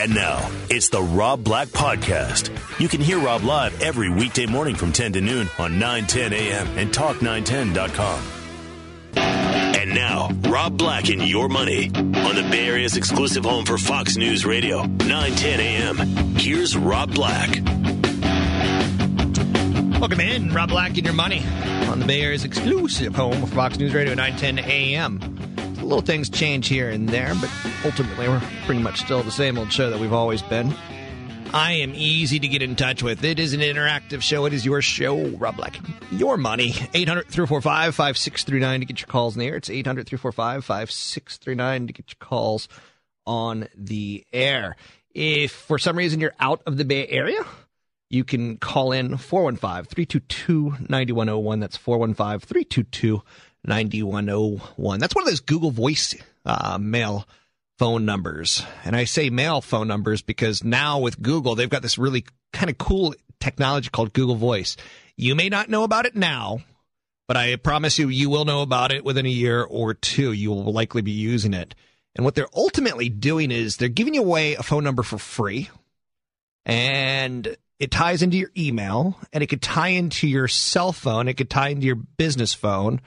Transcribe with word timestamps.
And 0.00 0.14
now, 0.14 0.50
it's 0.70 0.88
the 0.88 1.02
Rob 1.02 1.44
Black 1.44 1.68
Podcast. 1.68 2.48
You 2.80 2.88
can 2.88 3.02
hear 3.02 3.18
Rob 3.18 3.42
live 3.42 3.82
every 3.82 4.08
weekday 4.08 4.46
morning 4.46 4.74
from 4.74 4.92
10 4.92 5.12
to 5.12 5.20
noon 5.20 5.46
on 5.58 5.78
910 5.78 6.32
a.m. 6.32 6.66
and 6.78 6.90
talk910.com. 6.90 8.22
And 9.14 9.94
now, 9.94 10.30
Rob 10.48 10.78
Black 10.78 11.10
and 11.10 11.20
Your 11.20 11.50
Money 11.50 11.90
on 11.94 12.34
the 12.34 12.48
Bay 12.50 12.66
Area's 12.66 12.96
exclusive 12.96 13.44
home 13.44 13.66
for 13.66 13.76
Fox 13.76 14.16
News 14.16 14.46
Radio, 14.46 14.84
910 14.84 15.60
a.m. 15.60 15.96
Here's 16.34 16.74
Rob 16.78 17.12
Black. 17.14 17.50
Welcome 20.00 20.20
in, 20.20 20.50
Rob 20.54 20.70
Black 20.70 20.96
and 20.96 21.04
Your 21.04 21.12
Money 21.12 21.44
on 21.90 21.98
the 21.98 22.06
Bay 22.06 22.22
Area's 22.22 22.46
exclusive 22.46 23.14
home 23.14 23.38
for 23.38 23.48
Fox 23.48 23.76
News 23.76 23.92
Radio, 23.92 24.14
910 24.14 24.64
a.m. 24.64 25.39
Little 25.90 26.02
things 26.02 26.30
change 26.30 26.68
here 26.68 26.88
and 26.88 27.08
there, 27.08 27.34
but 27.40 27.50
ultimately 27.84 28.28
we're 28.28 28.40
pretty 28.64 28.80
much 28.80 29.00
still 29.00 29.24
the 29.24 29.32
same 29.32 29.58
old 29.58 29.72
show 29.72 29.90
that 29.90 29.98
we've 29.98 30.12
always 30.12 30.40
been. 30.40 30.72
I 31.52 31.72
am 31.72 31.94
easy 31.96 32.38
to 32.38 32.46
get 32.46 32.62
in 32.62 32.76
touch 32.76 33.02
with. 33.02 33.24
It 33.24 33.40
is 33.40 33.54
an 33.54 33.60
interactive 33.60 34.22
show. 34.22 34.44
It 34.44 34.52
is 34.52 34.64
your 34.64 34.82
show, 34.82 35.26
Rob 35.30 35.56
Black. 35.56 35.80
Your 36.12 36.36
money. 36.36 36.74
800 36.94 37.26
345 37.26 37.92
5639 37.96 38.80
to 38.80 38.86
get 38.86 39.00
your 39.00 39.08
calls 39.08 39.34
in 39.34 39.40
the 39.40 39.48
air. 39.48 39.56
It's 39.56 39.68
800 39.68 40.06
345 40.06 40.64
5639 40.64 41.86
to 41.88 41.92
get 41.92 42.04
your 42.12 42.18
calls 42.20 42.68
on 43.26 43.66
the 43.76 44.24
air. 44.32 44.76
If 45.12 45.50
for 45.50 45.76
some 45.76 45.98
reason 45.98 46.20
you're 46.20 46.36
out 46.38 46.62
of 46.68 46.76
the 46.76 46.84
Bay 46.84 47.08
Area, 47.08 47.44
you 48.10 48.22
can 48.22 48.58
call 48.58 48.92
in 48.92 49.16
415 49.16 49.86
322 49.86 50.86
9101. 50.88 51.58
That's 51.58 51.76
415 51.76 52.46
322 52.46 53.22
9101. 53.64 55.00
That's 55.00 55.14
one 55.14 55.22
of 55.22 55.28
those 55.28 55.40
Google 55.40 55.70
Voice 55.70 56.14
uh, 56.44 56.78
mail 56.80 57.26
phone 57.78 58.04
numbers. 58.04 58.64
And 58.84 58.94
I 58.94 59.04
say 59.04 59.30
mail 59.30 59.60
phone 59.60 59.88
numbers 59.88 60.22
because 60.22 60.62
now 60.62 60.98
with 60.98 61.20
Google, 61.20 61.54
they've 61.54 61.68
got 61.68 61.82
this 61.82 61.98
really 61.98 62.24
kind 62.52 62.70
of 62.70 62.78
cool 62.78 63.14
technology 63.40 63.88
called 63.90 64.12
Google 64.12 64.36
Voice. 64.36 64.76
You 65.16 65.34
may 65.34 65.48
not 65.48 65.68
know 65.68 65.84
about 65.84 66.06
it 66.06 66.14
now, 66.14 66.60
but 67.26 67.36
I 67.36 67.56
promise 67.56 67.98
you, 67.98 68.08
you 68.08 68.28
will 68.28 68.44
know 68.44 68.62
about 68.62 68.92
it 68.92 69.04
within 69.04 69.24
a 69.24 69.30
year 69.30 69.62
or 69.62 69.94
two. 69.94 70.32
You 70.32 70.50
will 70.50 70.72
likely 70.72 71.02
be 71.02 71.12
using 71.12 71.54
it. 71.54 71.74
And 72.16 72.24
what 72.24 72.34
they're 72.34 72.48
ultimately 72.54 73.08
doing 73.08 73.50
is 73.50 73.76
they're 73.76 73.88
giving 73.88 74.14
you 74.14 74.22
away 74.22 74.54
a 74.54 74.62
phone 74.62 74.84
number 74.84 75.02
for 75.02 75.16
free. 75.16 75.70
And 76.66 77.56
it 77.78 77.90
ties 77.90 78.22
into 78.22 78.36
your 78.36 78.50
email 78.58 79.16
and 79.32 79.42
it 79.42 79.46
could 79.46 79.62
tie 79.62 79.88
into 79.88 80.28
your 80.28 80.48
cell 80.48 80.92
phone. 80.92 81.28
It 81.28 81.34
could 81.34 81.48
tie 81.48 81.68
into 81.68 81.86
your 81.86 81.96
business 81.96 82.52
phone 82.52 83.00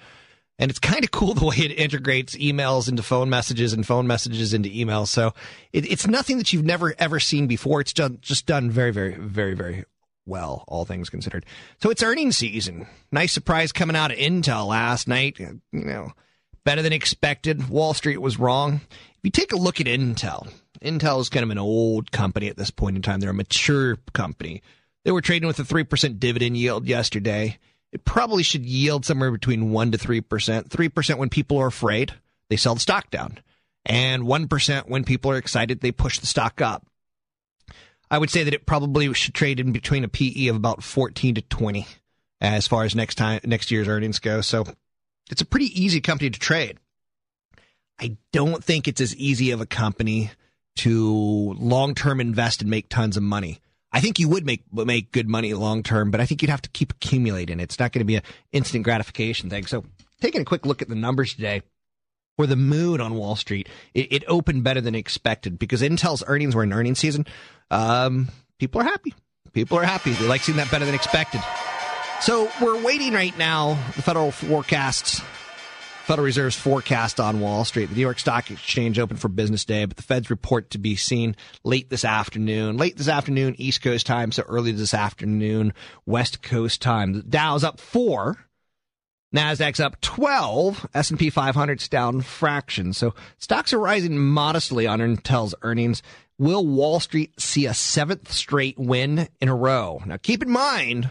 and 0.60 0.70
it's 0.70 0.80
kind 0.80 1.04
of 1.04 1.12
cool 1.12 1.34
the 1.34 1.46
way 1.46 1.58
it 1.58 1.80
integrates 1.80 2.36
emails 2.36 2.88
into 2.88 3.04
phone 3.04 3.30
messages 3.30 3.74
and 3.74 3.86
phone 3.86 4.08
messages 4.08 4.54
into 4.54 4.70
emails. 4.70 5.08
So 5.08 5.34
it, 5.72 5.90
it's 5.92 6.08
nothing 6.08 6.38
that 6.38 6.54
you've 6.54 6.66
never 6.66 6.94
ever 7.00 7.20
seen 7.20 7.48
before. 7.48 7.82
It's 7.82 7.94
done 7.94 8.20
just 8.22 8.46
done 8.46 8.70
very, 8.70 8.92
very, 8.92 9.16
very, 9.16 9.54
very 9.54 9.86
well, 10.26 10.64
all 10.68 10.86
things 10.86 11.10
considered. 11.10 11.46
So 11.82 11.90
it's 11.90 12.04
earnings 12.04 12.38
season. 12.38 12.88
Nice 13.12 13.34
surprise 13.34 13.72
coming 13.72 13.96
out 13.96 14.12
of 14.12 14.18
Intel 14.18 14.68
last 14.68 15.08
night. 15.08 15.40
You 15.40 15.60
know, 15.72 16.12
better 16.64 16.82
than 16.82 16.94
expected. 16.94 17.70
Wall 17.70 17.94
Street 17.94 18.22
was 18.22 18.40
wrong. 18.40 18.82
If 18.92 19.20
you 19.24 19.32
take 19.32 19.54
a 19.54 19.58
look 19.58 19.82
at 19.82 19.88
Intel, 19.88 20.50
Intel 20.82 21.20
is 21.20 21.30
kind 21.30 21.44
of 21.44 21.50
an 21.50 21.58
old 21.58 22.12
company 22.12 22.48
at 22.48 22.58
this 22.58 22.72
point 22.72 22.96
in 22.96 23.02
time. 23.02 23.20
They're 23.20 23.32
a 23.32 23.34
mature 23.34 23.98
company. 24.14 24.62
They 25.04 25.12
were 25.12 25.22
trading 25.22 25.48
with 25.48 25.60
a 25.60 25.64
3% 25.64 26.20
dividend 26.20 26.58
yield 26.58 26.88
yesterday 26.88 27.58
it 27.94 28.04
probably 28.04 28.42
should 28.42 28.66
yield 28.66 29.06
somewhere 29.06 29.32
between 29.32 29.70
1% 29.70 29.92
to 29.92 29.98
3%. 30.00 30.68
3% 30.68 31.18
when 31.18 31.30
people 31.30 31.60
are 31.60 31.68
afraid, 31.68 32.12
they 32.50 32.58
sell 32.58 32.74
the 32.74 32.82
stock 32.82 33.12
down. 33.12 33.38
And 33.86 34.24
1% 34.24 34.90
when 34.90 35.04
people 35.04 35.30
are 35.30 35.38
excited, 35.38 35.80
they 35.80 35.92
push 35.92 36.18
the 36.18 36.26
stock 36.26 36.60
up. 36.60 36.86
I 38.10 38.18
would 38.18 38.32
say 38.32 38.44
that 38.44 38.54
it 38.54 38.66
probably 38.66 39.14
should 39.14 39.36
trade 39.36 39.60
in 39.60 39.72
between 39.72 40.04
a 40.04 40.08
PE 40.08 40.48
of 40.48 40.56
about 40.56 40.84
14 40.84 41.36
to 41.36 41.42
20 41.42 41.88
as 42.42 42.68
far 42.68 42.84
as 42.84 42.96
next 42.96 43.16
time 43.16 43.40
next 43.44 43.70
year's 43.72 43.88
earnings 43.88 44.20
go. 44.20 44.42
So 44.42 44.66
it's 45.30 45.42
a 45.42 45.46
pretty 45.46 45.68
easy 45.80 46.02
company 46.02 46.32
to 46.32 46.40
trade. 46.40 46.80
I 48.00 48.18
don't 48.32 48.64
think 48.64 48.88
it's 48.88 49.02
as 49.02 49.16
easy 49.16 49.52
of 49.52 49.62
a 49.62 49.66
company 49.66 50.32
to 50.78 51.56
long 51.60 51.94
term 51.94 52.20
invest 52.20 52.62
and 52.62 52.70
make 52.70 52.90
tons 52.90 53.18
of 53.18 53.24
money. 53.24 53.60
I 53.94 54.00
think 54.00 54.18
you 54.20 54.28
would 54.28 54.46
make 54.46 54.64
make 54.74 55.12
good 55.12 55.30
money 55.30 55.54
long 55.54 55.84
term, 55.84 56.10
but 56.10 56.20
I 56.20 56.26
think 56.26 56.42
you'd 56.42 56.50
have 56.50 56.64
to 56.64 56.70
keep 56.72 56.92
accumulating. 56.92 57.60
It's 57.60 57.80
not 57.80 57.92
going 57.92 58.00
to 58.00 58.06
be 58.06 58.16
an 58.16 58.24
instant 58.52 58.84
gratification 58.84 59.50
thing. 59.50 59.68
So, 59.68 59.86
taking 60.20 60.42
a 60.42 60.46
quick 60.46 60.66
look 60.66 60.82
at 60.82 60.90
the 60.90 60.96
numbers 60.96 61.36
today, 61.36 61.62
for 62.36 62.48
the 62.48 62.56
mood 62.56 63.00
on 63.00 63.14
Wall 63.14 63.36
Street, 63.36 63.70
it, 63.94 64.12
it 64.12 64.24
opened 64.28 64.64
better 64.64 64.82
than 64.82 64.96
expected 64.96 65.60
because 65.60 65.82
Intel's 65.82 66.24
earnings 66.26 66.56
were 66.56 66.64
in 66.64 66.74
earnings 66.74 67.00
season. 67.00 67.28
Um, 67.70 68.30
people 68.60 68.82
are 68.82 68.86
happy. 68.86 69.14
People 69.54 69.78
are 69.78 69.84
happy. 69.84 70.14
They 70.14 70.28
like 70.28 70.42
seeing 70.42 70.58
that 70.58 70.72
better 70.72 70.86
than 70.86 70.96
expected. 70.96 71.42
So 72.22 72.50
we're 72.62 72.82
waiting 72.82 73.14
right 73.14 73.38
now. 73.38 73.76
The 73.96 74.02
federal 74.02 74.32
forecasts 74.32 75.22
Federal 76.06 76.26
Reserve's 76.26 76.58
forecast 76.58 77.22
on 77.22 77.40
Wall 77.40 77.64
Street. 77.64 77.86
The 77.86 77.96
New 77.96 78.02
York 78.02 78.20
Stock 78.20 78.52
Exchange 78.52 79.00
opened 79.00 79.22
for 79.22 79.30
business 79.30 79.64
day, 79.64 79.86
but 79.86 79.96
the 79.96 80.04
Fed's 80.04 80.30
report 80.30 80.70
to 80.72 80.78
be 80.78 80.98
seen 80.98 81.34
late 81.64 81.90
this 81.90 82.04
afternoon. 82.04 82.76
Late 82.76 82.98
this 82.98 83.08
afternoon, 83.08 83.56
East 83.58 83.82
Coast 83.82 84.06
time, 84.06 84.34
so 84.34 84.44
early 84.44 84.74
this 84.74 84.94
afternoon, 84.94 85.74
West 86.06 86.42
Coast 86.42 86.82
time. 86.82 87.14
The 87.14 87.24
Dow's 87.24 87.64
up 87.64 87.80
four. 87.80 88.38
Nasdaq's 89.34 89.80
up 89.80 90.00
12, 90.02 90.90
S&P 90.94 91.32
500's 91.32 91.88
down 91.88 92.20
fractions. 92.20 92.98
So 92.98 93.16
stocks 93.38 93.72
are 93.72 93.80
rising 93.80 94.18
modestly 94.18 94.86
on 94.86 95.00
Intel's 95.00 95.56
earnings. 95.62 96.04
Will 96.38 96.68
Wall 96.68 97.00
Street 97.00 97.40
see 97.40 97.66
a 97.66 97.74
seventh 97.74 98.30
straight 98.30 98.78
win 98.78 99.30
in 99.40 99.48
a 99.48 99.56
row? 99.56 100.02
Now 100.06 100.18
keep 100.18 100.44
in 100.44 100.50
mind, 100.52 101.10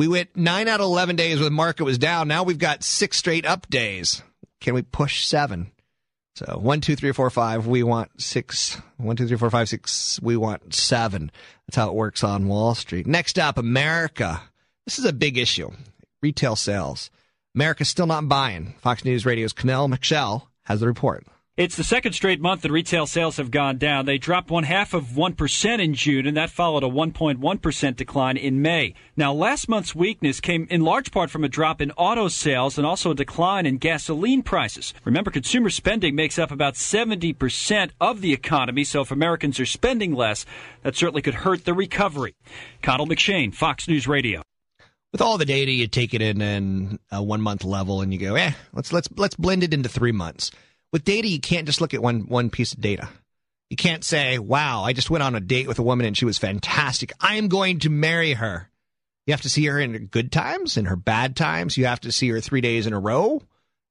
we 0.00 0.08
went 0.08 0.34
nine 0.34 0.66
out 0.66 0.80
of 0.80 0.86
11 0.86 1.16
days 1.16 1.40
where 1.40 1.44
the 1.44 1.50
market 1.50 1.84
was 1.84 1.98
down. 1.98 2.26
Now 2.26 2.42
we've 2.42 2.56
got 2.56 2.82
six 2.82 3.18
straight 3.18 3.44
up 3.44 3.68
days. 3.68 4.22
Can 4.58 4.72
we 4.72 4.80
push 4.80 5.26
seven? 5.26 5.72
So 6.36 6.58
one, 6.58 6.80
two, 6.80 6.96
three, 6.96 7.12
four, 7.12 7.28
five. 7.28 7.66
We 7.66 7.82
want 7.82 8.18
six. 8.18 8.80
One, 8.96 9.14
two, 9.14 9.28
three, 9.28 9.36
four, 9.36 9.50
five, 9.50 9.68
six. 9.68 10.18
We 10.22 10.38
want 10.38 10.72
seven. 10.72 11.30
That's 11.66 11.76
how 11.76 11.88
it 11.88 11.94
works 11.94 12.24
on 12.24 12.48
Wall 12.48 12.74
Street. 12.74 13.06
Next 13.06 13.38
up, 13.38 13.58
America. 13.58 14.40
This 14.86 14.98
is 14.98 15.04
a 15.04 15.12
big 15.12 15.36
issue. 15.36 15.70
Retail 16.22 16.56
sales. 16.56 17.10
America's 17.54 17.90
still 17.90 18.06
not 18.06 18.26
buying. 18.26 18.76
Fox 18.80 19.04
News 19.04 19.26
Radio's 19.26 19.52
Camille 19.52 19.86
Michelle 19.86 20.48
has 20.62 20.80
the 20.80 20.86
report. 20.86 21.26
It's 21.60 21.76
the 21.76 21.84
second 21.84 22.14
straight 22.14 22.40
month 22.40 22.62
that 22.62 22.72
retail 22.72 23.06
sales 23.06 23.36
have 23.36 23.50
gone 23.50 23.76
down. 23.76 24.06
They 24.06 24.16
dropped 24.16 24.50
one 24.50 24.64
half 24.64 24.94
of 24.94 25.08
1% 25.08 25.78
in 25.78 25.92
June, 25.92 26.26
and 26.26 26.34
that 26.34 26.48
followed 26.48 26.82
a 26.82 26.88
1.1% 26.88 27.96
decline 27.96 28.38
in 28.38 28.62
May. 28.62 28.94
Now, 29.14 29.34
last 29.34 29.68
month's 29.68 29.94
weakness 29.94 30.40
came 30.40 30.66
in 30.70 30.80
large 30.80 31.10
part 31.10 31.28
from 31.28 31.44
a 31.44 31.50
drop 31.50 31.82
in 31.82 31.90
auto 31.98 32.28
sales 32.28 32.78
and 32.78 32.86
also 32.86 33.10
a 33.10 33.14
decline 33.14 33.66
in 33.66 33.76
gasoline 33.76 34.42
prices. 34.42 34.94
Remember, 35.04 35.30
consumer 35.30 35.68
spending 35.68 36.14
makes 36.14 36.38
up 36.38 36.50
about 36.50 36.76
70% 36.76 37.90
of 38.00 38.22
the 38.22 38.32
economy, 38.32 38.82
so 38.82 39.02
if 39.02 39.10
Americans 39.10 39.60
are 39.60 39.66
spending 39.66 40.14
less, 40.14 40.46
that 40.82 40.96
certainly 40.96 41.20
could 41.20 41.34
hurt 41.34 41.66
the 41.66 41.74
recovery. 41.74 42.34
Connell 42.80 43.06
McShane, 43.06 43.54
Fox 43.54 43.86
News 43.86 44.08
Radio 44.08 44.40
with 45.12 45.20
all 45.20 45.36
the 45.36 45.44
data, 45.44 45.72
you 45.72 45.88
take 45.88 46.14
it 46.14 46.22
in 46.22 46.98
a 47.10 47.22
one 47.22 47.42
month 47.42 47.64
level 47.64 48.00
and 48.00 48.14
you 48.14 48.18
go, 48.18 48.36
eh, 48.36 48.52
let's 48.72 48.92
let's 48.92 49.08
let's 49.16 49.34
blend 49.34 49.64
it 49.64 49.74
into 49.74 49.88
three 49.88 50.12
months 50.12 50.52
with 50.92 51.04
data, 51.04 51.28
you 51.28 51.40
can't 51.40 51.66
just 51.66 51.80
look 51.80 51.94
at 51.94 52.02
one 52.02 52.22
one 52.22 52.50
piece 52.50 52.72
of 52.72 52.80
data. 52.80 53.08
You 53.68 53.76
can't 53.76 54.04
say, 54.04 54.38
"Wow, 54.38 54.82
I 54.82 54.92
just 54.92 55.10
went 55.10 55.22
on 55.22 55.34
a 55.34 55.40
date 55.40 55.68
with 55.68 55.78
a 55.78 55.82
woman 55.84 56.06
and 56.06 56.16
she 56.16 56.24
was 56.24 56.38
fantastic. 56.38 57.12
I 57.20 57.36
am 57.36 57.48
going 57.48 57.80
to 57.80 57.90
marry 57.90 58.32
her." 58.34 58.68
You 59.26 59.32
have 59.32 59.42
to 59.42 59.50
see 59.50 59.66
her 59.66 59.78
in 59.78 59.92
her 59.92 59.98
good 60.00 60.32
times, 60.32 60.76
in 60.76 60.86
her 60.86 60.96
bad 60.96 61.36
times. 61.36 61.76
You 61.76 61.86
have 61.86 62.00
to 62.00 62.10
see 62.10 62.28
her 62.30 62.40
three 62.40 62.60
days 62.60 62.86
in 62.86 62.92
a 62.92 62.98
row. 62.98 63.42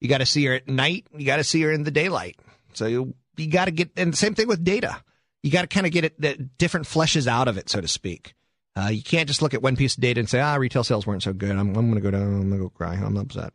You 0.01 0.09
got 0.09 0.17
to 0.17 0.25
see 0.25 0.45
her 0.45 0.53
at 0.53 0.67
night. 0.67 1.07
You 1.15 1.25
got 1.25 1.37
to 1.37 1.43
see 1.43 1.61
her 1.61 1.71
in 1.71 1.83
the 1.83 1.91
daylight. 1.91 2.37
So 2.73 2.87
you 2.87 3.13
you 3.37 3.47
got 3.47 3.65
to 3.65 3.71
get 3.71 3.91
and 3.95 4.11
the 4.13 4.17
same 4.17 4.35
thing 4.35 4.47
with 4.47 4.63
data. 4.63 5.01
You 5.43 5.51
got 5.51 5.61
to 5.61 5.67
kind 5.67 5.85
of 5.85 5.93
get 5.93 6.03
it 6.03 6.19
the 6.19 6.35
different 6.57 6.87
fleshes 6.87 7.27
out 7.27 7.47
of 7.47 7.57
it, 7.57 7.69
so 7.69 7.79
to 7.79 7.87
speak. 7.87 8.33
Uh, 8.75 8.89
you 8.89 9.01
can't 9.01 9.27
just 9.27 9.41
look 9.41 9.53
at 9.53 9.61
one 9.61 9.75
piece 9.75 9.95
of 9.95 10.01
data 10.01 10.19
and 10.19 10.29
say, 10.29 10.39
"Ah, 10.39 10.55
retail 10.55 10.83
sales 10.83 11.07
weren't 11.07 11.23
so 11.23 11.33
good. 11.33 11.51
I'm, 11.51 11.75
I'm 11.75 11.89
going 11.89 11.95
to 11.95 12.01
go 12.01 12.11
down. 12.11 12.23
I'm 12.23 12.49
going 12.49 12.51
to 12.51 12.57
go 12.57 12.69
cry. 12.69 12.95
I'm 12.95 13.17
upset." 13.17 13.53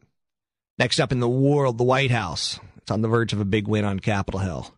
Next 0.78 0.98
up 0.98 1.12
in 1.12 1.20
the 1.20 1.28
world, 1.28 1.78
the 1.78 1.84
White 1.84 2.10
House. 2.10 2.58
It's 2.84 2.90
on 2.90 3.00
the 3.00 3.08
verge 3.08 3.32
of 3.32 3.40
a 3.40 3.46
big 3.46 3.66
win 3.66 3.86
on 3.86 3.98
Capitol 3.98 4.40
Hill. 4.40 4.74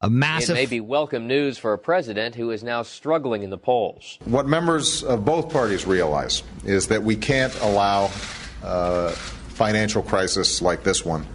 a 0.00 0.08
massive. 0.08 0.50
It 0.50 0.60
may 0.60 0.66
be 0.66 0.78
welcome 0.78 1.26
news 1.26 1.58
for 1.58 1.72
a 1.72 1.78
president 1.78 2.36
who 2.36 2.52
is 2.52 2.62
now 2.62 2.82
struggling 2.82 3.42
in 3.42 3.50
the 3.50 3.58
polls. 3.58 4.20
What 4.24 4.46
members 4.46 5.02
of 5.02 5.24
both 5.24 5.52
parties 5.52 5.84
realize 5.84 6.44
is 6.64 6.86
that 6.86 7.02
we 7.02 7.16
can't 7.16 7.52
allow 7.60 8.08
uh, 8.62 9.10
financial 9.10 10.00
crisis 10.00 10.62
like 10.62 10.84
this 10.84 11.04
one 11.04 11.26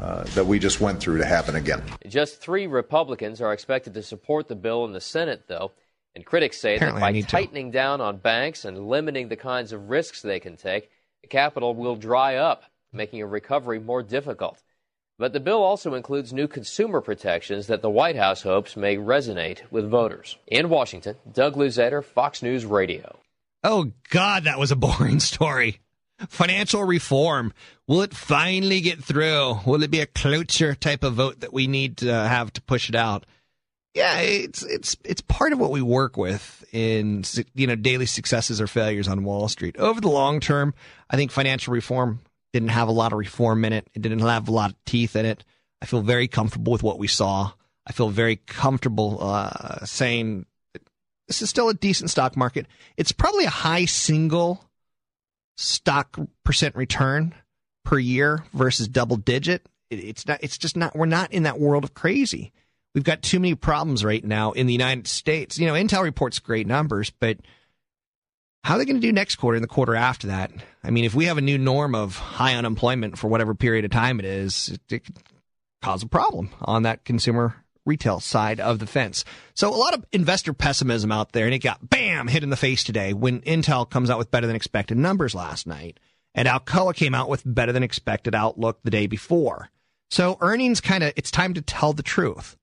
uh, 0.00 0.22
that 0.36 0.46
we 0.46 0.60
just 0.60 0.80
went 0.80 1.00
through 1.00 1.18
to 1.18 1.24
happen 1.24 1.56
again. 1.56 1.82
Just 2.06 2.40
three 2.40 2.68
Republicans 2.68 3.40
are 3.40 3.52
expected 3.52 3.94
to 3.94 4.02
support 4.04 4.46
the 4.46 4.54
bill 4.54 4.84
in 4.84 4.92
the 4.92 5.00
Senate, 5.00 5.48
though. 5.48 5.72
And 6.14 6.24
critics 6.24 6.60
say 6.60 6.76
Apparently 6.76 7.00
that 7.00 7.32
by 7.32 7.40
tightening 7.40 7.72
to. 7.72 7.76
down 7.76 8.00
on 8.00 8.18
banks 8.18 8.64
and 8.64 8.86
limiting 8.86 9.28
the 9.28 9.34
kinds 9.34 9.72
of 9.72 9.90
risks 9.90 10.22
they 10.22 10.38
can 10.38 10.56
take, 10.56 10.88
the 11.22 11.26
capital 11.26 11.74
will 11.74 11.96
dry 11.96 12.36
up, 12.36 12.62
making 12.92 13.22
a 13.22 13.26
recovery 13.26 13.80
more 13.80 14.04
difficult. 14.04 14.62
But 15.18 15.32
the 15.32 15.40
bill 15.40 15.64
also 15.64 15.94
includes 15.94 16.32
new 16.32 16.46
consumer 16.46 17.00
protections 17.00 17.66
that 17.66 17.82
the 17.82 17.90
White 17.90 18.14
House 18.14 18.42
hopes 18.42 18.76
may 18.76 18.96
resonate 18.96 19.62
with 19.68 19.90
voters. 19.90 20.38
In 20.46 20.68
Washington, 20.68 21.16
Doug 21.30 21.56
Luzader, 21.56 22.04
Fox 22.04 22.40
News 22.40 22.64
Radio. 22.64 23.18
Oh, 23.64 23.90
God, 24.10 24.44
that 24.44 24.60
was 24.60 24.70
a 24.70 24.76
boring 24.86 25.18
story. 25.18 25.80
Financial 26.28 26.84
reform. 26.84 27.52
Will 27.88 28.02
it 28.02 28.14
finally 28.14 28.80
get 28.80 29.02
through? 29.02 29.58
Will 29.66 29.82
it 29.82 29.90
be 29.90 30.00
a 30.00 30.06
cloture 30.06 30.76
type 30.76 31.02
of 31.02 31.14
vote 31.14 31.40
that 31.40 31.52
we 31.52 31.66
need 31.66 31.96
to 31.98 32.12
have 32.12 32.52
to 32.52 32.62
push 32.62 32.88
it 32.88 32.94
out? 32.94 33.26
Yeah, 33.94 34.18
it's 34.18 34.62
it's 34.62 34.96
it's 35.04 35.20
part 35.22 35.52
of 35.52 35.58
what 35.58 35.70
we 35.70 35.82
work 35.82 36.16
with 36.16 36.64
in 36.72 37.24
you 37.54 37.66
know 37.66 37.74
daily 37.74 38.06
successes 38.06 38.60
or 38.60 38.66
failures 38.66 39.08
on 39.08 39.24
Wall 39.24 39.48
Street. 39.48 39.76
Over 39.76 40.00
the 40.00 40.08
long 40.08 40.38
term, 40.38 40.74
I 41.10 41.16
think 41.16 41.30
financial 41.30 41.72
reform 41.72 42.20
didn't 42.52 42.70
have 42.70 42.88
a 42.88 42.92
lot 42.92 43.12
of 43.12 43.18
reform 43.18 43.64
in 43.64 43.72
it. 43.72 43.88
It 43.94 44.02
didn't 44.02 44.20
have 44.20 44.48
a 44.48 44.52
lot 44.52 44.70
of 44.70 44.84
teeth 44.84 45.16
in 45.16 45.26
it. 45.26 45.44
I 45.82 45.86
feel 45.86 46.00
very 46.00 46.28
comfortable 46.28 46.72
with 46.72 46.82
what 46.82 46.98
we 46.98 47.06
saw. 47.06 47.52
I 47.86 47.92
feel 47.92 48.08
very 48.08 48.36
comfortable 48.36 49.18
uh, 49.20 49.84
saying 49.84 50.46
this 51.26 51.42
is 51.42 51.50
still 51.50 51.68
a 51.68 51.74
decent 51.74 52.10
stock 52.10 52.36
market. 52.36 52.66
It's 52.96 53.12
probably 53.12 53.44
a 53.44 53.50
high 53.50 53.84
single 53.84 54.64
stock 55.56 56.18
percent 56.44 56.74
return 56.74 57.34
per 57.84 57.98
year 57.98 58.44
versus 58.52 58.88
double 58.88 59.16
digit. 59.16 59.66
it's 59.90 60.26
not. 60.26 60.40
It's 60.42 60.58
just 60.58 60.76
not. 60.76 60.96
We're 60.96 61.06
not 61.06 61.32
in 61.32 61.44
that 61.44 61.60
world 61.60 61.84
of 61.84 61.94
crazy. 61.94 62.52
We've 62.94 63.04
got 63.04 63.22
too 63.22 63.38
many 63.38 63.54
problems 63.54 64.04
right 64.04 64.24
now 64.24 64.52
in 64.52 64.66
the 64.66 64.72
United 64.72 65.06
States. 65.06 65.58
You 65.58 65.66
know, 65.66 65.74
Intel 65.74 66.02
reports 66.02 66.38
great 66.38 66.66
numbers, 66.66 67.10
but 67.10 67.38
how 68.64 68.74
are 68.74 68.78
they 68.78 68.84
going 68.84 69.00
to 69.00 69.06
do 69.06 69.12
next 69.12 69.36
quarter 69.36 69.56
and 69.56 69.64
the 69.64 69.68
quarter 69.68 69.94
after 69.94 70.26
that? 70.28 70.50
I 70.82 70.90
mean, 70.90 71.04
if 71.04 71.14
we 71.14 71.26
have 71.26 71.38
a 71.38 71.42
new 71.42 71.58
norm 71.58 71.94
of 71.94 72.16
high 72.16 72.54
unemployment 72.54 73.18
for 73.18 73.28
whatever 73.28 73.54
period 73.54 73.84
of 73.84 73.90
time 73.90 74.18
it 74.18 74.26
is, 74.26 74.68
it, 74.68 74.92
it 74.92 75.04
could 75.04 75.16
cause 75.82 76.02
a 76.02 76.08
problem 76.08 76.50
on 76.60 76.82
that 76.82 77.04
consumer 77.04 77.54
retail 77.86 78.20
side 78.20 78.60
of 78.60 78.78
the 78.78 78.86
fence. 78.86 79.24
So 79.54 79.74
a 79.74 79.76
lot 79.76 79.94
of 79.94 80.04
investor 80.12 80.52
pessimism 80.52 81.10
out 81.10 81.32
there, 81.32 81.46
and 81.46 81.54
it 81.54 81.60
got 81.60 81.88
bam 81.88 82.28
hit 82.28 82.42
in 82.42 82.50
the 82.50 82.56
face 82.56 82.84
today 82.84 83.12
when 83.14 83.40
Intel 83.40 83.88
comes 83.88 84.10
out 84.10 84.18
with 84.18 84.30
better 84.30 84.46
than 84.46 84.56
expected 84.56 84.98
numbers 84.98 85.34
last 85.34 85.66
night, 85.66 85.98
and 86.34 86.46
Alcoa 86.46 86.94
came 86.94 87.14
out 87.14 87.28
with 87.28 87.42
better 87.44 87.72
than 87.72 87.82
expected 87.82 88.34
outlook 88.34 88.80
the 88.84 88.90
day 88.90 89.06
before. 89.06 89.70
So 90.10 90.36
earnings 90.40 90.80
kind 90.80 91.02
of 91.02 91.12
it's 91.16 91.30
time 91.30 91.54
to 91.54 91.62
tell 91.62 91.92
the 91.92 92.02
truth. 92.02 92.56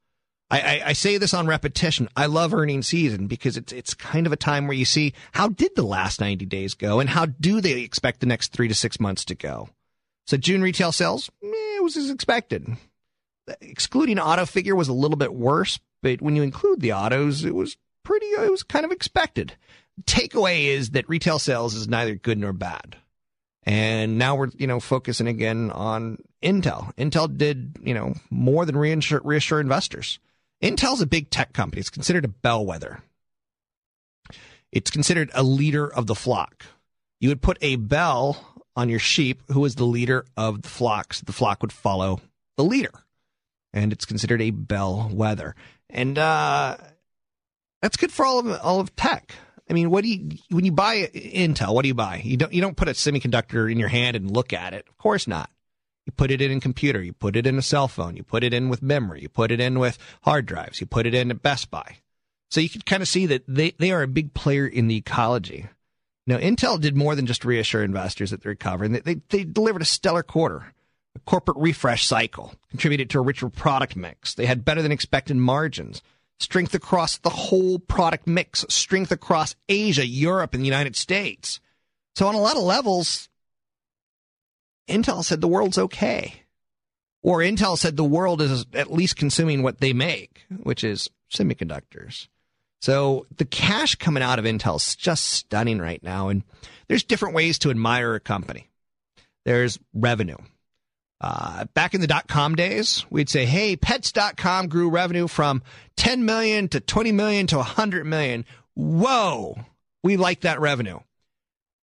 I, 0.51 0.59
I, 0.59 0.81
I, 0.87 0.93
say 0.93 1.17
this 1.17 1.33
on 1.33 1.47
repetition. 1.47 2.07
I 2.15 2.27
love 2.27 2.53
earnings 2.53 2.87
season 2.87 3.25
because 3.27 3.57
it's 3.57 3.73
it's 3.73 3.93
kind 3.95 4.27
of 4.27 4.33
a 4.33 4.37
time 4.37 4.67
where 4.67 4.77
you 4.77 4.85
see 4.85 5.13
how 5.31 5.49
did 5.49 5.75
the 5.75 5.83
last 5.83 6.21
90 6.21 6.45
days 6.45 6.75
go 6.75 6.99
and 6.99 7.09
how 7.09 7.25
do 7.25 7.61
they 7.61 7.81
expect 7.81 8.19
the 8.19 8.27
next 8.27 8.53
three 8.53 8.67
to 8.67 8.75
six 8.75 8.99
months 8.99 9.25
to 9.25 9.35
go. 9.35 9.69
So 10.27 10.37
June 10.37 10.61
retail 10.61 10.91
sales, 10.91 11.31
eh, 11.43 11.47
it 11.47 11.83
was 11.83 11.97
as 11.97 12.11
expected. 12.11 12.67
Excluding 13.59 14.19
auto 14.19 14.45
figure 14.45 14.75
was 14.75 14.87
a 14.87 14.93
little 14.93 15.17
bit 15.17 15.33
worse, 15.33 15.79
but 16.01 16.21
when 16.21 16.35
you 16.35 16.43
include 16.43 16.79
the 16.79 16.93
autos, 16.93 17.43
it 17.43 17.55
was 17.55 17.77
pretty. 18.03 18.27
It 18.27 18.51
was 18.51 18.63
kind 18.63 18.85
of 18.85 18.91
expected. 18.91 19.55
Takeaway 20.03 20.65
is 20.65 20.91
that 20.91 21.09
retail 21.09 21.39
sales 21.39 21.73
is 21.73 21.87
neither 21.87 22.15
good 22.15 22.37
nor 22.37 22.53
bad. 22.53 22.97
And 23.63 24.19
now 24.19 24.35
we're, 24.35 24.49
you 24.55 24.67
know, 24.67 24.79
focusing 24.79 25.27
again 25.27 25.71
on 25.71 26.19
Intel. 26.43 26.93
Intel 26.95 27.35
did, 27.35 27.77
you 27.81 27.95
know, 27.95 28.13
more 28.29 28.65
than 28.65 28.77
reassure, 28.77 29.21
reassure 29.23 29.59
investors. 29.59 30.19
Intel's 30.65 31.01
a 31.01 31.05
big 31.05 31.29
tech 31.29 31.53
company. 31.53 31.79
It's 31.79 31.91
considered 31.91 32.25
a 32.25 32.29
bellwether. 32.29 33.03
It's 34.71 34.89
considered 34.89 35.29
a 35.33 35.43
leader 35.43 35.87
of 35.87 36.07
the 36.07 36.15
flock. 36.15 36.65
You 37.19 37.29
would 37.29 37.41
put 37.41 37.57
a 37.61 37.75
bell 37.75 38.63
on 38.75 38.89
your 38.89 38.99
sheep 38.99 39.43
who 39.51 39.63
is 39.63 39.75
the 39.75 39.85
leader 39.85 40.25
of 40.35 40.63
the 40.63 40.69
flocks. 40.69 41.21
The 41.21 41.33
flock 41.33 41.61
would 41.61 41.71
follow 41.71 42.19
the 42.57 42.63
leader. 42.63 42.91
And 43.73 43.93
it's 43.93 44.05
considered 44.05 44.41
a 44.41 44.49
bellwether. 44.49 45.55
And 45.89 46.17
uh, 46.17 46.77
that's 47.81 47.97
good 47.97 48.11
for 48.11 48.25
all 48.25 48.39
of 48.39 48.59
all 48.61 48.79
of 48.79 48.95
tech. 48.95 49.35
I 49.69 49.73
mean, 49.73 49.89
what 49.89 50.03
do 50.03 50.09
you 50.09 50.37
when 50.49 50.65
you 50.65 50.71
buy 50.71 51.03
Intel? 51.13 51.73
What 51.73 51.83
do 51.83 51.87
you 51.87 51.93
buy? 51.93 52.21
You 52.23 52.37
don't 52.37 52.53
you 52.53 52.61
don't 52.61 52.77
put 52.77 52.87
a 52.87 52.91
semiconductor 52.91 53.71
in 53.71 53.79
your 53.79 53.89
hand 53.89 54.15
and 54.15 54.31
look 54.31 54.51
at 54.51 54.73
it. 54.73 54.85
Of 54.89 54.97
course 54.97 55.27
not. 55.27 55.49
You 56.05 56.11
put 56.11 56.31
it 56.31 56.41
in 56.41 56.51
a 56.51 56.59
computer. 56.59 57.01
You 57.01 57.13
put 57.13 57.35
it 57.35 57.47
in 57.47 57.57
a 57.57 57.63
cell 57.63 57.87
phone. 57.87 58.15
You 58.15 58.23
put 58.23 58.43
it 58.43 58.53
in 58.53 58.69
with 58.69 58.81
memory. 58.81 59.21
You 59.21 59.29
put 59.29 59.51
it 59.51 59.59
in 59.59 59.79
with 59.79 59.97
hard 60.21 60.45
drives. 60.45 60.79
You 60.79 60.87
put 60.87 61.07
it 61.07 61.15
in 61.15 61.31
at 61.31 61.41
Best 61.41 61.71
Buy. 61.71 61.97
So 62.51 62.61
you 62.61 62.69
can 62.69 62.81
kind 62.81 63.01
of 63.01 63.07
see 63.07 63.25
that 63.25 63.43
they, 63.47 63.71
they 63.71 63.91
are 63.91 64.03
a 64.03 64.07
big 64.07 64.33
player 64.33 64.67
in 64.67 64.87
the 64.87 64.97
ecology. 64.97 65.67
Now, 66.27 66.37
Intel 66.37 66.79
did 66.79 66.95
more 66.95 67.15
than 67.15 67.25
just 67.25 67.45
reassure 67.45 67.83
investors 67.83 68.31
that 68.31 68.41
they're 68.41 68.51
recovering. 68.51 68.91
They, 68.91 68.99
they, 68.99 69.21
they 69.29 69.43
delivered 69.43 69.81
a 69.81 69.85
stellar 69.85 70.23
quarter. 70.23 70.73
A 71.15 71.19
corporate 71.19 71.57
refresh 71.57 72.05
cycle 72.05 72.53
contributed 72.69 73.09
to 73.09 73.19
a 73.19 73.21
richer 73.21 73.49
product 73.49 73.95
mix. 73.95 74.33
They 74.33 74.45
had 74.45 74.65
better 74.65 74.81
than 74.81 74.91
expected 74.91 75.37
margins, 75.37 76.01
strength 76.39 76.75
across 76.75 77.17
the 77.17 77.29
whole 77.29 77.79
product 77.79 78.27
mix, 78.27 78.65
strength 78.69 79.11
across 79.11 79.55
Asia, 79.69 80.05
Europe, 80.05 80.53
and 80.53 80.61
the 80.61 80.67
United 80.67 80.95
States. 80.95 81.61
So 82.15 82.27
on 82.27 82.35
a 82.35 82.39
lot 82.41 82.57
of 82.57 82.63
levels, 82.63 83.29
Intel 84.87 85.23
said 85.23 85.41
the 85.41 85.47
world's 85.47 85.77
okay. 85.77 86.43
Or 87.21 87.39
Intel 87.39 87.77
said 87.77 87.97
the 87.97 88.03
world 88.03 88.41
is 88.41 88.65
at 88.73 88.93
least 88.93 89.15
consuming 89.15 89.63
what 89.63 89.79
they 89.79 89.93
make, 89.93 90.45
which 90.61 90.83
is 90.83 91.09
semiconductors. 91.33 92.27
So 92.81 93.25
the 93.37 93.45
cash 93.45 93.95
coming 93.95 94.21
out 94.21 94.37
of 94.37 94.45
Intel 94.45 94.75
is 94.75 94.95
just 94.95 95.23
stunning 95.23 95.79
right 95.79 96.03
now. 96.03 96.29
And 96.29 96.43
there's 96.87 97.03
different 97.03 97.33
ways 97.33 97.57
to 97.59 97.71
admire 97.71 98.13
a 98.13 98.19
company. 98.19 98.69
There's 99.43 99.79
revenue. 99.93 100.37
Uh, 101.21 101.65
back 101.73 101.95
in 101.95 102.01
the 102.01 102.07
dot 102.07 102.27
com 102.27 102.55
days, 102.55 103.05
we'd 103.09 103.29
say, 103.29 103.45
hey, 103.45 103.75
pets.com 103.75 104.67
grew 104.67 104.89
revenue 104.89 105.27
from 105.27 105.63
10 105.97 106.25
million 106.25 106.67
to 106.67 106.79
20 106.79 107.11
million 107.11 107.47
to 107.47 107.57
100 107.57 108.05
million. 108.05 108.45
Whoa, 108.75 109.57
we 110.03 110.17
like 110.17 110.41
that 110.41 110.59
revenue. 110.59 110.99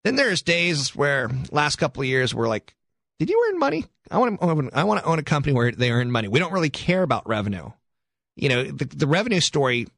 Then 0.05 0.17
there's 0.17 0.43
days 0.43 0.95
where 0.97 1.31
last 1.51 1.77
couple 1.77 2.03
of 2.03 2.09
years 2.09 2.35
we're 2.35 2.49
like, 2.49 2.75
did 3.21 3.29
you 3.29 3.49
earn 3.51 3.59
money? 3.59 3.85
I 4.11 4.17
want 4.17 4.41
to 4.41 4.47
own, 4.47 4.71
I 4.73 4.85
want 4.85 5.01
to 5.01 5.07
own 5.07 5.19
a 5.19 5.23
company 5.23 5.53
where 5.53 5.71
they 5.71 5.91
earn 5.91 6.11
money. 6.11 6.27
We 6.27 6.39
don't 6.39 6.55
really 6.55 6.71
care 6.71 7.03
about 7.03 7.29
revenue. 7.29 7.71
You 8.35 8.49
know, 8.49 8.65
the, 8.65 8.87
the 8.87 9.07
revenue 9.07 9.41
story 9.41 9.89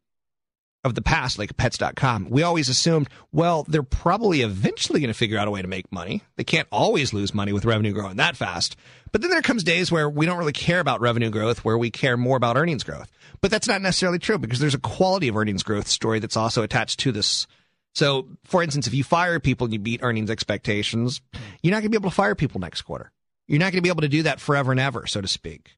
of 0.83 0.97
the 0.97 1.03
past, 1.03 1.39
like 1.39 1.57
pets.com, 1.57 2.31
we 2.31 2.43
always 2.43 2.69
assumed, 2.69 3.09
well, 3.31 3.65
they're 3.69 3.85
probably 3.85 4.41
eventually 4.41 4.99
going 4.99 5.13
to 5.13 5.17
figure 5.17 5.39
out 5.39 5.47
a 5.47 5.53
way 5.53 5.63
to 5.63 5.69
make 5.69 5.93
money. 5.93 6.23
They 6.35 6.43
can't 6.43 6.67
always 6.73 7.13
lose 7.13 7.33
money 7.33 7.53
with 7.53 7.65
revenue 7.65 7.93
growing 7.93 8.17
that 8.17 8.37
fast. 8.37 8.75
But 9.13 9.21
then 9.21 9.31
there 9.31 9.41
comes 9.41 9.63
days 9.63 9.93
where 9.93 10.11
we 10.11 10.27
don't 10.27 10.39
really 10.39 10.53
care 10.53 10.81
about 10.81 11.01
revenue 11.01 11.31
growth, 11.31 11.65
where 11.65 11.79
we 11.79 11.93
care 11.93 12.17
more 12.17 12.37
about 12.37 12.57
earnings 12.57 12.83
growth. 12.83 13.09
But 13.41 13.53
that's 13.53 13.69
not 13.69 13.83
necessarily 13.83 14.19
true 14.19 14.39
because 14.39 14.59
there's 14.59 14.75
a 14.75 14.81
quality 14.81 15.29
of 15.29 15.37
earnings 15.37 15.63
growth 15.63 15.87
story 15.87 16.19
that's 16.19 16.37
also 16.37 16.65
attached 16.65 16.99
to 17.01 17.13
this. 17.13 17.47
So, 17.95 18.29
for 18.45 18.63
instance, 18.63 18.87
if 18.87 18.95
you 18.95 19.05
fire 19.05 19.39
people 19.39 19.67
and 19.67 19.73
you 19.75 19.79
beat 19.79 20.03
earnings 20.03 20.31
expectations, 20.31 21.21
you're 21.63 21.73
not 21.73 21.79
going 21.81 21.85
to 21.85 21.91
be 21.91 21.97
able 21.97 22.11
to 22.11 22.17
fire 22.17 22.35
people 22.35 22.61
next 22.61 22.83
quarter. 22.83 23.13
You're 23.49 23.59
not 23.59 23.67
going 23.67 23.79
to 23.79 23.83
be 23.83 23.91
able 23.91 24.03
to 24.03 24.09
do 24.09 24.23
that 24.23 24.41
forever 24.41 24.73
and 24.73 24.81
ever, 24.81 25.07
so 25.07 25.21
to 25.21 25.29
speak. 25.29 25.77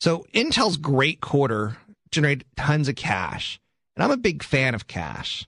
So 0.00 0.24
Intel's 0.32 0.76
great 0.76 1.20
quarter 1.20 1.76
generated 2.10 2.44
tons 2.56 2.88
of 2.88 2.96
cash. 2.96 3.60
And 3.96 4.04
I'm 4.04 4.10
a 4.10 4.16
big 4.16 4.42
fan 4.42 4.74
of 4.74 4.86
cash. 4.86 5.46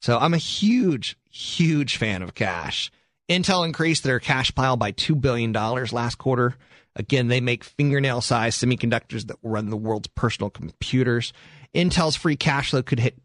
So 0.00 0.18
I'm 0.18 0.34
a 0.34 0.38
huge, 0.38 1.16
huge 1.30 1.96
fan 1.96 2.22
of 2.22 2.34
cash. 2.34 2.90
Intel 3.28 3.64
increased 3.64 4.02
their 4.02 4.18
cash 4.18 4.52
pile 4.54 4.76
by 4.76 4.92
$2 4.92 5.20
billion 5.20 5.52
last 5.52 6.16
quarter. 6.16 6.56
Again, 6.96 7.28
they 7.28 7.40
make 7.40 7.62
fingernail 7.62 8.22
sized 8.22 8.60
semiconductors 8.60 9.26
that 9.28 9.36
run 9.42 9.70
the 9.70 9.76
world's 9.76 10.08
personal 10.08 10.50
computers. 10.50 11.32
Intel's 11.74 12.16
free 12.16 12.36
cash 12.36 12.70
flow 12.70 12.82
could 12.82 12.98
hit 12.98 13.24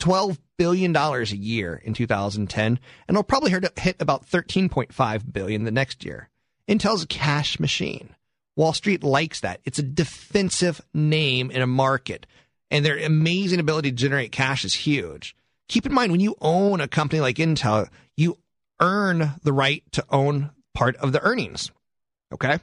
$12 0.00 0.38
billion 0.56 0.94
a 0.96 1.22
year 1.24 1.80
in 1.84 1.94
2010, 1.94 2.66
and 2.66 2.78
it'll 3.08 3.22
probably 3.22 3.50
hit 3.50 3.96
about 4.00 4.26
13.5 4.26 5.32
billion 5.32 5.64
the 5.64 5.70
next 5.70 6.04
year. 6.04 6.28
Intel's 6.68 7.04
a 7.04 7.06
cash 7.06 7.60
machine. 7.60 8.14
Wall 8.56 8.72
Street 8.72 9.02
likes 9.04 9.40
that. 9.40 9.60
It's 9.64 9.78
a 9.78 9.82
defensive 9.82 10.80
name 10.92 11.50
in 11.50 11.62
a 11.62 11.66
market, 11.66 12.26
and 12.70 12.84
their 12.84 12.98
amazing 12.98 13.60
ability 13.60 13.90
to 13.90 13.96
generate 13.96 14.32
cash 14.32 14.64
is 14.64 14.74
huge. 14.74 15.36
Keep 15.68 15.86
in 15.86 15.94
mind, 15.94 16.12
when 16.12 16.20
you 16.20 16.34
own 16.40 16.80
a 16.80 16.88
company 16.88 17.20
like 17.20 17.36
Intel, 17.36 17.88
you 18.16 18.38
earn 18.80 19.34
the 19.42 19.52
right 19.52 19.84
to 19.92 20.04
own 20.10 20.50
part 20.74 20.96
of 20.96 21.12
the 21.12 21.22
earnings. 21.22 21.70
Okay? 22.32 22.58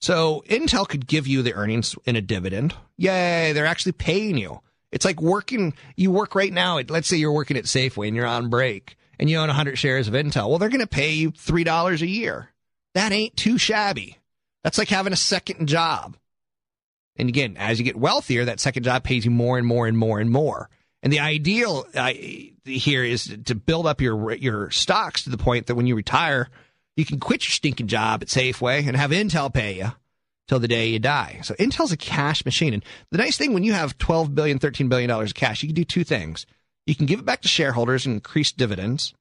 So 0.00 0.44
Intel 0.48 0.88
could 0.88 1.06
give 1.06 1.26
you 1.26 1.42
the 1.42 1.54
earnings 1.54 1.96
in 2.04 2.16
a 2.16 2.20
dividend. 2.20 2.74
Yay, 2.96 3.52
they're 3.52 3.66
actually 3.66 3.92
paying 3.92 4.36
you. 4.36 4.60
It's 4.92 5.04
like 5.04 5.20
working, 5.20 5.74
you 5.96 6.10
work 6.10 6.34
right 6.34 6.52
now. 6.52 6.78
At, 6.78 6.90
let's 6.90 7.08
say 7.08 7.16
you're 7.16 7.32
working 7.32 7.56
at 7.56 7.64
Safeway 7.64 8.08
and 8.08 8.16
you're 8.16 8.26
on 8.26 8.50
break 8.50 8.96
and 9.18 9.28
you 9.28 9.38
own 9.38 9.48
100 9.48 9.76
shares 9.76 10.08
of 10.08 10.14
Intel. 10.14 10.48
Well, 10.48 10.58
they're 10.58 10.68
going 10.68 10.80
to 10.80 10.86
pay 10.86 11.12
you 11.12 11.32
$3 11.32 12.00
a 12.00 12.06
year. 12.06 12.50
That 12.94 13.12
ain't 13.12 13.36
too 13.36 13.58
shabby. 13.58 14.18
That's 14.62 14.78
like 14.78 14.88
having 14.88 15.12
a 15.12 15.16
second 15.16 15.66
job. 15.66 16.16
And 17.16 17.28
again, 17.28 17.56
as 17.56 17.78
you 17.78 17.84
get 17.84 17.96
wealthier, 17.96 18.44
that 18.44 18.60
second 18.60 18.82
job 18.82 19.04
pays 19.04 19.24
you 19.24 19.30
more 19.30 19.58
and 19.58 19.66
more 19.66 19.86
and 19.86 19.96
more 19.96 20.20
and 20.20 20.30
more. 20.30 20.68
And 21.02 21.12
the 21.12 21.20
ideal 21.20 21.86
uh, 21.94 22.12
here 22.64 23.04
is 23.04 23.36
to 23.44 23.54
build 23.54 23.86
up 23.86 24.00
your 24.00 24.32
your 24.34 24.70
stocks 24.70 25.24
to 25.24 25.30
the 25.30 25.38
point 25.38 25.66
that 25.66 25.74
when 25.76 25.86
you 25.86 25.94
retire, 25.94 26.48
you 26.96 27.04
can 27.04 27.20
quit 27.20 27.46
your 27.46 27.52
stinking 27.52 27.86
job 27.86 28.22
at 28.22 28.28
Safeway 28.28 28.86
and 28.86 28.96
have 28.96 29.10
Intel 29.10 29.52
pay 29.52 29.76
you 29.76 29.92
till 30.48 30.58
the 30.58 30.68
day 30.68 30.88
you 30.88 30.98
die. 30.98 31.40
So 31.42 31.54
Intel's 31.54 31.92
a 31.92 31.96
cash 31.96 32.44
machine. 32.44 32.74
And 32.74 32.84
the 33.10 33.18
nice 33.18 33.36
thing 33.36 33.52
when 33.52 33.64
you 33.64 33.72
have 33.72 33.98
12 33.98 34.34
billion, 34.34 34.58
13 34.58 34.88
billion 34.88 35.08
dollars 35.08 35.30
of 35.30 35.36
cash, 35.36 35.62
you 35.62 35.68
can 35.68 35.74
do 35.74 35.84
two 35.84 36.04
things. 36.04 36.46
You 36.86 36.94
can 36.94 37.06
give 37.06 37.18
it 37.18 37.24
back 37.24 37.42
to 37.42 37.48
shareholders 37.48 38.06
and 38.06 38.14
increase 38.14 38.52
dividends. 38.52 39.12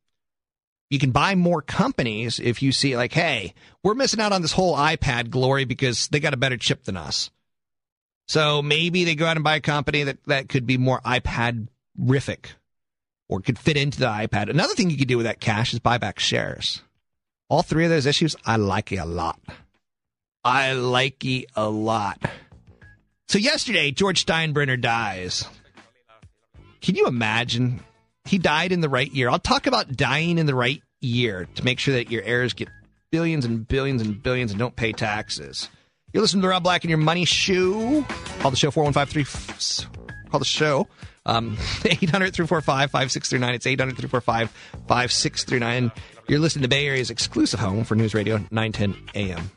You 0.89 1.00
can 1.00 1.12
buy 1.12 1.34
more 1.34 1.63
companies 1.63 2.39
if 2.39 2.62
you 2.62 2.72
see 2.72 2.96
like, 2.96 3.12
hey, 3.12 3.55
we're 3.84 3.96
missing 3.96 4.20
out 4.20 4.32
on 4.32 4.44
this 4.44 4.51
whole 4.51 4.77
iPad 4.77 5.32
glory 5.32 5.65
because 5.65 6.08
they 6.10 6.20
got 6.20 6.36
a 6.36 6.38
better 6.38 6.58
chip 6.58 6.84
than 6.84 6.96
us. 6.96 7.32
So 8.27 8.62
maybe 8.62 9.03
they 9.03 9.15
go 9.15 9.25
out 9.25 9.38
and 9.38 9.44
buy 9.44 9.55
a 9.55 9.62
company 9.62 10.03
that, 10.03 10.24
that 10.25 10.50
could 10.50 10.67
be 10.67 10.77
more 10.77 11.01
iPad 11.01 11.67
rific 12.00 12.51
or 13.27 13.41
could 13.41 13.58
fit 13.58 13.77
into 13.77 14.00
the 14.00 14.05
iPad. 14.05 14.50
Another 14.50 14.75
thing 14.75 14.91
you 14.91 14.98
could 14.98 15.08
do 15.08 15.17
with 15.17 15.25
that 15.25 15.39
cash 15.39 15.74
is 15.74 15.79
buy 15.79 15.98
back 15.98 16.20
shares. 16.20 16.84
All 17.50 17.63
three 17.63 17.84
of 17.84 17.89
those 17.89 18.05
issues, 18.05 18.36
I 18.46 18.58
like 18.58 18.91
it 18.91 18.98
a 18.98 19.05
lot. 19.05 19.39
I 20.45 20.73
like 20.73 21.25
it 21.25 21.47
a 21.55 21.67
lot. 21.67 22.23
So 23.27 23.39
yesterday, 23.39 23.89
George 23.89 24.23
Steinbrenner 24.23 24.79
dies. 24.79 25.43
Can 26.81 26.95
you 26.95 27.07
imagine? 27.07 27.79
He 28.25 28.37
died 28.37 28.71
in 28.71 28.79
the 28.79 28.89
right 28.89 29.11
year. 29.11 29.27
I'll 29.27 29.39
talk 29.39 29.65
about 29.65 29.97
dying 29.97 30.37
in 30.37 30.45
the 30.45 30.53
right 30.53 30.83
year 31.01 31.47
to 31.55 31.65
make 31.65 31.79
sure 31.79 31.95
that 31.95 32.11
your 32.11 32.21
heirs 32.21 32.53
get 32.53 32.69
billions 33.09 33.43
and 33.43 33.67
billions 33.67 34.03
and 34.03 34.21
billions 34.21 34.51
and 34.51 34.59
don't 34.59 34.75
pay 34.75 34.91
taxes. 34.91 35.67
You're 36.13 36.21
listening 36.21 36.43
to 36.43 36.49
Rob 36.49 36.61
Black 36.61 36.83
and 36.83 36.89
Your 36.89 36.99
Money 36.99 37.25
shoe. 37.25 38.05
Call 38.39 38.51
the 38.51 38.57
show 38.57 38.69
4153. 38.69 39.87
Call 40.29 40.39
the 40.39 40.45
show. 40.45 40.87
Um, 41.25 41.58
800 41.86 42.34
345 42.34 42.91
5639. 42.91 43.55
It's 43.55 43.67
800 43.67 43.98
345 43.98 44.50
5639. 44.88 45.91
You're 46.27 46.39
listening 46.39 46.63
to 46.63 46.70
Bay 46.70 46.88
Area's 46.88 47.10
exclusive 47.10 47.60
home 47.60 47.84
for 47.84 47.96
News 47.96 48.13
Radio 48.13 48.38
910 48.51 48.96
AM. 49.15 49.51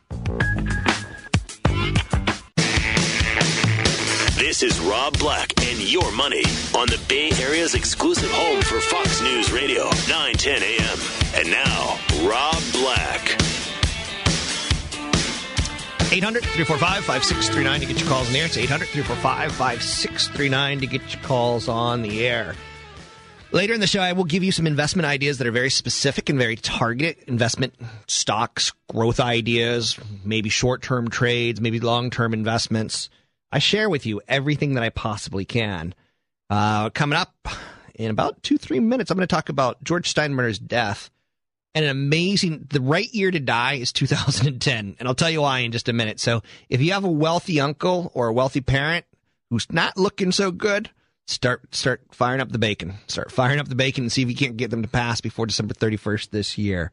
This 4.36 4.62
is 4.62 4.80
Rob 4.80 5.18
Black 5.18 5.52
and 5.62 5.78
Your 5.78 6.10
Money 6.12 6.42
on 6.76 6.88
the 6.88 7.00
Bay 7.08 7.30
Area's 7.40 7.74
exclusive 7.74 8.30
home 8.30 8.62
for 8.62 8.80
Fox 8.80 9.20
News 9.22 9.52
Radio 9.52 9.84
910 10.08 10.62
AM. 10.62 10.98
And 11.34 11.50
now, 11.50 11.98
Rob 12.28 12.60
Black. 12.72 13.57
800 16.10 16.42
345 16.42 17.04
5639 17.04 17.80
to 17.80 17.86
get 17.86 18.00
your 18.00 18.08
calls 18.08 18.26
in 18.28 18.32
the 18.32 18.38
air. 18.38 18.46
It's 18.46 18.56
800 18.56 18.88
345 18.88 19.52
5639 19.52 20.80
to 20.80 20.86
get 20.86 21.14
your 21.14 21.22
calls 21.22 21.68
on 21.68 22.00
the 22.00 22.26
air. 22.26 22.54
Later 23.52 23.74
in 23.74 23.80
the 23.80 23.86
show, 23.86 24.00
I 24.00 24.12
will 24.14 24.24
give 24.24 24.42
you 24.42 24.50
some 24.50 24.66
investment 24.66 25.04
ideas 25.04 25.36
that 25.36 25.46
are 25.46 25.52
very 25.52 25.68
specific 25.68 26.30
and 26.30 26.38
very 26.38 26.56
targeted 26.56 27.28
investment 27.28 27.74
stocks, 28.06 28.72
growth 28.88 29.20
ideas, 29.20 29.98
maybe 30.24 30.48
short 30.48 30.80
term 30.80 31.10
trades, 31.10 31.60
maybe 31.60 31.78
long 31.78 32.08
term 32.08 32.32
investments. 32.32 33.10
I 33.52 33.58
share 33.58 33.90
with 33.90 34.06
you 34.06 34.22
everything 34.28 34.74
that 34.74 34.82
I 34.82 34.88
possibly 34.88 35.44
can. 35.44 35.94
Uh, 36.48 36.88
coming 36.88 37.18
up 37.18 37.34
in 37.94 38.10
about 38.10 38.42
two, 38.42 38.56
three 38.56 38.80
minutes, 38.80 39.10
I'm 39.10 39.18
going 39.18 39.28
to 39.28 39.34
talk 39.34 39.50
about 39.50 39.84
George 39.84 40.12
Steinbrenner's 40.12 40.58
death 40.58 41.10
and 41.74 41.84
an 41.84 41.90
amazing, 41.90 42.66
the 42.70 42.80
right 42.80 43.12
year 43.12 43.30
to 43.30 43.40
die 43.40 43.74
is 43.74 43.92
2010. 43.92 44.96
And 44.98 45.08
I'll 45.08 45.14
tell 45.14 45.30
you 45.30 45.42
why 45.42 45.60
in 45.60 45.72
just 45.72 45.88
a 45.88 45.92
minute. 45.92 46.18
So 46.18 46.42
if 46.68 46.80
you 46.80 46.92
have 46.92 47.04
a 47.04 47.10
wealthy 47.10 47.60
uncle 47.60 48.10
or 48.14 48.28
a 48.28 48.32
wealthy 48.32 48.60
parent 48.60 49.04
who's 49.50 49.70
not 49.70 49.96
looking 49.96 50.32
so 50.32 50.50
good, 50.50 50.90
start 51.26 51.74
start 51.74 52.02
firing 52.10 52.40
up 52.40 52.50
the 52.50 52.58
bacon. 52.58 52.94
Start 53.06 53.30
firing 53.30 53.60
up 53.60 53.68
the 53.68 53.74
bacon 53.74 54.04
and 54.04 54.12
see 54.12 54.22
if 54.22 54.28
you 54.28 54.36
can't 54.36 54.56
get 54.56 54.70
them 54.70 54.82
to 54.82 54.88
pass 54.88 55.20
before 55.20 55.46
December 55.46 55.74
31st 55.74 56.30
this 56.30 56.58
year. 56.58 56.90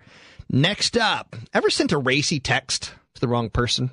Next 0.50 0.98
up, 0.98 1.36
ever 1.54 1.70
sent 1.70 1.92
a 1.92 1.98
racy 1.98 2.40
text 2.40 2.94
to 3.16 3.22
the 3.22 3.28
wrong 3.28 3.50
person? 3.50 3.92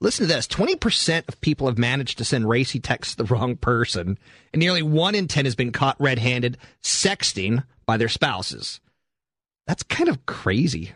Listen 0.00 0.26
to 0.26 0.34
this 0.34 0.46
20% 0.46 1.28
of 1.28 1.40
people 1.40 1.66
have 1.66 1.78
managed 1.78 2.18
to 2.18 2.24
send 2.24 2.48
racy 2.48 2.78
texts 2.78 3.14
to 3.14 3.22
the 3.22 3.32
wrong 3.32 3.56
person, 3.56 4.18
and 4.52 4.60
nearly 4.60 4.82
1 4.82 5.14
in 5.14 5.28
10 5.28 5.46
has 5.46 5.54
been 5.54 5.72
caught 5.72 5.98
red 5.98 6.18
handed 6.18 6.58
sexting 6.82 7.64
by 7.86 7.96
their 7.96 8.08
spouses. 8.08 8.80
That's 9.66 9.82
kind 9.82 10.08
of 10.08 10.26
crazy. 10.26 10.92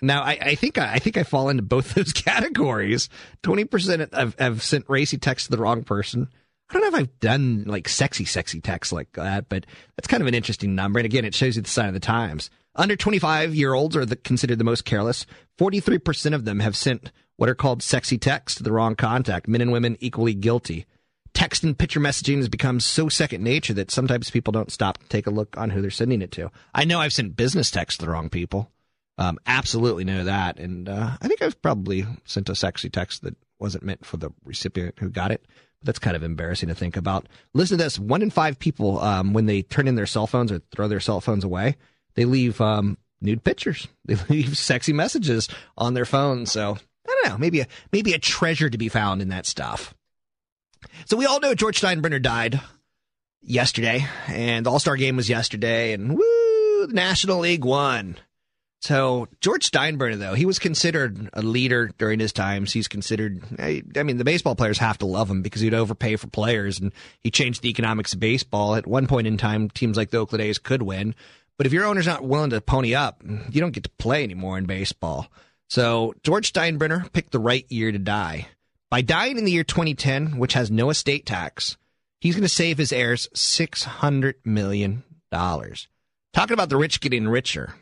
Now, 0.00 0.22
I, 0.22 0.38
I, 0.40 0.54
think 0.56 0.78
I, 0.78 0.98
think 0.98 1.16
I 1.16 1.22
fall 1.22 1.48
into 1.48 1.62
both 1.62 1.94
those 1.94 2.12
categories. 2.12 3.08
Twenty 3.42 3.64
percent 3.64 4.12
have, 4.14 4.34
have 4.38 4.62
sent 4.62 4.88
racy 4.88 5.18
texts 5.18 5.48
to 5.48 5.56
the 5.56 5.62
wrong 5.62 5.84
person. 5.84 6.28
I 6.68 6.72
don't 6.72 6.82
know 6.82 6.88
if 6.88 7.02
I've 7.02 7.20
done 7.20 7.64
like 7.66 7.86
sexy, 7.88 8.24
sexy 8.24 8.60
texts 8.60 8.92
like 8.92 9.12
that, 9.12 9.50
but 9.50 9.66
that's 9.96 10.08
kind 10.08 10.22
of 10.22 10.26
an 10.26 10.34
interesting 10.34 10.74
number. 10.74 10.98
And 10.98 11.06
again, 11.06 11.24
it 11.24 11.34
shows 11.34 11.56
you 11.56 11.62
the 11.62 11.68
sign 11.68 11.88
of 11.88 11.94
the 11.94 12.00
times. 12.00 12.48
Under 12.74 12.96
25 12.96 13.54
year 13.54 13.74
olds 13.74 13.94
are 13.94 14.06
the, 14.06 14.16
considered 14.16 14.58
the 14.58 14.64
most 14.64 14.86
careless. 14.86 15.26
43% 15.58 16.34
of 16.34 16.46
them 16.46 16.60
have 16.60 16.74
sent 16.74 17.12
what 17.36 17.50
are 17.50 17.54
called 17.54 17.82
sexy 17.82 18.16
texts 18.16 18.56
to 18.56 18.62
the 18.62 18.72
wrong 18.72 18.94
contact. 18.94 19.48
Men 19.48 19.60
and 19.60 19.70
women 19.70 19.98
equally 20.00 20.32
guilty. 20.32 20.86
Text 21.42 21.64
and 21.64 21.76
picture 21.76 21.98
messaging 21.98 22.36
has 22.36 22.48
become 22.48 22.78
so 22.78 23.08
second 23.08 23.42
nature 23.42 23.74
that 23.74 23.90
sometimes 23.90 24.30
people 24.30 24.52
don't 24.52 24.70
stop 24.70 24.98
to 24.98 25.08
take 25.08 25.26
a 25.26 25.30
look 25.30 25.58
on 25.58 25.70
who 25.70 25.82
they're 25.82 25.90
sending 25.90 26.22
it 26.22 26.30
to. 26.30 26.52
I 26.72 26.84
know 26.84 27.00
I've 27.00 27.12
sent 27.12 27.34
business 27.34 27.68
texts 27.68 27.98
to 27.98 28.06
the 28.06 28.12
wrong 28.12 28.30
people. 28.30 28.70
Um, 29.18 29.40
absolutely 29.44 30.04
know 30.04 30.22
that. 30.22 30.60
And 30.60 30.88
uh, 30.88 31.16
I 31.20 31.26
think 31.26 31.42
I've 31.42 31.60
probably 31.60 32.06
sent 32.24 32.48
a 32.48 32.54
sexy 32.54 32.90
text 32.90 33.22
that 33.22 33.34
wasn't 33.58 33.82
meant 33.82 34.06
for 34.06 34.18
the 34.18 34.30
recipient 34.44 35.00
who 35.00 35.10
got 35.10 35.32
it 35.32 35.44
that's 35.82 35.98
kind 35.98 36.14
of 36.14 36.22
embarrassing 36.22 36.68
to 36.68 36.76
think 36.76 36.96
about. 36.96 37.28
Listen 37.54 37.76
to 37.76 37.82
this: 37.82 37.98
one 37.98 38.22
in 38.22 38.30
five 38.30 38.60
people, 38.60 39.00
um, 39.00 39.32
when 39.32 39.46
they 39.46 39.62
turn 39.62 39.88
in 39.88 39.96
their 39.96 40.06
cell 40.06 40.28
phones 40.28 40.52
or 40.52 40.62
throw 40.70 40.86
their 40.86 41.00
cell 41.00 41.20
phones 41.20 41.42
away, 41.42 41.74
they 42.14 42.24
leave 42.24 42.60
um, 42.60 42.96
nude 43.20 43.42
pictures. 43.42 43.88
They 44.04 44.14
leave 44.28 44.56
sexy 44.56 44.92
messages 44.92 45.48
on 45.76 45.94
their 45.94 46.04
phone. 46.04 46.46
So 46.46 46.78
I 47.08 47.20
don't 47.24 47.32
know, 47.32 47.38
maybe 47.38 47.58
a 47.58 47.66
maybe 47.90 48.12
a 48.12 48.20
treasure 48.20 48.70
to 48.70 48.78
be 48.78 48.88
found 48.88 49.20
in 49.20 49.30
that 49.30 49.44
stuff. 49.44 49.92
So 51.06 51.16
we 51.16 51.26
all 51.26 51.40
know 51.40 51.54
George 51.54 51.80
Steinbrenner 51.80 52.20
died 52.20 52.60
yesterday, 53.42 54.06
and 54.28 54.66
the 54.66 54.70
All 54.70 54.78
Star 54.78 54.96
game 54.96 55.16
was 55.16 55.28
yesterday, 55.28 55.92
and 55.92 56.16
woo, 56.16 56.86
the 56.86 56.94
National 56.94 57.38
League 57.38 57.64
won. 57.64 58.16
So 58.82 59.28
George 59.40 59.70
Steinbrenner, 59.70 60.18
though, 60.18 60.34
he 60.34 60.44
was 60.44 60.58
considered 60.58 61.30
a 61.32 61.40
leader 61.40 61.92
during 61.98 62.18
his 62.18 62.32
times. 62.32 62.72
He's 62.72 62.88
considered, 62.88 63.40
I, 63.60 63.82
mean, 64.02 64.16
the 64.16 64.24
baseball 64.24 64.56
players 64.56 64.78
have 64.78 64.98
to 64.98 65.06
love 65.06 65.30
him 65.30 65.40
because 65.40 65.60
he'd 65.60 65.72
overpay 65.72 66.16
for 66.16 66.26
players 66.26 66.80
and 66.80 66.92
he 67.20 67.30
changed 67.30 67.62
the 67.62 67.70
economics 67.70 68.12
of 68.12 68.18
baseball. 68.18 68.74
At 68.74 68.88
one 68.88 69.06
point 69.06 69.28
in 69.28 69.36
time, 69.36 69.70
teams 69.70 69.96
like 69.96 70.10
the 70.10 70.18
Oakland 70.18 70.42
A's 70.42 70.58
could 70.58 70.82
win. 70.82 71.14
But 71.58 71.68
if 71.68 71.72
your 71.72 71.84
owner's 71.84 72.08
not 72.08 72.24
willing 72.24 72.50
to 72.50 72.60
pony 72.60 72.92
up, 72.96 73.22
you 73.50 73.60
don't 73.60 73.70
get 73.70 73.84
to 73.84 73.90
play 73.90 74.24
anymore 74.24 74.58
in 74.58 74.64
baseball. 74.64 75.28
So 75.68 76.14
George 76.24 76.52
Steinbrenner 76.52 77.12
picked 77.12 77.30
the 77.30 77.38
right 77.38 77.64
year 77.70 77.92
to 77.92 78.00
die. 78.00 78.48
By 78.92 79.00
dying 79.00 79.38
in 79.38 79.46
the 79.46 79.52
year 79.52 79.64
2010, 79.64 80.36
which 80.36 80.52
has 80.52 80.70
no 80.70 80.90
estate 80.90 81.24
tax, 81.24 81.78
he's 82.20 82.34
going 82.34 82.42
to 82.42 82.48
save 82.48 82.76
his 82.76 82.92
heirs 82.92 83.26
$600 83.34 84.34
million. 84.44 85.02
Talking 85.30 86.52
about 86.52 86.68
the 86.68 86.76
rich 86.76 87.00
getting 87.00 87.26
richer. 87.26 87.74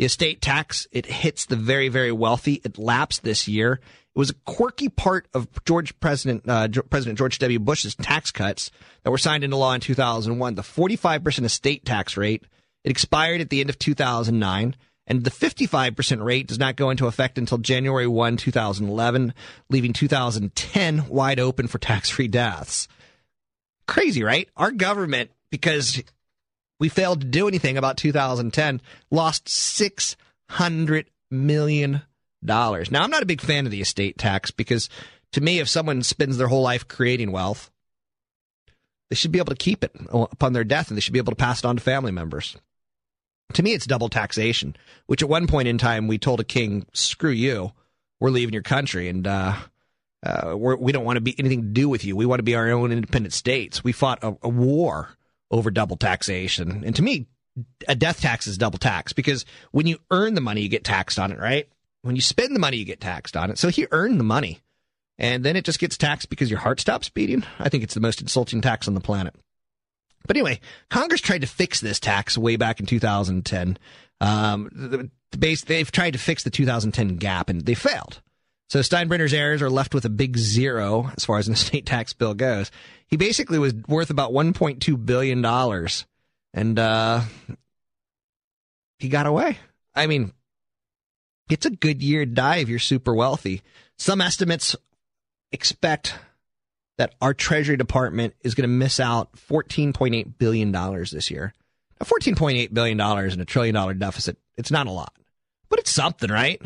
The 0.00 0.06
estate 0.06 0.40
tax, 0.40 0.88
it 0.90 1.06
hits 1.06 1.46
the 1.46 1.54
very, 1.54 1.88
very 1.88 2.10
wealthy. 2.10 2.60
It 2.64 2.78
lapsed 2.78 3.22
this 3.22 3.46
year. 3.46 3.74
It 3.74 4.18
was 4.18 4.30
a 4.30 4.34
quirky 4.44 4.88
part 4.88 5.28
of 5.34 5.46
George 5.66 5.96
President 6.00 6.42
uh, 6.48 6.66
President 6.90 7.16
George 7.16 7.38
W. 7.38 7.60
Bush's 7.60 7.94
tax 7.94 8.32
cuts 8.32 8.72
that 9.04 9.12
were 9.12 9.18
signed 9.18 9.44
into 9.44 9.56
law 9.56 9.72
in 9.74 9.80
2001. 9.80 10.56
The 10.56 10.62
45% 10.62 11.44
estate 11.44 11.84
tax 11.84 12.16
rate 12.16 12.44
it 12.82 12.90
expired 12.90 13.40
at 13.40 13.50
the 13.50 13.60
end 13.60 13.70
of 13.70 13.78
2009, 13.78 14.74
and 15.06 15.24
the 15.24 15.30
55% 15.30 16.24
rate 16.24 16.46
does 16.46 16.58
not 16.58 16.76
go 16.76 16.90
into 16.90 17.06
effect 17.06 17.38
until 17.38 17.58
January 17.58 18.06
1, 18.06 18.36
2011, 18.36 19.34
leaving 19.68 19.92
2010 19.92 21.08
wide 21.08 21.40
open 21.40 21.66
for 21.66 21.78
tax-free 21.78 22.28
deaths. 22.28 22.86
Crazy, 23.88 24.22
right? 24.22 24.48
Our 24.56 24.70
government, 24.70 25.30
because 25.50 26.00
we 26.78 26.88
failed 26.88 27.20
to 27.20 27.26
do 27.26 27.48
anything 27.48 27.76
about 27.76 27.96
2010, 27.96 28.80
lost 29.10 29.46
$600 29.46 31.06
million. 31.30 32.02
Now, 32.42 32.72
I'm 32.72 33.10
not 33.10 33.22
a 33.22 33.26
big 33.26 33.40
fan 33.40 33.66
of 33.66 33.72
the 33.72 33.80
estate 33.82 34.16
tax 34.16 34.50
because 34.50 34.88
to 35.32 35.40
me, 35.40 35.58
if 35.58 35.68
someone 35.68 36.02
spends 36.02 36.38
their 36.38 36.48
whole 36.48 36.62
life 36.62 36.88
creating 36.88 37.32
wealth, 37.32 37.70
they 39.08 39.16
should 39.16 39.32
be 39.32 39.38
able 39.38 39.54
to 39.54 39.56
keep 39.56 39.84
it 39.84 39.94
upon 40.10 40.52
their 40.52 40.64
death 40.64 40.88
and 40.88 40.96
they 40.96 41.00
should 41.00 41.12
be 41.12 41.18
able 41.18 41.32
to 41.32 41.36
pass 41.36 41.58
it 41.60 41.64
on 41.66 41.76
to 41.76 41.82
family 41.82 42.12
members. 42.12 42.56
To 43.54 43.62
me, 43.62 43.72
it's 43.72 43.86
double 43.86 44.08
taxation, 44.08 44.76
which 45.06 45.22
at 45.22 45.28
one 45.28 45.46
point 45.46 45.68
in 45.68 45.78
time 45.78 46.08
we 46.08 46.18
told 46.18 46.40
a 46.40 46.44
king, 46.44 46.86
screw 46.92 47.30
you, 47.30 47.72
we're 48.20 48.30
leaving 48.30 48.52
your 48.52 48.62
country. 48.62 49.08
And 49.08 49.26
uh, 49.26 49.54
Uh, 50.22 50.54
we're, 50.54 50.76
we 50.76 50.92
do 50.92 50.98
not 50.98 51.06
want 51.06 51.16
to 51.16 51.22
be 51.22 51.34
anything 51.38 51.62
to 51.62 51.68
do 51.68 51.88
with 51.88 52.04
you. 52.04 52.14
We 52.14 52.26
want 52.26 52.40
to 52.40 52.44
be 52.44 52.54
our 52.54 52.70
own 52.70 52.92
independent 52.92 53.32
states. 53.32 53.82
We 53.82 53.92
fought 53.92 54.22
a, 54.22 54.36
a 54.42 54.50
war 54.50 55.08
over 55.50 55.70
double 55.70 55.96
taxation. 55.96 56.84
And 56.84 56.94
to 56.96 57.02
me, 57.02 57.26
a 57.88 57.94
death 57.94 58.20
tax 58.20 58.46
is 58.46 58.58
double 58.58 58.78
tax 58.78 59.14
because 59.14 59.46
when 59.72 59.86
you 59.86 59.98
earn 60.10 60.34
the 60.34 60.42
money, 60.42 60.60
you 60.60 60.68
get 60.68 60.84
taxed 60.84 61.18
on 61.18 61.32
it, 61.32 61.38
right? 61.38 61.68
When 62.02 62.16
you 62.16 62.22
spend 62.22 62.54
the 62.54 62.60
money, 62.60 62.76
you 62.76 62.84
get 62.84 63.00
taxed 63.00 63.34
on 63.34 63.50
it. 63.50 63.58
So 63.58 63.68
he 63.68 63.86
earned 63.92 64.20
the 64.20 64.24
money 64.24 64.60
and 65.18 65.42
then 65.42 65.56
it 65.56 65.64
just 65.64 65.78
gets 65.80 65.96
taxed 65.96 66.28
because 66.28 66.50
your 66.50 66.60
heart 66.60 66.80
stops 66.80 67.08
beating. 67.08 67.42
I 67.58 67.70
think 67.70 67.82
it's 67.82 67.94
the 67.94 68.00
most 68.00 68.20
insulting 68.20 68.60
tax 68.60 68.88
on 68.88 68.94
the 68.94 69.00
planet. 69.00 69.34
But 70.26 70.36
anyway, 70.36 70.60
Congress 70.90 71.20
tried 71.20 71.40
to 71.40 71.46
fix 71.46 71.80
this 71.80 71.98
tax 71.98 72.38
way 72.38 72.56
back 72.56 72.80
in 72.80 72.86
2010. 72.86 73.78
Um, 74.20 75.10
they've 75.32 75.92
tried 75.92 76.12
to 76.12 76.18
fix 76.18 76.42
the 76.42 76.50
2010 76.50 77.16
gap 77.16 77.48
and 77.48 77.62
they 77.62 77.74
failed. 77.74 78.20
So 78.68 78.80
Steinbrenner's 78.80 79.34
heirs 79.34 79.62
are 79.62 79.70
left 79.70 79.94
with 79.94 80.04
a 80.04 80.10
big 80.10 80.36
zero 80.36 81.10
as 81.16 81.24
far 81.24 81.38
as 81.38 81.48
an 81.48 81.54
estate 81.54 81.86
tax 81.86 82.12
bill 82.12 82.34
goes. 82.34 82.70
He 83.08 83.16
basically 83.16 83.58
was 83.58 83.74
worth 83.88 84.10
about 84.10 84.32
1.2 84.32 85.04
billion 85.04 85.42
dollars, 85.42 86.06
and 86.54 86.78
uh, 86.78 87.22
he 89.00 89.08
got 89.08 89.26
away. 89.26 89.58
I 89.96 90.06
mean, 90.06 90.32
it's 91.50 91.66
a 91.66 91.70
good 91.70 92.00
year 92.00 92.24
to 92.24 92.30
die 92.30 92.58
if 92.58 92.68
you're 92.68 92.78
super 92.78 93.12
wealthy. 93.12 93.62
Some 93.98 94.20
estimates 94.20 94.76
expect 95.50 96.14
that 97.00 97.14
our 97.22 97.32
Treasury 97.32 97.78
Department 97.78 98.34
is 98.44 98.54
going 98.54 98.68
to 98.68 98.68
miss 98.68 99.00
out 99.00 99.32
$14.8 99.48 100.36
billion 100.36 100.70
this 100.70 101.30
year. 101.30 101.54
Now, 101.98 102.04
$14.8 102.04 102.74
billion 102.74 103.00
in 103.00 103.40
a 103.40 103.44
trillion 103.46 103.74
dollar 103.74 103.94
deficit, 103.94 104.36
it's 104.58 104.70
not 104.70 104.86
a 104.86 104.90
lot, 104.90 105.14
but 105.70 105.78
it's 105.78 105.90
something, 105.90 106.30
right? 106.30 106.60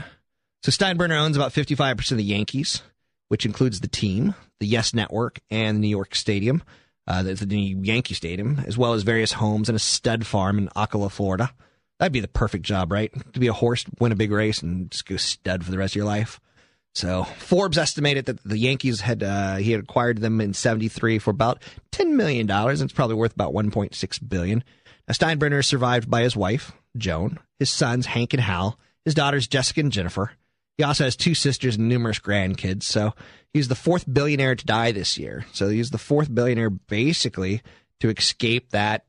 So 0.64 0.72
Steinbrenner 0.72 1.16
owns 1.16 1.36
about 1.36 1.52
55% 1.52 2.10
of 2.10 2.16
the 2.16 2.24
Yankees, 2.24 2.82
which 3.28 3.46
includes 3.46 3.78
the 3.78 3.86
team, 3.86 4.34
the 4.58 4.66
Yes 4.66 4.92
Network, 4.92 5.38
and 5.52 5.76
the 5.76 5.82
New 5.82 5.88
York 5.88 6.16
Stadium, 6.16 6.64
uh, 7.06 7.22
the, 7.22 7.34
the 7.34 7.56
Yankee 7.56 8.14
Stadium, 8.14 8.60
as 8.66 8.76
well 8.76 8.94
as 8.94 9.04
various 9.04 9.34
homes 9.34 9.68
and 9.68 9.76
a 9.76 9.78
stud 9.78 10.26
farm 10.26 10.58
in 10.58 10.68
Ocala, 10.70 11.12
Florida. 11.12 11.52
That'd 12.00 12.12
be 12.12 12.18
the 12.18 12.26
perfect 12.26 12.64
job, 12.64 12.90
right? 12.90 13.12
To 13.34 13.38
be 13.38 13.46
a 13.46 13.52
horse, 13.52 13.84
win 14.00 14.10
a 14.10 14.16
big 14.16 14.32
race, 14.32 14.62
and 14.62 14.90
just 14.90 15.06
go 15.06 15.16
stud 15.16 15.64
for 15.64 15.70
the 15.70 15.78
rest 15.78 15.92
of 15.92 15.96
your 15.96 16.06
life. 16.06 16.40
So 16.94 17.24
Forbes 17.24 17.76
estimated 17.76 18.26
that 18.26 18.42
the 18.44 18.58
Yankees 18.58 19.00
had 19.00 19.22
uh, 19.22 19.56
he 19.56 19.72
had 19.72 19.80
acquired 19.80 20.18
them 20.18 20.40
in 20.40 20.54
'73 20.54 21.18
for 21.18 21.30
about 21.30 21.62
ten 21.90 22.16
million 22.16 22.46
dollars, 22.46 22.80
and 22.80 22.88
it's 22.88 22.96
probably 22.96 23.16
worth 23.16 23.34
about 23.34 23.52
1.6 23.52 24.28
billion. 24.28 24.62
Now 25.08 25.12
Steinbrenner 25.12 25.58
is 25.58 25.66
survived 25.66 26.08
by 26.08 26.22
his 26.22 26.36
wife 26.36 26.72
Joan, 26.96 27.38
his 27.58 27.70
sons 27.70 28.06
Hank 28.06 28.32
and 28.32 28.42
Hal, 28.42 28.78
his 29.04 29.14
daughters 29.14 29.48
Jessica 29.48 29.80
and 29.80 29.92
Jennifer. 29.92 30.32
He 30.76 30.84
also 30.84 31.04
has 31.04 31.16
two 31.16 31.34
sisters 31.34 31.76
and 31.76 31.88
numerous 31.88 32.18
grandkids. 32.18 32.84
So 32.84 33.14
he's 33.52 33.68
the 33.68 33.74
fourth 33.74 34.12
billionaire 34.12 34.56
to 34.56 34.66
die 34.66 34.92
this 34.92 35.18
year. 35.18 35.46
So 35.52 35.68
he's 35.68 35.90
the 35.90 35.98
fourth 35.98 36.32
billionaire 36.32 36.70
basically 36.70 37.62
to 38.00 38.10
escape 38.10 38.70
that 38.70 39.04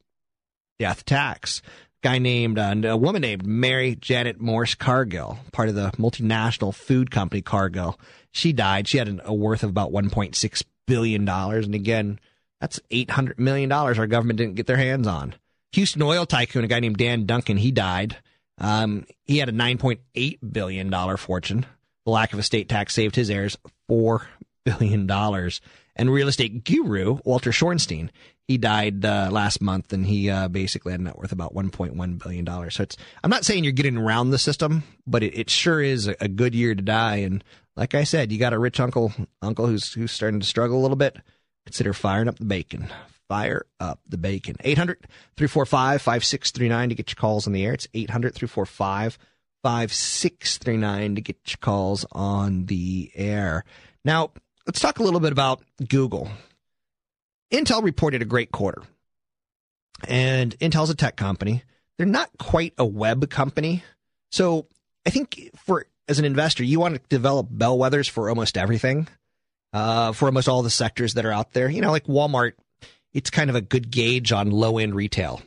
death 0.77 1.05
tax 1.05 1.61
guy 2.05 2.19
named 2.19 2.59
uh, 2.59 2.75
a 2.83 2.95
woman 2.95 3.23
named 3.23 3.47
Mary 3.47 3.95
Janet 3.95 4.39
Morse 4.39 4.75
Cargill, 4.75 5.39
part 5.51 5.69
of 5.69 5.75
the 5.75 5.89
multinational 5.97 6.71
food 6.71 7.09
company 7.09 7.41
Cargill. 7.41 7.99
She 8.31 8.53
died. 8.53 8.87
She 8.87 8.99
had 8.99 9.07
an, 9.07 9.21
a 9.25 9.33
worth 9.33 9.63
of 9.63 9.71
about 9.71 9.91
1.6 9.91 10.63
billion 10.85 11.25
dollars, 11.25 11.65
and 11.65 11.73
again, 11.73 12.19
that's 12.61 12.79
800 12.91 13.39
million 13.39 13.69
dollars 13.69 13.97
our 13.97 14.05
government 14.05 14.37
didn't 14.37 14.53
get 14.53 14.67
their 14.67 14.77
hands 14.77 15.07
on. 15.07 15.33
Houston 15.71 16.03
oil 16.03 16.27
tycoon, 16.27 16.63
a 16.63 16.67
guy 16.67 16.79
named 16.79 16.97
Dan 16.97 17.25
Duncan, 17.25 17.57
he 17.57 17.71
died. 17.71 18.17
Um, 18.59 19.07
he 19.23 19.39
had 19.39 19.49
a 19.49 19.51
9.8 19.51 20.37
billion 20.51 20.91
dollar 20.91 21.17
fortune. 21.17 21.65
The 22.05 22.11
lack 22.11 22.33
of 22.33 22.39
estate 22.39 22.69
tax 22.69 22.93
saved 22.93 23.15
his 23.15 23.31
heirs 23.31 23.57
four 23.87 24.27
billion 24.63 25.07
dollars. 25.07 25.59
And 25.95 26.11
real 26.11 26.27
estate 26.27 26.63
guru 26.65 27.19
Walter 27.23 27.51
Shorenstein, 27.51 28.09
he 28.47 28.57
died 28.57 29.05
uh, 29.05 29.29
last 29.31 29.61
month, 29.61 29.93
and 29.93 30.05
he 30.05 30.29
uh, 30.29 30.47
basically 30.49 30.91
had 30.91 30.99
a 30.99 31.03
net 31.03 31.17
worth 31.17 31.31
about 31.31 31.55
1.1 31.55 32.23
billion 32.23 32.45
dollars. 32.45 32.75
So 32.75 32.83
it's 32.83 32.97
I'm 33.23 33.29
not 33.29 33.45
saying 33.45 33.63
you're 33.63 33.73
getting 33.73 33.97
around 33.97 34.29
the 34.29 34.37
system, 34.37 34.83
but 35.07 35.23
it, 35.23 35.37
it 35.37 35.49
sure 35.49 35.81
is 35.81 36.07
a, 36.07 36.27
good 36.27 36.53
year 36.53 36.75
to 36.75 36.81
die. 36.81 37.17
And 37.17 37.43
like 37.75 37.95
I 37.95 38.03
said, 38.03 38.31
you 38.31 38.37
got 38.37 38.53
a 38.53 38.59
rich 38.59 38.79
uncle 38.79 39.13
uncle 39.41 39.67
who's 39.67 39.93
who's 39.93 40.11
starting 40.11 40.39
to 40.41 40.45
struggle 40.45 40.79
a 40.79 40.83
little 40.83 40.97
bit. 40.97 41.17
Consider 41.65 41.93
firing 41.93 42.27
up 42.27 42.37
the 42.37 42.45
bacon. 42.45 42.87
Fire 43.27 43.65
up 43.79 43.99
the 44.07 44.17
bacon. 44.17 44.55
800 44.63 44.99
345 45.37 46.01
5639 46.01 46.89
to 46.89 46.95
get 46.95 47.09
your 47.09 47.15
calls 47.15 47.47
on 47.47 47.53
the 47.53 47.65
air. 47.65 47.73
It's 47.73 47.87
800 47.93 48.35
345 48.35 49.17
5639 49.63 51.15
to 51.15 51.21
get 51.21 51.37
your 51.47 51.57
calls 51.59 52.05
on 52.11 52.65
the 52.67 53.11
air. 53.15 53.63
Now, 54.03 54.31
let's 54.65 54.79
talk 54.79 54.99
a 54.99 55.03
little 55.03 55.19
bit 55.19 55.31
about 55.31 55.61
Google. 55.87 56.29
Intel 57.51 57.83
reported 57.83 58.21
a 58.21 58.25
great 58.25 58.51
quarter. 58.51 58.81
And 60.07 60.57
Intel's 60.59 60.89
a 60.89 60.95
tech 60.95 61.15
company. 61.15 61.63
They're 61.97 62.07
not 62.07 62.29
quite 62.37 62.73
a 62.77 62.85
web 62.85 63.29
company. 63.29 63.83
So 64.31 64.67
I 65.05 65.09
think 65.09 65.51
for 65.55 65.85
as 66.07 66.19
an 66.19 66.25
investor, 66.25 66.63
you 66.63 66.79
want 66.79 66.95
to 66.95 67.01
develop 67.09 67.49
bellwethers 67.49 68.09
for 68.09 68.29
almost 68.29 68.57
everything, 68.57 69.07
uh, 69.73 70.11
for 70.11 70.25
almost 70.25 70.49
all 70.49 70.61
the 70.61 70.69
sectors 70.69 71.13
that 71.13 71.25
are 71.25 71.31
out 71.31 71.53
there. 71.53 71.69
You 71.69 71.81
know, 71.81 71.91
like 71.91 72.05
Walmart, 72.05 72.53
it's 73.13 73.29
kind 73.29 73.49
of 73.49 73.55
a 73.55 73.61
good 73.61 73.89
gauge 73.89 74.31
on 74.31 74.51
low 74.51 74.77
end 74.77 74.93
retail. 74.93 75.41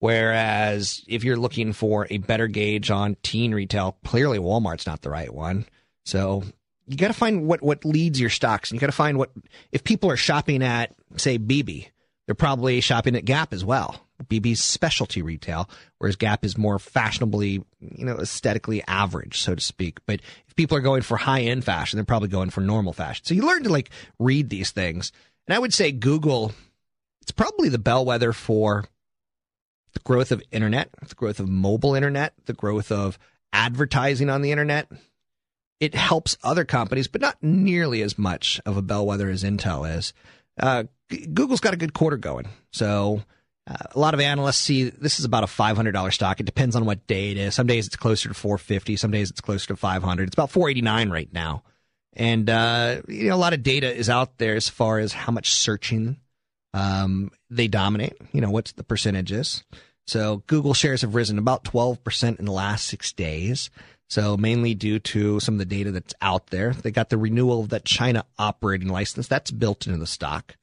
Whereas 0.00 1.04
if 1.08 1.24
you're 1.24 1.36
looking 1.36 1.72
for 1.72 2.06
a 2.10 2.18
better 2.18 2.46
gauge 2.46 2.90
on 2.90 3.16
teen 3.22 3.52
retail, 3.52 3.98
clearly 4.04 4.38
Walmart's 4.38 4.86
not 4.86 5.02
the 5.02 5.10
right 5.10 5.32
one. 5.32 5.66
So 6.04 6.44
you 6.90 6.96
got 6.96 7.08
to 7.08 7.14
find 7.14 7.46
what 7.46 7.62
what 7.62 7.84
leads 7.84 8.20
your 8.20 8.30
stocks, 8.30 8.70
and 8.70 8.76
you 8.76 8.80
got 8.80 8.86
to 8.86 8.92
find 8.92 9.16
what 9.16 9.30
if 9.70 9.84
people 9.84 10.10
are 10.10 10.16
shopping 10.16 10.62
at 10.62 10.92
say 11.16 11.36
bebe, 11.36 11.88
they're 12.26 12.34
probably 12.34 12.80
shopping 12.80 13.14
at 13.14 13.24
Gap 13.24 13.52
as 13.52 13.64
well. 13.64 14.04
bebe's 14.28 14.60
specialty 14.60 15.22
retail, 15.22 15.70
whereas 15.98 16.16
Gap 16.16 16.44
is 16.44 16.58
more 16.58 16.80
fashionably, 16.80 17.64
you 17.80 18.04
know, 18.04 18.16
aesthetically 18.16 18.82
average, 18.88 19.40
so 19.40 19.54
to 19.54 19.60
speak. 19.60 20.00
But 20.04 20.20
if 20.48 20.56
people 20.56 20.76
are 20.76 20.82
going 20.82 21.02
for 21.02 21.16
high 21.16 21.42
end 21.42 21.64
fashion, 21.64 21.96
they're 21.96 22.04
probably 22.04 22.28
going 22.28 22.50
for 22.50 22.60
normal 22.60 22.92
fashion. 22.92 23.24
So 23.24 23.34
you 23.34 23.42
learn 23.42 23.62
to 23.62 23.70
like 23.70 23.90
read 24.18 24.50
these 24.50 24.72
things. 24.72 25.12
And 25.46 25.54
I 25.54 25.60
would 25.60 25.72
say 25.72 25.92
Google, 25.92 26.52
it's 27.22 27.30
probably 27.30 27.68
the 27.68 27.78
bellwether 27.78 28.32
for 28.32 28.84
the 29.92 30.00
growth 30.00 30.32
of 30.32 30.42
internet, 30.50 30.90
the 31.08 31.14
growth 31.14 31.38
of 31.38 31.48
mobile 31.48 31.94
internet, 31.94 32.34
the 32.46 32.52
growth 32.52 32.90
of 32.90 33.16
advertising 33.52 34.30
on 34.30 34.42
the 34.42 34.52
internet, 34.52 34.88
it 35.80 35.94
helps 35.94 36.36
other 36.44 36.64
companies, 36.64 37.08
but 37.08 37.22
not 37.22 37.36
nearly 37.42 38.02
as 38.02 38.18
much 38.18 38.60
of 38.66 38.76
a 38.76 38.82
bellwether 38.82 39.30
as 39.30 39.42
Intel 39.42 39.96
is. 39.96 40.12
Uh, 40.58 40.84
Google's 41.32 41.60
got 41.60 41.74
a 41.74 41.78
good 41.78 41.94
quarter 41.94 42.18
going. 42.18 42.46
So 42.70 43.22
uh, 43.66 43.76
a 43.94 43.98
lot 43.98 44.14
of 44.14 44.20
analysts 44.20 44.58
see 44.58 44.90
this 44.90 45.18
is 45.18 45.24
about 45.24 45.42
a 45.42 45.46
$500 45.46 46.12
stock. 46.12 46.38
It 46.38 46.46
depends 46.46 46.76
on 46.76 46.84
what 46.84 47.06
day 47.06 47.30
it 47.30 47.38
is. 47.38 47.54
Some 47.54 47.66
days 47.66 47.86
it's 47.86 47.96
closer 47.96 48.28
to 48.28 48.34
450. 48.34 48.96
Some 48.96 49.10
days 49.10 49.30
it's 49.30 49.40
closer 49.40 49.68
to 49.68 49.76
500. 49.76 50.28
It's 50.28 50.34
about 50.34 50.50
489 50.50 51.10
right 51.10 51.32
now. 51.32 51.62
And, 52.12 52.50
uh, 52.50 53.02
you 53.08 53.28
know, 53.28 53.34
a 53.34 53.36
lot 53.36 53.54
of 53.54 53.62
data 53.62 53.92
is 53.92 54.10
out 54.10 54.38
there 54.38 54.56
as 54.56 54.68
far 54.68 54.98
as 54.98 55.12
how 55.12 55.32
much 55.32 55.52
searching, 55.52 56.18
um, 56.74 57.30
they 57.48 57.68
dominate, 57.68 58.14
you 58.32 58.40
know, 58.40 58.50
what's 58.50 58.72
the 58.72 58.84
percentages. 58.84 59.64
So 60.06 60.42
Google 60.48 60.74
shares 60.74 61.02
have 61.02 61.14
risen 61.14 61.38
about 61.38 61.64
12% 61.64 62.38
in 62.38 62.44
the 62.44 62.52
last 62.52 62.86
six 62.86 63.12
days. 63.12 63.70
So 64.10 64.36
mainly 64.36 64.74
due 64.74 64.98
to 64.98 65.38
some 65.38 65.54
of 65.54 65.58
the 65.60 65.64
data 65.64 65.92
that's 65.92 66.14
out 66.20 66.48
there. 66.48 66.72
They 66.72 66.90
got 66.90 67.10
the 67.10 67.16
renewal 67.16 67.60
of 67.60 67.68
that 67.68 67.84
China 67.84 68.24
operating 68.38 68.88
license. 68.88 69.28
That's 69.28 69.52
built 69.52 69.86
into 69.86 69.98
the 69.98 70.06
stock. 70.06 70.56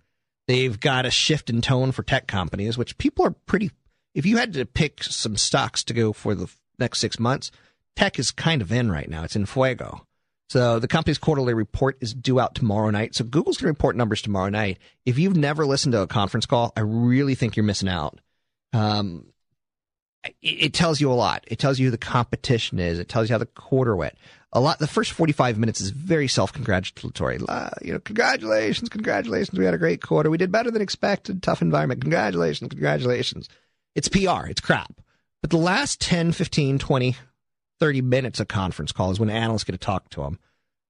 They've 0.47 0.77
got 0.77 1.05
a 1.05 1.11
shift 1.11 1.49
in 1.49 1.61
tone 1.61 1.93
for 1.93 2.03
tech 2.03 2.27
companies, 2.27 2.77
which 2.77 2.97
people 2.97 3.25
are 3.25 3.31
pretty, 3.31 3.71
if 4.13 4.25
you 4.25 4.37
had 4.37 4.53
to 4.53 4.65
pick 4.65 5.03
some 5.03 5.37
stocks 5.37 5.83
to 5.85 5.93
go 5.93 6.11
for 6.13 6.35
the 6.35 6.49
next 6.77 6.99
six 6.99 7.19
months, 7.19 7.51
tech 7.95 8.19
is 8.19 8.31
kind 8.31 8.61
of 8.61 8.71
in 8.71 8.91
right 8.91 9.09
now. 9.09 9.23
It's 9.23 9.35
in 9.35 9.45
fuego. 9.45 10.05
So 10.49 10.79
the 10.79 10.87
company's 10.87 11.17
quarterly 11.17 11.53
report 11.53 11.97
is 11.99 12.13
due 12.13 12.39
out 12.39 12.55
tomorrow 12.55 12.89
night. 12.89 13.15
So 13.15 13.25
Google's 13.25 13.57
going 13.57 13.67
to 13.67 13.77
report 13.77 13.95
numbers 13.95 14.21
tomorrow 14.21 14.49
night. 14.49 14.77
If 15.05 15.19
you've 15.19 15.35
never 15.35 15.65
listened 15.65 15.93
to 15.93 16.01
a 16.01 16.07
conference 16.07 16.45
call, 16.45 16.71
I 16.75 16.81
really 16.81 17.35
think 17.35 17.55
you're 17.55 17.63
missing 17.63 17.89
out. 17.89 18.19
Um, 18.71 19.27
it 20.41 20.73
tells 20.73 20.99
you 20.99 21.11
a 21.11 21.13
lot. 21.13 21.43
It 21.47 21.59
tells 21.59 21.79
you 21.79 21.87
who 21.87 21.91
the 21.91 21.97
competition 21.97 22.79
is. 22.79 22.99
It 22.99 23.09
tells 23.09 23.29
you 23.29 23.33
how 23.33 23.39
the 23.39 23.45
quarter 23.45 23.95
went. 23.95 24.15
A 24.53 24.59
lot. 24.59 24.79
The 24.79 24.87
first 24.87 25.11
45 25.11 25.57
minutes 25.57 25.81
is 25.81 25.89
very 25.89 26.27
self-congratulatory. 26.27 27.39
Uh, 27.47 27.69
you 27.81 27.93
know, 27.93 27.99
congratulations, 27.99 28.89
congratulations. 28.89 29.57
We 29.57 29.65
had 29.65 29.73
a 29.73 29.77
great 29.77 30.01
quarter. 30.01 30.29
We 30.29 30.37
did 30.37 30.51
better 30.51 30.71
than 30.71 30.81
expected. 30.81 31.43
Tough 31.43 31.61
environment. 31.61 32.01
Congratulations, 32.01 32.69
congratulations. 32.69 33.49
It's 33.95 34.07
PR. 34.07 34.47
It's 34.47 34.61
crap. 34.61 34.93
But 35.41 35.51
the 35.51 35.57
last 35.57 35.99
10, 36.01 36.31
15, 36.31 36.79
20, 36.79 37.15
30 37.79 38.01
minutes 38.01 38.39
of 38.39 38.47
conference 38.47 38.91
call 38.91 39.11
is 39.11 39.19
when 39.19 39.29
analysts 39.29 39.65
get 39.65 39.73
to 39.73 39.77
talk 39.77 40.09
to 40.11 40.21
them. 40.21 40.39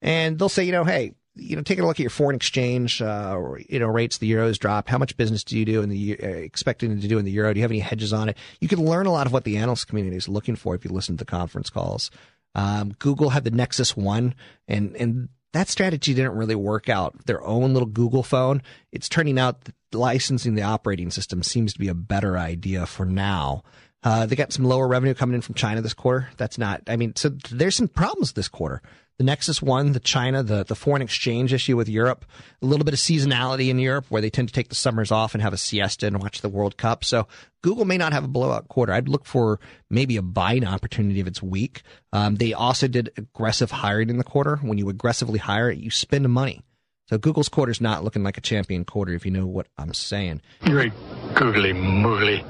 And 0.02 0.38
they'll 0.38 0.50
say, 0.50 0.64
you 0.64 0.72
know, 0.72 0.84
hey, 0.84 1.14
you 1.38 1.56
know, 1.56 1.62
taking 1.62 1.84
a 1.84 1.88
look 1.88 1.98
at 1.98 2.04
your 2.04 2.10
foreign 2.10 2.36
exchange, 2.36 3.02
uh, 3.02 3.40
you 3.70 3.80
know, 3.80 3.88
rates, 3.88 4.18
the 4.18 4.32
euros 4.32 4.58
drop. 4.58 4.88
How 4.88 4.98
much 4.98 5.18
business 5.18 5.44
do 5.44 5.58
you 5.58 5.66
do 5.66 5.82
in 5.82 5.90
the 5.90 6.18
uh, 6.22 6.28
expecting 6.28 7.00
to 7.00 7.08
do 7.08 7.18
in 7.18 7.26
the 7.26 7.32
euro? 7.32 7.54
Do 7.54 7.60
you 7.60 7.64
have 7.64 7.72
any 7.72 7.80
hedges 7.80 8.14
on 8.14 8.30
it? 8.30 8.38
You 8.60 8.68
can 8.68 8.84
learn 8.84 9.06
a 9.06 9.12
lot 9.12 9.28
of 9.28 9.34
what 9.34 9.44
the 9.44 9.58
analyst 9.58 9.88
community 9.88 10.18
is 10.18 10.28
looking 10.28 10.56
for 10.56 10.76
if 10.76 10.84
you 10.84 10.92
listen 10.92 11.18
to 11.18 11.24
the 11.24 11.30
conference 11.30 11.70
calls. 11.70 12.12
Um, 12.56 12.94
Google 13.00 13.30
had 13.30 13.44
the 13.44 13.52
Nexus 13.52 13.96
One, 13.96 14.34
and 14.68 14.96
and 14.96 15.30
that 15.54 15.70
strategy 15.70 16.14
didn't 16.14 16.36
really 16.36 16.56
work 16.56 16.90
out. 16.90 17.26
Their 17.26 17.44
own 17.44 17.74
little 17.74 17.88
Google 17.88 18.24
phone, 18.24 18.62
it's 18.92 19.10
turning 19.10 19.40
out 19.40 19.62
that 19.62 19.76
licensing 19.94 20.56
the 20.56 20.64
operating 20.64 21.10
system 21.12 21.44
seems 21.44 21.74
to 21.74 21.80
be 21.80 21.88
a 21.88 21.94
better 21.94 22.38
idea 22.38 22.86
for 22.86 23.06
now. 23.06 23.64
Uh, 24.04 24.26
they 24.26 24.36
got 24.36 24.54
some 24.54 24.66
lower 24.66 24.88
revenue 24.88 25.14
coming 25.14 25.36
in 25.36 25.42
from 25.42 25.56
China 25.56 25.82
this 25.82 25.94
quarter. 25.94 26.30
That's 26.38 26.58
not, 26.58 26.82
I 26.88 26.96
mean, 26.96 27.16
so 27.16 27.30
there's 27.30 27.76
some 27.76 27.88
problems 27.88 28.34
this 28.34 28.48
quarter. 28.48 28.82
The 29.18 29.24
Nexus 29.24 29.64
One, 29.64 29.94
the 29.94 30.00
China, 30.00 30.44
the, 30.44 30.64
the 30.64 30.76
foreign 30.76 31.02
exchange 31.02 31.52
issue 31.52 31.76
with 31.76 31.90
Europe, 31.90 32.24
a 32.62 32.66
little 32.68 32.86
bit 32.86 32.94
of 32.94 33.00
seasonality 33.00 33.70
in 33.70 33.80
Europe 33.80 34.06
where 34.10 34.22
they 34.22 34.30
tend 34.30 34.48
to 34.50 34.54
take 34.54 34.70
the 34.70 34.76
summers 34.76 35.12
off 35.12 35.34
and 35.34 35.42
have 35.42 35.54
a 35.54 35.58
siesta 35.58 36.06
and 36.06 36.22
watch 36.22 36.42
the 36.42 36.50
World 36.50 36.78
Cup. 36.78 37.04
So 37.04 37.28
Google 37.64 37.86
may 37.86 37.98
not 37.98 38.14
have 38.14 38.24
a 38.24 38.28
blowout 38.28 38.68
quarter. 38.68 38.94
I'd 38.94 39.10
look 39.10 39.26
for 39.26 39.60
maybe 39.90 40.18
a 40.18 40.22
buying 40.22 40.66
opportunity 40.68 41.20
if 41.20 41.26
it's 41.26 41.42
weak. 41.42 41.82
Um, 42.14 42.36
they 42.36 42.54
also 42.54 42.88
did 42.88 43.12
aggressive 43.18 43.72
hiring 43.72 44.12
in 44.12 44.20
the 44.20 44.24
quarter. 44.24 44.58
When 44.58 44.78
you 44.78 44.88
aggressively 44.90 45.40
hire, 45.40 45.72
you 45.72 45.90
spend 45.90 46.30
money. 46.30 46.62
So 47.10 47.18
Google's 47.18 47.50
quarter 47.50 47.72
is 47.72 47.82
not 47.82 48.04
looking 48.04 48.22
like 48.22 48.38
a 48.38 48.42
champion 48.42 48.86
quarter, 48.86 49.14
if 49.14 49.26
you 49.26 49.32
know 49.32 49.48
what 49.48 49.68
I'm 49.80 49.96
saying. 49.96 50.42
Great 50.62 50.94
googly 51.34 51.74
moogly. 51.74 52.46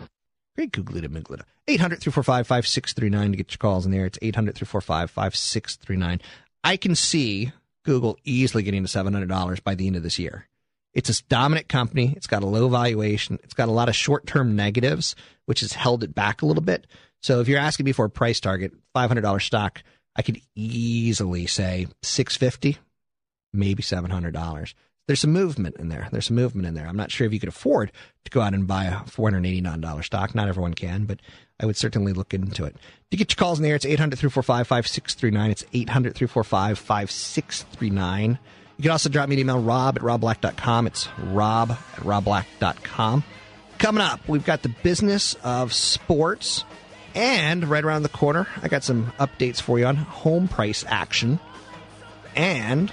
Great 0.57 0.71
googly 0.71 1.01
mooglita. 1.01 1.43
800 1.67 1.99
345 1.99 2.47
5639 2.47 3.31
to 3.31 3.37
get 3.37 3.51
your 3.51 3.57
calls 3.59 3.85
in 3.85 3.91
there. 3.91 4.05
It's 4.05 4.17
800 4.21 4.55
345 4.55 5.11
5639. 5.11 6.21
I 6.63 6.77
can 6.77 6.95
see 6.95 7.51
Google 7.83 8.17
easily 8.23 8.63
getting 8.63 8.83
to 8.83 8.89
$700 8.89 9.63
by 9.63 9.75
the 9.75 9.85
end 9.85 9.95
of 9.95 10.03
this 10.03 10.17
year. 10.17 10.47
It's 10.93 11.09
a 11.09 11.23
dominant 11.25 11.67
company. 11.67 12.13
It's 12.17 12.25
got 12.25 12.41
a 12.41 12.47
low 12.47 12.69
valuation. 12.69 13.39
It's 13.43 13.53
got 13.53 13.69
a 13.69 13.71
lot 13.71 13.87
of 13.87 13.95
short 13.95 14.25
term 14.25 14.55
negatives, 14.55 15.15
which 15.45 15.59
has 15.59 15.73
held 15.73 16.03
it 16.03 16.15
back 16.15 16.41
a 16.41 16.47
little 16.47 16.63
bit. 16.63 16.87
So 17.21 17.39
if 17.39 17.47
you're 17.47 17.59
asking 17.59 17.85
me 17.85 17.91
for 17.91 18.05
a 18.05 18.09
price 18.09 18.39
target, 18.39 18.73
$500 18.95 19.41
stock, 19.43 19.83
I 20.15 20.23
could 20.23 20.41
easily 20.55 21.45
say 21.45 21.85
650 22.01 22.79
maybe 23.53 23.83
$700. 23.83 24.73
There's 25.07 25.21
some 25.21 25.31
movement 25.31 25.77
in 25.77 25.87
there. 25.87 26.09
There's 26.11 26.27
some 26.27 26.35
movement 26.35 26.67
in 26.67 26.73
there. 26.73 26.85
I'm 26.85 26.97
not 26.97 27.11
sure 27.11 27.25
if 27.25 27.33
you 27.33 27.39
could 27.39 27.49
afford 27.49 27.91
to 28.25 28.31
go 28.31 28.41
out 28.41 28.53
and 28.53 28.67
buy 28.67 28.85
a 28.85 28.97
$489 28.97 30.03
stock. 30.03 30.35
Not 30.35 30.49
everyone 30.49 30.73
can, 30.73 31.05
but 31.05 31.19
I 31.59 31.65
would 31.65 31.77
certainly 31.77 32.11
look 32.11 32.33
into 32.33 32.65
it. 32.65 32.75
To 33.11 33.17
get 33.17 33.31
your 33.31 33.37
calls 33.37 33.57
in 33.57 33.63
the 33.63 33.69
air, 33.69 33.75
it's 33.75 33.85
800 33.85 34.19
345 34.19 34.67
5639. 34.67 35.51
It's 35.51 35.65
800 35.73 36.13
345 36.13 36.77
5639. 36.77 38.39
You 38.77 38.81
can 38.81 38.91
also 38.91 39.09
drop 39.09 39.29
me 39.29 39.35
an 39.35 39.39
email, 39.39 39.59
rob 39.59 39.97
at 39.97 40.03
robblack.com. 40.03 40.87
It's 40.87 41.07
rob 41.23 41.71
at 41.71 41.99
robblack.com. 42.01 43.23
Coming 43.79 44.01
up, 44.01 44.27
we've 44.27 44.45
got 44.45 44.61
the 44.61 44.69
business 44.69 45.35
of 45.43 45.73
sports. 45.73 46.65
And 47.15 47.67
right 47.67 47.83
around 47.83 48.03
the 48.03 48.09
corner, 48.09 48.47
I 48.61 48.67
got 48.67 48.83
some 48.83 49.13
updates 49.19 49.59
for 49.61 49.79
you 49.79 49.85
on 49.85 49.95
home 49.95 50.47
price 50.47 50.83
action. 50.87 51.39
And 52.35 52.91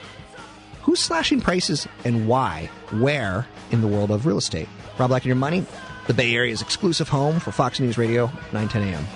who's 0.84 1.00
slashing 1.00 1.40
prices 1.40 1.88
and 2.04 2.28
why? 2.28 2.70
Where 2.90 3.46
in 3.70 3.80
the 3.80 3.88
world 3.88 4.10
of 4.10 4.26
real 4.26 4.38
estate? 4.38 4.68
Rob 4.98 5.08
Black 5.08 5.22
and 5.22 5.28
Your 5.28 5.36
Money, 5.36 5.64
the 6.06 6.14
Bay 6.14 6.34
Area's 6.34 6.62
exclusive 6.62 7.08
home 7.08 7.40
for 7.40 7.50
Fox 7.50 7.80
News 7.80 7.98
Radio, 7.98 8.26
910 8.52 8.82
a.m. 8.82 9.06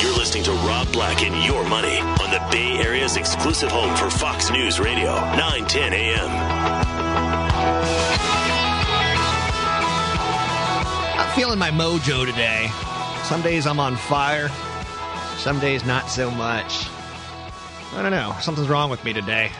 You're 0.00 0.16
listening 0.16 0.44
to 0.44 0.52
Rob 0.66 0.90
Black 0.92 1.22
and 1.22 1.44
Your 1.44 1.64
Money 1.68 1.98
on 1.98 2.30
the 2.30 2.40
Bay 2.50 2.78
Area's 2.78 3.16
exclusive 3.16 3.70
home 3.70 3.94
for 3.96 4.08
Fox 4.08 4.50
News 4.50 4.78
Radio, 4.78 5.14
910 5.14 5.92
a.m. 5.92 6.30
I'm 11.18 11.36
feeling 11.36 11.58
my 11.58 11.70
mojo 11.70 12.24
today. 12.24 12.68
Some 13.24 13.42
days 13.42 13.66
I'm 13.66 13.80
on 13.80 13.96
fire, 13.96 14.48
some 15.38 15.58
days 15.58 15.84
not 15.84 16.08
so 16.08 16.30
much. 16.30 16.86
I 17.94 18.02
don't 18.02 18.10
know. 18.10 18.34
Something's 18.40 18.68
wrong 18.68 18.90
with 18.90 19.04
me 19.04 19.12
today. 19.12 19.50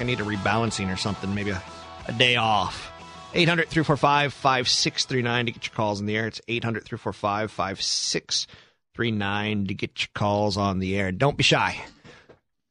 I 0.00 0.04
need 0.04 0.20
a 0.20 0.24
rebalancing 0.24 0.92
or 0.92 0.96
something, 0.96 1.34
maybe 1.34 1.50
a, 1.50 1.62
a 2.06 2.12
day 2.12 2.36
off. 2.36 2.92
800 3.34 3.68
345 3.68 4.32
5639 4.32 5.46
to 5.46 5.52
get 5.52 5.66
your 5.66 5.74
calls 5.74 6.00
in 6.00 6.06
the 6.06 6.16
air. 6.16 6.26
It's 6.26 6.40
800 6.48 6.84
345 6.84 7.50
5639 7.50 9.66
to 9.66 9.74
get 9.74 10.00
your 10.00 10.08
calls 10.14 10.56
on 10.56 10.78
the 10.78 10.96
air. 10.96 11.12
Don't 11.12 11.36
be 11.36 11.42
shy. 11.42 11.80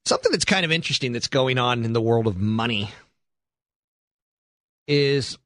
Something 0.05 0.31
that's 0.31 0.45
kind 0.45 0.65
of 0.65 0.71
interesting 0.71 1.13
that's 1.13 1.27
going 1.27 1.57
on 1.57 1.85
in 1.85 1.93
the 1.93 2.01
world 2.01 2.27
of 2.27 2.37
money 2.37 2.91
is 4.87 5.37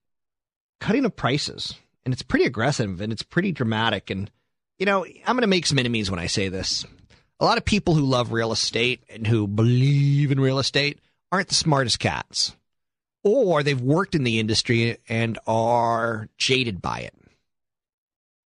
cutting 0.80 1.06
of 1.06 1.16
prices. 1.16 1.76
And 2.06 2.14
it's 2.14 2.24
pretty 2.24 2.46
aggressive 2.46 3.02
and 3.02 3.12
it's 3.12 3.24
pretty 3.24 3.52
dramatic. 3.52 4.10
And, 4.10 4.32
you 4.80 4.86
know, 4.86 5.06
I'm 5.06 5.36
going 5.36 5.42
to 5.42 5.48
make 5.48 5.66
some 5.66 5.80
enemies 5.80 6.10
when 6.10 6.20
I 6.20 6.28
say 6.28 6.50
this. 6.50 6.86
A 7.40 7.46
lot 7.46 7.58
of 7.58 7.66
people 7.66 7.94
who 7.94 8.06
love 8.06 8.32
real 8.32 8.52
estate 8.52 9.04
and 9.10 9.28
who 9.28 9.48
believe 9.48 10.32
in 10.32 10.40
real 10.40 10.60
estate 10.60 11.00
aren't 11.34 11.48
the 11.50 11.56
smartest 11.56 11.98
cats, 11.98 12.56
or 13.24 13.64
they've 13.64 13.82
worked 13.82 14.14
in 14.14 14.24
the 14.24 14.40
industry 14.40 15.00
and 15.10 15.40
are 15.48 16.30
jaded 16.38 16.80
by 16.80 17.00
it. 17.00 17.16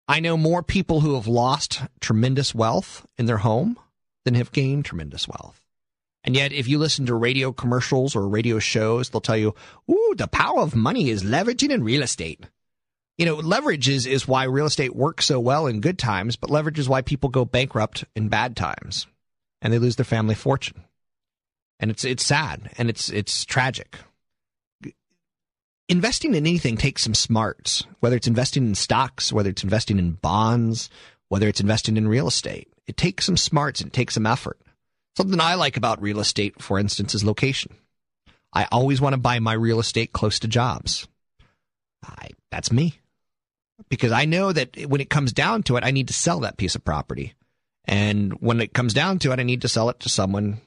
I 0.08 0.20
know 0.20 0.36
more 0.36 0.64
people 0.64 1.02
who 1.02 1.14
have 1.14 1.28
lost 1.28 1.84
tremendous 2.00 2.56
wealth 2.56 3.06
in 3.20 3.28
their 3.28 3.38
home 3.38 3.78
than 4.26 4.34
have 4.34 4.52
gained 4.52 4.86
tremendous 4.86 5.28
wealth. 5.28 5.62
And 6.24 6.36
yet, 6.36 6.52
if 6.54 6.68
you 6.68 6.80
listen 6.80 7.06
to 7.06 7.14
radio 7.14 7.52
commercials 7.52 8.16
or 8.16 8.28
radio 8.28 8.58
shows, 8.58 9.10
they'll 9.10 9.22
tell 9.22 9.38
you, 9.38 9.54
ooh, 9.90 10.16
the 10.18 10.28
power 10.28 10.62
of 10.62 10.76
money 10.76 11.12
is 11.12 11.24
leveraging 11.24 11.70
in 11.70 11.84
real 11.84 12.02
estate. 12.02 12.48
You 13.16 13.28
know, 13.28 13.36
leverage 13.36 13.90
is, 13.90 14.08
is 14.08 14.28
why 14.28 14.46
real 14.46 14.66
estate 14.66 14.96
works 14.96 15.28
so 15.28 15.40
well 15.40 15.68
in 15.68 15.82
good 15.82 16.00
times, 16.00 16.36
but 16.36 16.50
leverage 16.50 16.80
is 16.80 16.90
why 16.90 17.04
people 17.04 17.30
go 17.30 17.46
bankrupt 17.46 18.06
in 18.16 18.30
bad 18.30 18.56
times 18.56 19.06
and 19.62 19.72
they 19.72 19.78
lose 19.78 19.98
their 19.98 20.04
family 20.04 20.34
fortune 20.34 20.84
and 21.82 21.90
it's 21.90 22.06
it's 22.06 22.26
sad 22.26 22.72
and 22.78 22.90
it's 22.90 23.10
it's 23.10 23.44
tragic. 23.44 23.98
Investing 25.90 26.36
in 26.36 26.48
anything 26.48 26.78
takes 26.78 27.02
some 27.02 27.16
smarts, 27.16 27.84
whether 28.00 28.16
it's 28.16 28.28
investing 28.28 28.66
in 28.66 28.76
stocks, 28.76 29.34
whether 29.34 29.50
it's 29.50 29.64
investing 29.64 30.00
in 30.00 30.14
bonds, 30.14 30.90
whether 31.28 31.50
it's 31.50 31.60
investing 31.60 31.98
in 31.98 32.08
real 32.08 32.28
estate. 32.28 32.72
It 32.88 32.96
takes 32.96 33.26
some 33.26 33.36
smarts 33.36 33.82
and 33.82 33.88
it 33.88 33.94
takes 33.94 34.14
some 34.14 34.26
effort. 34.26 34.58
Something 35.18 35.42
I 35.42 35.56
like 35.56 35.76
about 35.76 36.02
real 36.02 36.22
estate, 36.22 36.62
for 36.62 36.80
instance, 36.80 37.14
is 37.14 37.26
location. 37.26 37.76
I 38.54 38.68
always 38.72 39.02
want 39.02 39.14
to 39.14 39.20
buy 39.20 39.40
my 39.40 39.54
real 39.54 39.80
estate 39.80 40.14
close 40.14 40.40
to 40.40 40.48
jobs. 40.48 41.08
I, 42.04 42.30
that's 42.52 42.72
me. 42.72 43.00
Because 43.90 44.12
I 44.12 44.26
know 44.26 44.54
that 44.54 44.78
when 44.88 45.02
it 45.02 45.10
comes 45.10 45.34
down 45.34 45.64
to 45.64 45.76
it, 45.76 45.84
I 45.84 45.92
need 45.92 46.08
to 46.08 46.14
sell 46.14 46.42
that 46.42 46.58
piece 46.58 46.76
of 46.76 46.86
property. 46.86 47.34
And 47.86 48.34
when 48.42 48.62
it 48.62 48.74
comes 48.74 48.94
down 48.94 49.20
to 49.20 49.32
it, 49.32 49.40
I 49.40 49.44
need 49.44 49.64
to 49.64 49.68
sell 49.68 49.90
it 49.90 50.00
to 50.02 50.10
someone 50.10 50.62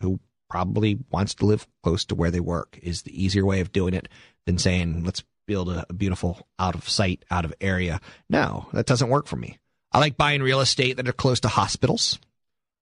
who 0.00 0.20
probably 0.48 0.98
wants 1.10 1.34
to 1.34 1.46
live 1.46 1.66
close 1.82 2.04
to 2.06 2.14
where 2.14 2.30
they 2.30 2.40
work 2.40 2.78
is 2.82 3.02
the 3.02 3.24
easier 3.24 3.44
way 3.44 3.60
of 3.60 3.72
doing 3.72 3.94
it 3.94 4.08
than 4.46 4.58
saying 4.58 5.04
let's 5.04 5.22
build 5.46 5.70
a, 5.70 5.86
a 5.88 5.92
beautiful 5.92 6.46
out 6.58 6.74
of 6.74 6.88
sight 6.88 7.24
out 7.30 7.44
of 7.44 7.54
area. 7.60 8.00
No 8.28 8.68
that 8.72 8.86
doesn't 8.86 9.08
work 9.08 9.26
for 9.26 9.36
me. 9.36 9.58
I 9.92 9.98
like 9.98 10.16
buying 10.16 10.42
real 10.42 10.60
estate 10.60 10.96
that 10.96 11.08
are 11.08 11.12
close 11.12 11.40
to 11.40 11.48
hospitals. 11.48 12.18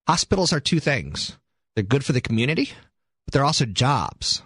Hospitals 0.07 0.53
are 0.53 0.61
two 0.61 0.81
things. 0.81 1.37
They're 1.75 1.85
good 1.85 2.05
for 2.05 2.13
the 2.13 2.21
community 2.21 2.71
but 3.25 3.33
they're 3.33 3.45
also 3.45 3.65
jobs. 3.65 4.43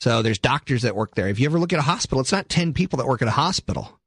So 0.00 0.20
there's 0.20 0.38
doctors 0.38 0.82
that 0.82 0.94
work 0.94 1.14
there. 1.14 1.28
If 1.28 1.40
you 1.40 1.46
ever 1.46 1.58
look 1.58 1.72
at 1.72 1.78
a 1.78 1.82
hospital 1.82 2.20
it's 2.20 2.32
not 2.32 2.48
10 2.48 2.74
people 2.74 2.98
that 2.98 3.06
work 3.06 3.22
at 3.22 3.28
a 3.28 3.32
hospital. 3.32 3.98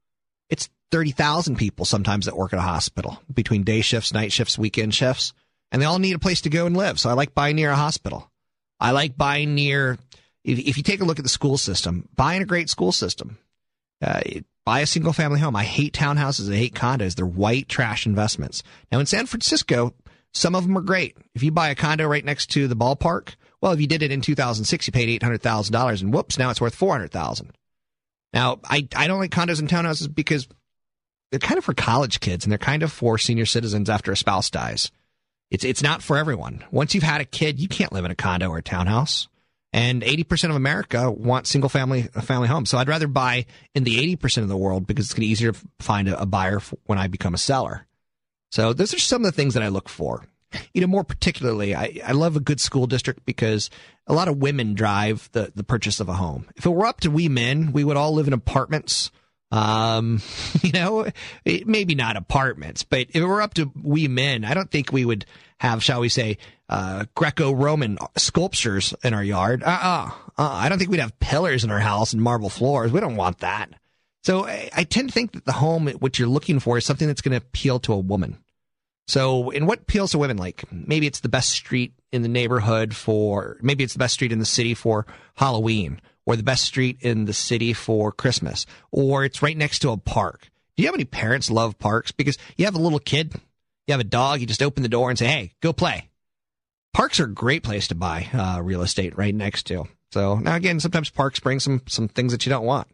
It's 0.50 0.70
30,000 0.92 1.58
people 1.58 1.86
sometimes 1.86 2.26
that 2.26 2.38
work 2.38 2.54
at 2.54 2.60
a 2.60 2.64
hospital 2.64 3.22
between 3.34 3.64
day 3.64 3.82
shifts 3.82 4.14
night 4.14 4.32
shifts 4.32 4.58
weekend 4.58 4.94
shifts 4.96 5.34
and 5.72 5.82
they 5.82 5.86
all 5.86 6.00
need 6.00 6.16
a 6.16 6.20
place 6.20 6.42
to 6.42 6.50
go 6.50 6.66
and 6.66 6.76
live. 6.76 7.00
So 7.00 7.10
I 7.10 7.14
like 7.14 7.34
buying 7.34 7.56
near 7.56 7.72
a 7.72 7.76
hospital. 7.76 8.32
I 8.80 8.92
like 8.92 9.18
buying 9.18 9.56
near, 9.56 9.98
if, 10.44 10.60
if 10.60 10.78
you 10.78 10.84
take 10.84 11.02
a 11.02 11.06
look 11.06 11.20
at 11.20 11.24
the 11.26 11.30
school 11.30 11.58
system, 11.58 12.08
buying 12.16 12.42
a 12.42 12.46
great 12.46 12.70
school 12.70 12.92
system. 12.92 13.38
Uh, 14.02 14.22
buy 14.64 14.82
a 14.82 14.86
single 14.86 15.14
family 15.14 15.40
home. 15.40 15.56
I 15.56 15.64
hate 15.64 15.94
townhouses. 15.94 16.52
I 16.52 16.58
hate 16.58 16.76
condos. 16.76 17.16
They're 17.16 17.26
white 17.26 17.68
trash 17.68 18.06
investments. 18.06 18.64
Now 18.92 19.00
in 19.00 19.06
San 19.06 19.26
Francisco, 19.26 19.94
some 20.34 20.56
of 20.56 20.64
them 20.64 20.78
are 20.78 20.82
great. 20.82 21.18
If 21.34 21.42
you 21.42 21.52
buy 21.52 21.70
a 21.70 21.76
condo 21.76 22.06
right 22.06 22.24
next 22.24 22.48
to 22.52 22.68
the 22.68 22.76
ballpark, 22.76 23.36
well, 23.62 23.72
if 23.72 23.82
you 23.82 23.88
did 23.88 24.04
it 24.04 24.12
in 24.12 24.22
2006, 24.22 24.88
you 24.88 24.92
paid 24.92 25.22
$800,000 25.22 26.02
and 26.02 26.14
whoops, 26.14 26.38
now 26.38 26.50
it's 26.50 26.62
worth 26.62 26.76
400,000. 26.76 27.52
Now, 28.34 28.60
I, 28.66 28.88
I 28.96 29.08
don't 29.08 29.20
like 29.20 29.32
condos 29.32 29.60
and 29.60 29.70
townhouses 29.70 30.14
because 30.14 30.48
they're 31.32 31.40
kind 31.40 31.58
of 31.58 31.66
for 31.66 31.74
college 31.74 32.20
kids 32.20 32.46
and 32.46 32.52
they're 32.52 32.58
kind 32.58 32.84
of 32.84 32.92
for 32.92 33.18
senior 33.18 33.46
citizens 33.46 33.90
after 33.90 34.12
a 34.12 34.18
spouse 34.18 34.50
dies. 34.50 34.92
It's 35.50 35.64
it's 35.64 35.82
not 35.82 36.02
for 36.02 36.18
everyone. 36.18 36.64
Once 36.72 36.94
you've 36.94 37.04
had 37.04 37.22
a 37.22 37.26
kid, 37.26 37.60
you 37.60 37.68
can't 37.68 37.94
live 37.94 38.06
in 38.06 38.12
a 38.12 38.16
condo 38.16 38.50
or 38.50 38.58
a 38.58 38.64
townhouse. 38.64 39.28
And 39.74 40.02
80% 40.02 40.50
of 40.50 40.56
America 40.56 41.12
want 41.12 41.46
single 41.46 41.70
family 41.70 42.04
family 42.22 42.48
homes. 42.48 42.70
So 42.70 42.78
I'd 42.78 42.88
rather 42.88 43.08
buy 43.08 43.46
in 43.76 43.84
the 43.84 44.16
80% 44.16 44.44
of 44.44 44.48
the 44.48 44.58
world 44.58 44.88
because 44.88 45.06
it's 45.06 45.14
going 45.14 45.24
to 45.24 45.28
be 45.28 45.32
easier 45.32 45.52
to 45.52 45.60
find 45.80 46.08
a, 46.08 46.22
a 46.22 46.26
buyer 46.26 46.62
when 46.86 46.98
I 46.98 47.08
become 47.08 47.34
a 47.34 47.38
seller. 47.38 47.86
So 48.52 48.74
those 48.74 48.94
are 48.94 49.00
some 49.00 49.24
of 49.24 49.26
the 49.26 49.36
things 49.36 49.54
that 49.54 49.64
I 49.64 49.68
look 49.68 49.90
for. 49.90 50.26
You 50.74 50.80
know, 50.80 50.88
more 50.88 51.04
particularly, 51.04 51.76
I, 51.76 52.00
I 52.06 52.14
love 52.14 52.38
a 52.38 52.40
good 52.40 52.62
school 52.62 52.88
district 52.88 53.26
because 53.26 53.70
a 54.08 54.14
lot 54.14 54.30
of 54.30 54.38
women 54.38 54.74
drive 54.74 55.30
the, 55.34 55.52
the 55.54 55.66
purchase 55.66 56.00
of 56.00 56.08
a 56.08 56.14
home. 56.14 56.48
If 56.56 56.66
it 56.66 56.70
were 56.70 56.86
up 56.86 57.02
to 57.02 57.12
we 57.12 57.28
men, 57.28 57.74
we 57.74 57.84
would 57.84 57.98
all 57.98 58.14
live 58.14 58.28
in 58.28 58.34
apartments 58.34 59.12
Um, 59.52 60.22
you 60.62 60.72
know, 60.72 61.08
it, 61.46 61.68
maybe 61.68 61.96
not 61.96 62.18
apartments, 62.18 62.84
but 62.84 63.02
if 63.10 63.16
it 63.16 63.26
were 63.26 63.42
up 63.42 63.54
to 63.56 63.72
we 63.82 64.08
men, 64.08 64.44
I 64.46 64.54
don't 64.54 64.70
think 64.70 64.92
we 64.92 65.06
would 65.06 65.26
have, 65.60 65.84
shall 65.84 66.02
we 66.02 66.10
say, 66.10 66.38
uh, 66.70 67.06
Greco-Roman 67.16 67.98
sculptures 68.18 68.94
in 69.04 69.14
our 69.14 69.24
yard. 69.24 69.64
Uh-uh. 69.64 70.10
uh 70.10 70.12
I 70.38 70.70
don't 70.70 70.78
think 70.78 70.92
we'd 70.92 71.00
have 71.00 71.18
pillars 71.20 71.64
in 71.64 71.72
our 71.72 71.80
house 71.80 72.14
and 72.14 72.22
marble 72.22 72.50
floors. 72.50 72.92
We 72.92 73.00
don't 73.00 73.16
want 73.16 73.40
that. 73.40 73.70
So 74.24 74.46
I, 74.46 74.70
I 74.76 74.84
tend 74.84 75.10
to 75.10 75.14
think 75.14 75.32
that 75.32 75.46
the 75.46 75.54
home, 75.54 75.88
what 75.88 76.20
you're 76.20 76.28
looking 76.28 76.60
for, 76.60 76.78
is 76.78 76.86
something 76.86 77.08
that's 77.08 77.22
going 77.22 77.32
to 77.40 77.46
appeal 77.46 77.80
to 77.82 77.94
a 77.94 77.98
woman. 77.98 78.38
So, 79.08 79.52
in 79.52 79.66
what 79.66 79.80
appeals 79.84 80.12
to 80.12 80.18
women? 80.18 80.36
Like 80.36 80.66
maybe 80.70 81.08
it's 81.08 81.22
the 81.22 81.30
best 81.30 81.50
street 81.50 81.94
in 82.12 82.24
the 82.24 82.28
neighborhood 82.28 82.94
for, 82.94 83.58
maybe 83.62 83.86
it's 83.86 83.94
the 83.94 84.00
best 84.00 84.16
street 84.16 84.34
in 84.34 84.40
the 84.40 84.46
city 84.46 84.74
for 84.74 85.06
Halloween, 85.36 86.02
or 86.28 86.36
the 86.36 86.44
best 86.44 86.66
street 86.66 86.98
in 87.00 87.24
the 87.26 87.34
city 87.34 87.72
for 87.72 88.12
Christmas, 88.12 88.66
or 88.92 89.24
it's 89.24 89.42
right 89.42 89.58
next 89.58 89.80
to 89.80 89.92
a 89.92 89.98
park. 89.98 90.50
Do 90.76 90.84
you 90.84 90.88
have 90.88 90.94
any 90.94 91.06
parents 91.06 91.50
love 91.50 91.80
parks? 91.80 92.12
Because 92.12 92.38
you 92.58 92.66
have 92.66 92.76
a 92.76 92.82
little 92.82 93.00
kid, 93.00 93.34
you 93.88 93.94
have 93.94 94.02
a 94.02 94.04
dog, 94.04 94.42
you 94.42 94.46
just 94.46 94.62
open 94.62 94.84
the 94.84 94.90
door 94.90 95.10
and 95.10 95.18
say, 95.18 95.26
"Hey, 95.26 95.54
go 95.62 95.74
play." 95.74 96.10
Parks 96.94 97.20
are 97.20 97.26
a 97.26 97.34
great 97.34 97.64
place 97.64 97.88
to 97.88 97.96
buy 97.96 98.28
uh, 98.34 98.62
real 98.62 98.82
estate 98.82 99.18
right 99.18 99.34
next 99.34 99.64
to. 99.68 99.86
So 100.12 100.36
now 100.36 100.56
again, 100.56 100.80
sometimes 100.80 101.10
parks 101.10 101.40
bring 101.40 101.60
some 101.60 101.82
some 101.88 102.10
things 102.10 102.34
that 102.34 102.46
you 102.46 102.50
don't 102.50 102.66
want. 102.66 102.88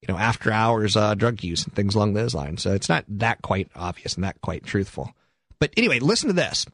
You 0.00 0.12
know, 0.12 0.18
after 0.18 0.50
hours 0.50 0.96
uh, 0.96 1.14
drug 1.14 1.44
use 1.44 1.64
and 1.64 1.74
things 1.74 1.94
along 1.94 2.14
those 2.14 2.34
lines. 2.34 2.62
So 2.62 2.72
it's 2.72 2.88
not 2.88 3.04
that 3.08 3.42
quite 3.42 3.68
obvious 3.76 4.14
and 4.14 4.24
that 4.24 4.40
quite 4.40 4.64
truthful. 4.64 5.12
But 5.60 5.72
anyway, 5.76 5.98
listen 5.98 6.28
to 6.28 6.34
this. 6.34 6.66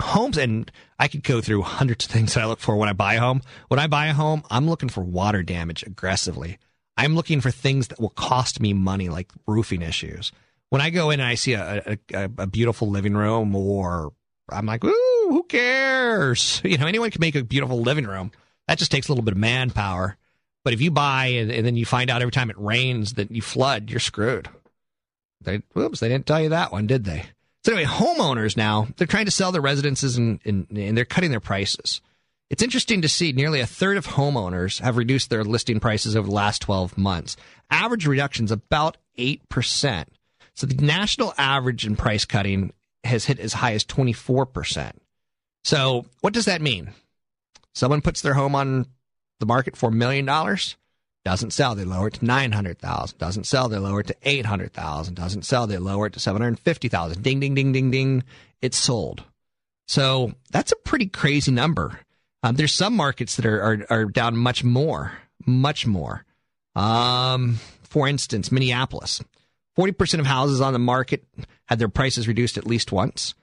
Homes, 0.00 0.38
and 0.38 0.70
I 0.98 1.08
could 1.08 1.22
go 1.24 1.40
through 1.40 1.62
hundreds 1.62 2.04
of 2.04 2.10
things 2.10 2.34
that 2.34 2.42
I 2.42 2.46
look 2.46 2.60
for 2.60 2.76
when 2.76 2.88
I 2.88 2.92
buy 2.92 3.14
a 3.14 3.20
home. 3.20 3.42
When 3.68 3.80
I 3.80 3.86
buy 3.86 4.06
a 4.06 4.14
home, 4.14 4.42
I'm 4.50 4.68
looking 4.68 4.88
for 4.88 5.02
water 5.02 5.42
damage 5.42 5.82
aggressively. 5.82 6.58
I'm 6.96 7.14
looking 7.14 7.40
for 7.40 7.50
things 7.50 7.88
that 7.88 8.00
will 8.00 8.10
cost 8.10 8.60
me 8.60 8.72
money, 8.72 9.08
like 9.08 9.30
roofing 9.46 9.82
issues. 9.82 10.32
When 10.70 10.80
I 10.80 10.90
go 10.90 11.10
in 11.10 11.20
and 11.20 11.28
I 11.28 11.34
see 11.34 11.54
a, 11.54 11.98
a, 12.12 12.24
a 12.38 12.46
beautiful 12.46 12.90
living 12.90 13.14
room, 13.14 13.54
or 13.54 14.12
I'm 14.50 14.66
like, 14.66 14.84
ooh, 14.84 15.26
who 15.30 15.44
cares? 15.44 16.60
You 16.64 16.78
know, 16.78 16.86
anyone 16.86 17.10
can 17.10 17.20
make 17.20 17.34
a 17.34 17.44
beautiful 17.44 17.80
living 17.80 18.06
room. 18.06 18.32
That 18.66 18.78
just 18.78 18.90
takes 18.90 19.08
a 19.08 19.12
little 19.12 19.24
bit 19.24 19.32
of 19.32 19.38
manpower. 19.38 20.16
But 20.64 20.74
if 20.74 20.80
you 20.80 20.90
buy 20.90 21.26
and, 21.26 21.50
and 21.50 21.64
then 21.64 21.76
you 21.76 21.86
find 21.86 22.10
out 22.10 22.20
every 22.20 22.32
time 22.32 22.50
it 22.50 22.58
rains 22.58 23.14
that 23.14 23.30
you 23.30 23.40
flood, 23.40 23.90
you're 23.90 24.00
screwed. 24.00 24.48
They, 25.40 25.62
whoops, 25.72 26.00
they 26.00 26.08
didn't 26.08 26.26
tell 26.26 26.42
you 26.42 26.50
that 26.50 26.72
one, 26.72 26.86
did 26.86 27.04
they? 27.04 27.26
So 27.68 27.74
anyway, 27.74 27.90
homeowners 27.90 28.56
now 28.56 28.88
they're 28.96 29.06
trying 29.06 29.26
to 29.26 29.30
sell 29.30 29.52
their 29.52 29.60
residences 29.60 30.16
and, 30.16 30.40
and, 30.46 30.66
and 30.74 30.96
they're 30.96 31.04
cutting 31.04 31.30
their 31.30 31.38
prices. 31.38 32.00
It's 32.48 32.62
interesting 32.62 33.02
to 33.02 33.10
see 33.10 33.32
nearly 33.32 33.60
a 33.60 33.66
third 33.66 33.98
of 33.98 34.06
homeowners 34.06 34.80
have 34.80 34.96
reduced 34.96 35.28
their 35.28 35.44
listing 35.44 35.78
prices 35.78 36.16
over 36.16 36.26
the 36.26 36.34
last 36.34 36.62
12 36.62 36.96
months. 36.96 37.36
Average 37.70 38.06
reductions 38.06 38.50
about 38.50 38.96
8%. 39.18 40.06
So 40.54 40.66
the 40.66 40.82
national 40.82 41.34
average 41.36 41.86
in 41.86 41.94
price 41.94 42.24
cutting 42.24 42.72
has 43.04 43.26
hit 43.26 43.38
as 43.38 43.52
high 43.52 43.74
as 43.74 43.84
24%. 43.84 44.92
So 45.62 46.06
what 46.22 46.32
does 46.32 46.46
that 46.46 46.62
mean? 46.62 46.94
Someone 47.74 48.00
puts 48.00 48.22
their 48.22 48.32
home 48.32 48.54
on 48.54 48.86
the 49.40 49.46
market 49.46 49.76
for 49.76 49.90
a 49.90 49.92
million 49.92 50.24
dollars. 50.24 50.78
Doesn't 51.28 51.50
sell, 51.50 51.74
they 51.74 51.84
lower 51.84 52.08
it 52.08 52.14
to 52.14 52.24
900,000. 52.24 53.18
Doesn't 53.18 53.44
sell, 53.44 53.68
they 53.68 53.76
lower 53.76 54.00
it 54.00 54.06
to 54.06 54.16
800,000. 54.22 55.12
Doesn't 55.12 55.44
sell, 55.44 55.66
they 55.66 55.76
lower 55.76 56.06
it 56.06 56.14
to 56.14 56.20
750,000. 56.20 57.22
Ding, 57.22 57.38
ding, 57.38 57.54
ding, 57.54 57.70
ding, 57.70 57.90
ding. 57.90 58.24
It's 58.62 58.78
sold. 58.78 59.24
So 59.86 60.32
that's 60.52 60.72
a 60.72 60.76
pretty 60.76 61.04
crazy 61.04 61.52
number. 61.52 62.00
Um, 62.42 62.56
there's 62.56 62.72
some 62.72 62.96
markets 62.96 63.36
that 63.36 63.44
are, 63.44 63.62
are, 63.62 63.86
are 63.90 64.04
down 64.06 64.38
much 64.38 64.64
more, 64.64 65.18
much 65.44 65.86
more. 65.86 66.24
Um, 66.74 67.58
for 67.82 68.08
instance, 68.08 68.50
Minneapolis. 68.50 69.22
40% 69.78 70.20
of 70.20 70.26
houses 70.26 70.62
on 70.62 70.72
the 70.72 70.78
market 70.78 71.24
had 71.66 71.78
their 71.78 71.90
prices 71.90 72.26
reduced 72.26 72.56
at 72.56 72.66
least 72.66 72.90
once. 72.90 73.34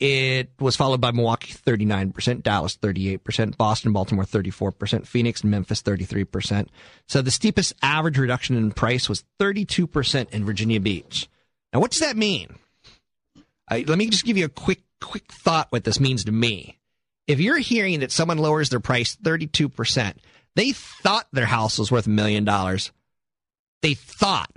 It 0.00 0.52
was 0.60 0.76
followed 0.76 1.00
by 1.00 1.10
Milwaukee 1.10 1.52
39%, 1.52 2.42
Dallas 2.44 2.76
38%, 2.76 3.56
Boston, 3.56 3.92
Baltimore 3.92 4.24
34%, 4.24 5.06
Phoenix 5.06 5.42
Memphis 5.42 5.82
33%. 5.82 6.68
So 7.06 7.20
the 7.20 7.32
steepest 7.32 7.74
average 7.82 8.16
reduction 8.16 8.56
in 8.56 8.70
price 8.70 9.08
was 9.08 9.24
32% 9.40 10.30
in 10.30 10.44
Virginia 10.44 10.78
Beach. 10.78 11.28
Now, 11.72 11.80
what 11.80 11.90
does 11.90 12.00
that 12.00 12.16
mean? 12.16 12.54
Uh, 13.68 13.80
let 13.86 13.98
me 13.98 14.08
just 14.08 14.24
give 14.24 14.36
you 14.36 14.44
a 14.44 14.50
quick, 14.50 14.82
quick 15.00 15.32
thought 15.32 15.66
what 15.70 15.82
this 15.82 15.98
means 15.98 16.24
to 16.24 16.32
me. 16.32 16.78
If 17.26 17.40
you're 17.40 17.58
hearing 17.58 18.00
that 18.00 18.12
someone 18.12 18.38
lowers 18.38 18.70
their 18.70 18.80
price 18.80 19.16
32%, 19.16 20.14
they 20.54 20.72
thought 20.72 21.26
their 21.32 21.46
house 21.46 21.76
was 21.76 21.90
worth 21.90 22.06
a 22.06 22.10
million 22.10 22.44
dollars. 22.44 22.92
They 23.82 23.94
thought. 23.94 24.50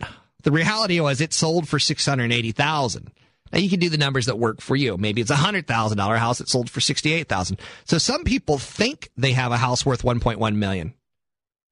The 0.43 0.51
reality 0.51 0.99
was 0.99 1.19
it 1.19 1.33
sold 1.33 1.67
for 1.67 1.79
680,000. 1.79 3.11
Now 3.51 3.59
you 3.59 3.69
can 3.69 3.79
do 3.79 3.89
the 3.89 3.97
numbers 3.97 4.27
that 4.27 4.39
work 4.39 4.61
for 4.61 4.75
you. 4.75 4.97
Maybe 4.97 5.21
it's 5.21 5.29
a 5.29 5.35
hundred 5.35 5.67
thousand 5.67 5.97
dollar 5.97 6.17
house 6.17 6.37
that 6.37 6.49
sold 6.49 6.69
for 6.69 6.81
sixty 6.81 7.13
eight 7.13 7.27
thousand. 7.27 7.59
So 7.85 7.97
some 7.97 8.23
people 8.23 8.57
think 8.57 9.09
they 9.17 9.33
have 9.33 9.51
a 9.51 9.57
house 9.57 9.85
worth 9.85 10.03
one 10.03 10.19
point 10.19 10.39
one 10.39 10.59
million. 10.59 10.93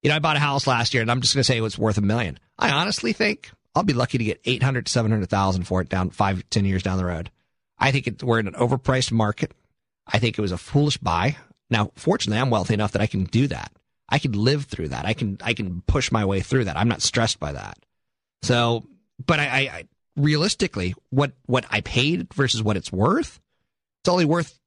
You 0.02 0.10
know, 0.10 0.16
I 0.16 0.20
bought 0.20 0.36
a 0.36 0.40
house 0.40 0.66
last 0.66 0.94
year, 0.94 1.02
and 1.02 1.10
I'm 1.10 1.20
just 1.20 1.34
going 1.34 1.40
to 1.42 1.44
say 1.44 1.58
it 1.58 1.62
was 1.62 1.78
worth 1.78 1.98
a 1.98 2.02
million. 2.02 2.38
I 2.58 2.70
honestly 2.70 3.12
think 3.12 3.50
I'll 3.74 3.82
be 3.82 3.92
lucky 3.92 4.18
to 4.18 4.24
get 4.24 4.40
eight 4.44 4.62
hundred 4.62 4.86
to 4.86 4.92
seven 4.92 5.10
hundred 5.10 5.28
thousand 5.30 5.64
for 5.64 5.80
it 5.80 5.88
down 5.88 6.10
five 6.10 6.48
ten 6.50 6.64
years 6.64 6.82
down 6.82 6.98
the 6.98 7.04
road. 7.04 7.30
I 7.78 7.92
think 7.92 8.06
it, 8.06 8.22
we're 8.22 8.38
in 8.38 8.48
an 8.48 8.54
overpriced 8.54 9.12
market. 9.12 9.52
I 10.06 10.18
think 10.18 10.38
it 10.38 10.42
was 10.42 10.52
a 10.52 10.58
foolish 10.58 10.98
buy. 10.98 11.36
Now, 11.70 11.92
fortunately, 11.94 12.40
I'm 12.40 12.50
wealthy 12.50 12.74
enough 12.74 12.92
that 12.92 13.02
I 13.02 13.06
can 13.06 13.24
do 13.24 13.46
that. 13.46 13.72
I 14.08 14.18
can 14.18 14.32
live 14.32 14.64
through 14.64 14.88
that. 14.88 15.06
I 15.06 15.14
can 15.14 15.38
I 15.40 15.54
can 15.54 15.82
push 15.82 16.10
my 16.10 16.24
way 16.24 16.40
through 16.40 16.64
that. 16.64 16.76
I'm 16.76 16.88
not 16.88 17.00
stressed 17.00 17.38
by 17.38 17.52
that. 17.52 17.78
So, 18.42 18.84
but 19.24 19.38
I, 19.38 19.44
I 19.44 19.84
realistically, 20.16 20.94
what 21.10 21.32
what 21.46 21.64
I 21.70 21.80
paid 21.80 22.32
versus 22.34 22.62
what 22.62 22.76
it's 22.76 22.92
worth, 22.92 23.40
it's 24.02 24.08
only 24.08 24.24
worth 24.24 24.58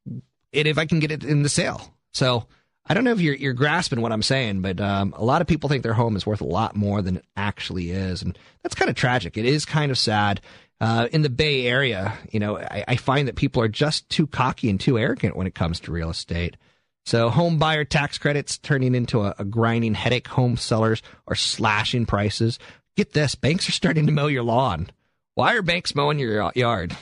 it 0.51 0.67
if 0.67 0.77
I 0.77 0.85
can 0.85 0.99
get 0.99 1.11
it 1.11 1.23
in 1.23 1.43
the 1.43 1.49
sale. 1.49 1.93
So 2.11 2.47
I 2.85 2.93
don't 2.93 3.03
know 3.03 3.11
if 3.11 3.21
you're 3.21 3.35
you're 3.35 3.53
grasping 3.53 4.01
what 4.01 4.11
I'm 4.11 4.21
saying, 4.21 4.61
but 4.61 4.79
um, 4.81 5.13
a 5.17 5.23
lot 5.23 5.41
of 5.41 5.47
people 5.47 5.69
think 5.69 5.83
their 5.83 5.93
home 5.93 6.15
is 6.15 6.25
worth 6.25 6.41
a 6.41 6.45
lot 6.45 6.75
more 6.75 7.01
than 7.01 7.17
it 7.17 7.25
actually 7.35 7.91
is, 7.91 8.21
and 8.21 8.37
that's 8.61 8.75
kind 8.75 8.89
of 8.89 8.95
tragic. 8.95 9.37
It 9.37 9.45
is 9.45 9.65
kind 9.65 9.91
of 9.91 9.97
sad. 9.97 10.41
Uh, 10.81 11.07
in 11.13 11.21
the 11.21 11.29
Bay 11.29 11.65
Area, 11.65 12.17
you 12.29 12.41
know, 12.41 12.57
I, 12.57 12.83
I 12.89 12.95
find 12.97 13.29
that 13.29 13.37
people 13.37 13.61
are 13.61 13.69
just 13.69 14.09
too 14.09 14.27
cocky 14.27 14.69
and 14.69 14.77
too 14.77 14.97
arrogant 14.97 15.37
when 15.37 15.47
it 15.47 15.55
comes 15.55 15.79
to 15.81 15.93
real 15.93 16.09
estate. 16.09 16.57
So 17.05 17.29
home 17.29 17.57
buyer 17.57 17.85
tax 17.85 18.17
credits 18.17 18.57
turning 18.57 18.95
into 18.95 19.21
a, 19.21 19.35
a, 19.37 19.45
grinding 19.45 19.93
headache. 19.93 20.27
Home 20.29 20.57
sellers 20.57 21.01
are 21.27 21.35
slashing 21.35 22.05
prices. 22.05 22.59
Get 22.97 23.13
this, 23.13 23.35
banks 23.35 23.67
are 23.69 23.73
starting 23.73 24.07
to 24.07 24.11
mow 24.11 24.27
your 24.27 24.43
lawn. 24.43 24.89
Why 25.35 25.55
are 25.55 25.61
banks 25.61 25.95
mowing 25.95 26.19
your 26.19 26.51
yard? 26.55 26.95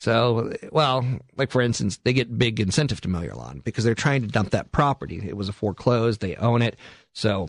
So, 0.00 0.52
well, 0.70 1.04
like 1.36 1.50
for 1.50 1.62
instance, 1.62 1.98
they 2.04 2.12
get 2.12 2.38
big 2.38 2.60
incentive 2.60 3.00
to 3.02 3.08
mow 3.08 3.22
your 3.22 3.36
lawn 3.36 3.62
because 3.64 3.84
they're 3.84 3.94
trying 3.94 4.22
to 4.22 4.28
dump 4.28 4.50
that 4.50 4.70
property. 4.70 5.22
It 5.26 5.36
was 5.36 5.48
a 5.48 5.52
foreclosed, 5.52 6.20
they 6.20 6.36
own 6.36 6.60
it. 6.60 6.76
So, 7.14 7.48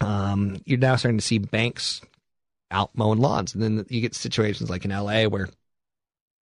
um, 0.00 0.60
you're 0.66 0.78
now 0.78 0.96
starting 0.96 1.18
to 1.18 1.24
see 1.24 1.38
banks 1.38 2.02
out 2.70 2.90
mowing 2.94 3.18
lawns. 3.18 3.54
And 3.54 3.62
then 3.62 3.86
you 3.88 4.00
get 4.00 4.14
situations 4.14 4.68
like 4.68 4.84
in 4.84 4.90
LA 4.90 5.24
where 5.24 5.48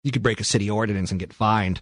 you 0.05 0.13
could 0.13 0.23
break 0.23 0.41
a 0.41 0.45
city 0.45 0.71
ordinance 0.71 1.11
and 1.11 1.21
get 1.21 1.33
fined 1.33 1.81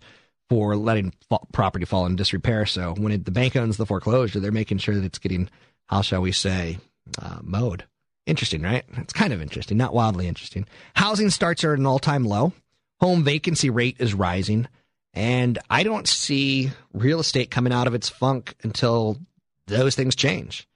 for 0.49 0.77
letting 0.77 1.13
property 1.53 1.85
fall 1.85 2.07
in 2.07 2.17
disrepair. 2.17 2.67
So 2.67 2.95
when 2.95 3.13
it, 3.13 3.25
the 3.25 3.31
bank 3.31 3.57
owns 3.57 3.77
the 3.77 3.87
foreclosure, 3.87 4.41
they're 4.41 4.53
making 4.53 4.79
sure 4.79 4.95
that 4.95 5.05
it's 5.05 5.19
getting, 5.19 5.49
how 5.87 6.03
shall 6.03 6.21
we 6.21 6.33
say, 6.33 6.79
uh, 7.21 7.39
mowed. 7.43 7.85
Interesting, 8.27 8.63
right? 8.63 8.85
It's 8.99 9.13
kind 9.13 9.33
of 9.33 9.43
interesting, 9.43 9.77
not 9.77 9.95
wildly 9.95 10.29
interesting. 10.29 10.67
Housing 10.95 11.31
starts 11.31 11.65
are 11.65 11.73
at 11.73 11.79
an 11.79 11.87
all 11.87 11.99
time 11.99 12.25
low. 12.25 12.53
Home 13.01 13.25
vacancy 13.25 13.69
rate 13.69 13.97
is 13.99 14.15
rising. 14.15 14.69
And 15.15 15.59
I 15.69 15.83
don't 15.83 16.09
see 16.09 16.71
real 16.93 17.21
estate 17.21 17.51
coming 17.51 17.73
out 17.73 17.87
of 17.87 17.95
its 17.95 18.09
funk 18.09 18.55
until 18.63 19.19
those 19.67 19.95
things 19.95 20.15
change. 20.15 20.69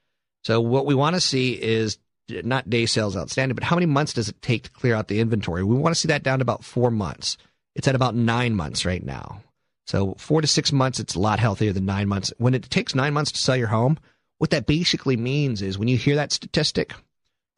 So 0.45 0.61
what 0.61 0.87
we 0.87 0.95
want 0.95 1.15
to 1.15 1.21
see 1.21 1.53
is 1.53 1.99
not 2.29 2.69
day 2.69 2.87
sales 2.87 3.17
outstanding, 3.17 3.55
but 3.55 3.65
how 3.65 3.77
many 3.77 3.87
months 3.87 4.13
does 4.13 4.29
it 4.29 4.43
take 4.43 4.65
to 4.65 4.71
clear 4.71 4.95
out 4.95 5.09
the 5.09 5.21
inventory? 5.21 5.63
We 5.63 5.77
want 5.77 5.95
to 5.95 6.01
see 6.01 6.09
that 6.09 6.23
down 6.23 6.41
to 6.41 6.43
about 6.43 6.65
four 6.65 6.91
months. 6.91 7.37
It's 7.75 7.89
at 7.89 7.95
about 7.95 8.15
nine 8.15 8.55
months 8.55 8.85
right 8.85 9.05
now. 9.05 9.43
So 9.87 10.15
four 10.19 10.41
to 10.41 10.49
six 10.49 10.73
months, 10.73 10.99
it's 10.99 11.15
a 11.15 11.21
lot 11.21 11.39
healthier 11.39 11.73
than 11.73 11.87
nine 11.87 12.09
months. 12.09 12.33
When 12.39 12.55
it 12.55 12.69
takes 12.69 12.95
nine 12.95 13.15
months 13.15 13.33
to 13.33 13.39
sell 13.39 13.57
your 13.57 13.69
home, 13.69 13.99
what 14.39 14.51
that 14.51 14.67
basically 14.67 15.17
means 15.17 15.63
is 15.63 15.79
when 15.79 15.89
you 15.89 15.97
hear 15.97 16.17
that 16.17 16.33
statistic, 16.33 16.93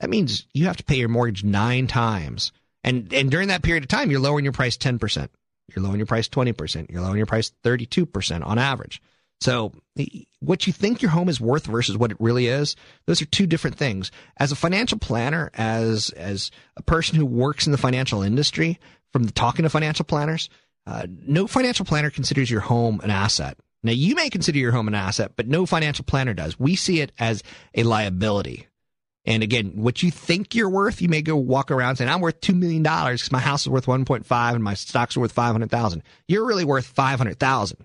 that 0.00 0.10
means 0.10 0.46
you 0.54 0.66
have 0.66 0.76
to 0.76 0.84
pay 0.84 0.96
your 0.96 1.08
mortgage 1.08 1.44
nine 1.44 1.86
times. 1.86 2.52
And, 2.84 3.12
and 3.12 3.30
during 3.30 3.48
that 3.48 3.62
period 3.62 3.84
of 3.84 3.88
time, 3.88 4.10
you're 4.10 4.20
lowering 4.20 4.44
your 4.44 4.52
price 4.52 4.76
10%. 4.76 5.28
You're 5.74 5.82
lowering 5.82 5.98
your 5.98 6.06
price 6.06 6.28
20%. 6.28 6.90
You're 6.90 7.02
lowering 7.02 7.18
your 7.18 7.26
price 7.26 7.52
32% 7.64 8.46
on 8.46 8.58
average. 8.58 9.02
So 9.40 9.72
what 10.40 10.66
you 10.66 10.72
think 10.72 11.00
your 11.00 11.10
home 11.10 11.28
is 11.28 11.40
worth 11.40 11.66
versus 11.66 11.96
what 11.96 12.10
it 12.10 12.16
really 12.20 12.46
is, 12.46 12.76
those 13.06 13.22
are 13.22 13.26
two 13.26 13.46
different 13.46 13.76
things. 13.76 14.10
As 14.36 14.50
a 14.50 14.56
financial 14.56 14.98
planner, 14.98 15.50
as, 15.54 16.10
as 16.10 16.50
a 16.76 16.82
person 16.82 17.16
who 17.16 17.26
works 17.26 17.66
in 17.66 17.72
the 17.72 17.78
financial 17.78 18.22
industry, 18.22 18.80
from 19.12 19.28
talking 19.28 19.62
to 19.62 19.70
financial 19.70 20.04
planners, 20.04 20.48
uh, 20.86 21.06
no 21.26 21.46
financial 21.46 21.84
planner 21.84 22.10
considers 22.10 22.50
your 22.50 22.60
home 22.60 23.00
an 23.02 23.10
asset. 23.10 23.58
Now 23.82 23.92
you 23.92 24.14
may 24.14 24.30
consider 24.30 24.58
your 24.58 24.72
home 24.72 24.88
an 24.88 24.94
asset, 24.94 25.32
but 25.36 25.46
no 25.46 25.66
financial 25.66 26.04
planner 26.04 26.34
does. 26.34 26.58
We 26.58 26.76
see 26.76 27.00
it 27.00 27.12
as 27.18 27.42
a 27.74 27.84
liability. 27.84 28.67
And 29.28 29.42
again, 29.42 29.72
what 29.74 30.02
you 30.02 30.10
think 30.10 30.54
you're 30.54 30.70
worth, 30.70 31.02
you 31.02 31.10
may 31.10 31.20
go 31.20 31.36
walk 31.36 31.70
around 31.70 31.96
saying, 31.96 32.08
I'm 32.08 32.22
worth 32.22 32.40
$2 32.40 32.58
million 32.58 32.82
because 32.82 33.30
my 33.30 33.40
house 33.40 33.60
is 33.60 33.68
worth 33.68 33.84
1.5 33.84 34.54
and 34.54 34.64
my 34.64 34.72
stocks 34.72 35.18
are 35.18 35.20
worth 35.20 35.32
500,000. 35.32 36.02
You're 36.26 36.46
really 36.46 36.64
worth 36.64 36.86
500,000. 36.86 37.84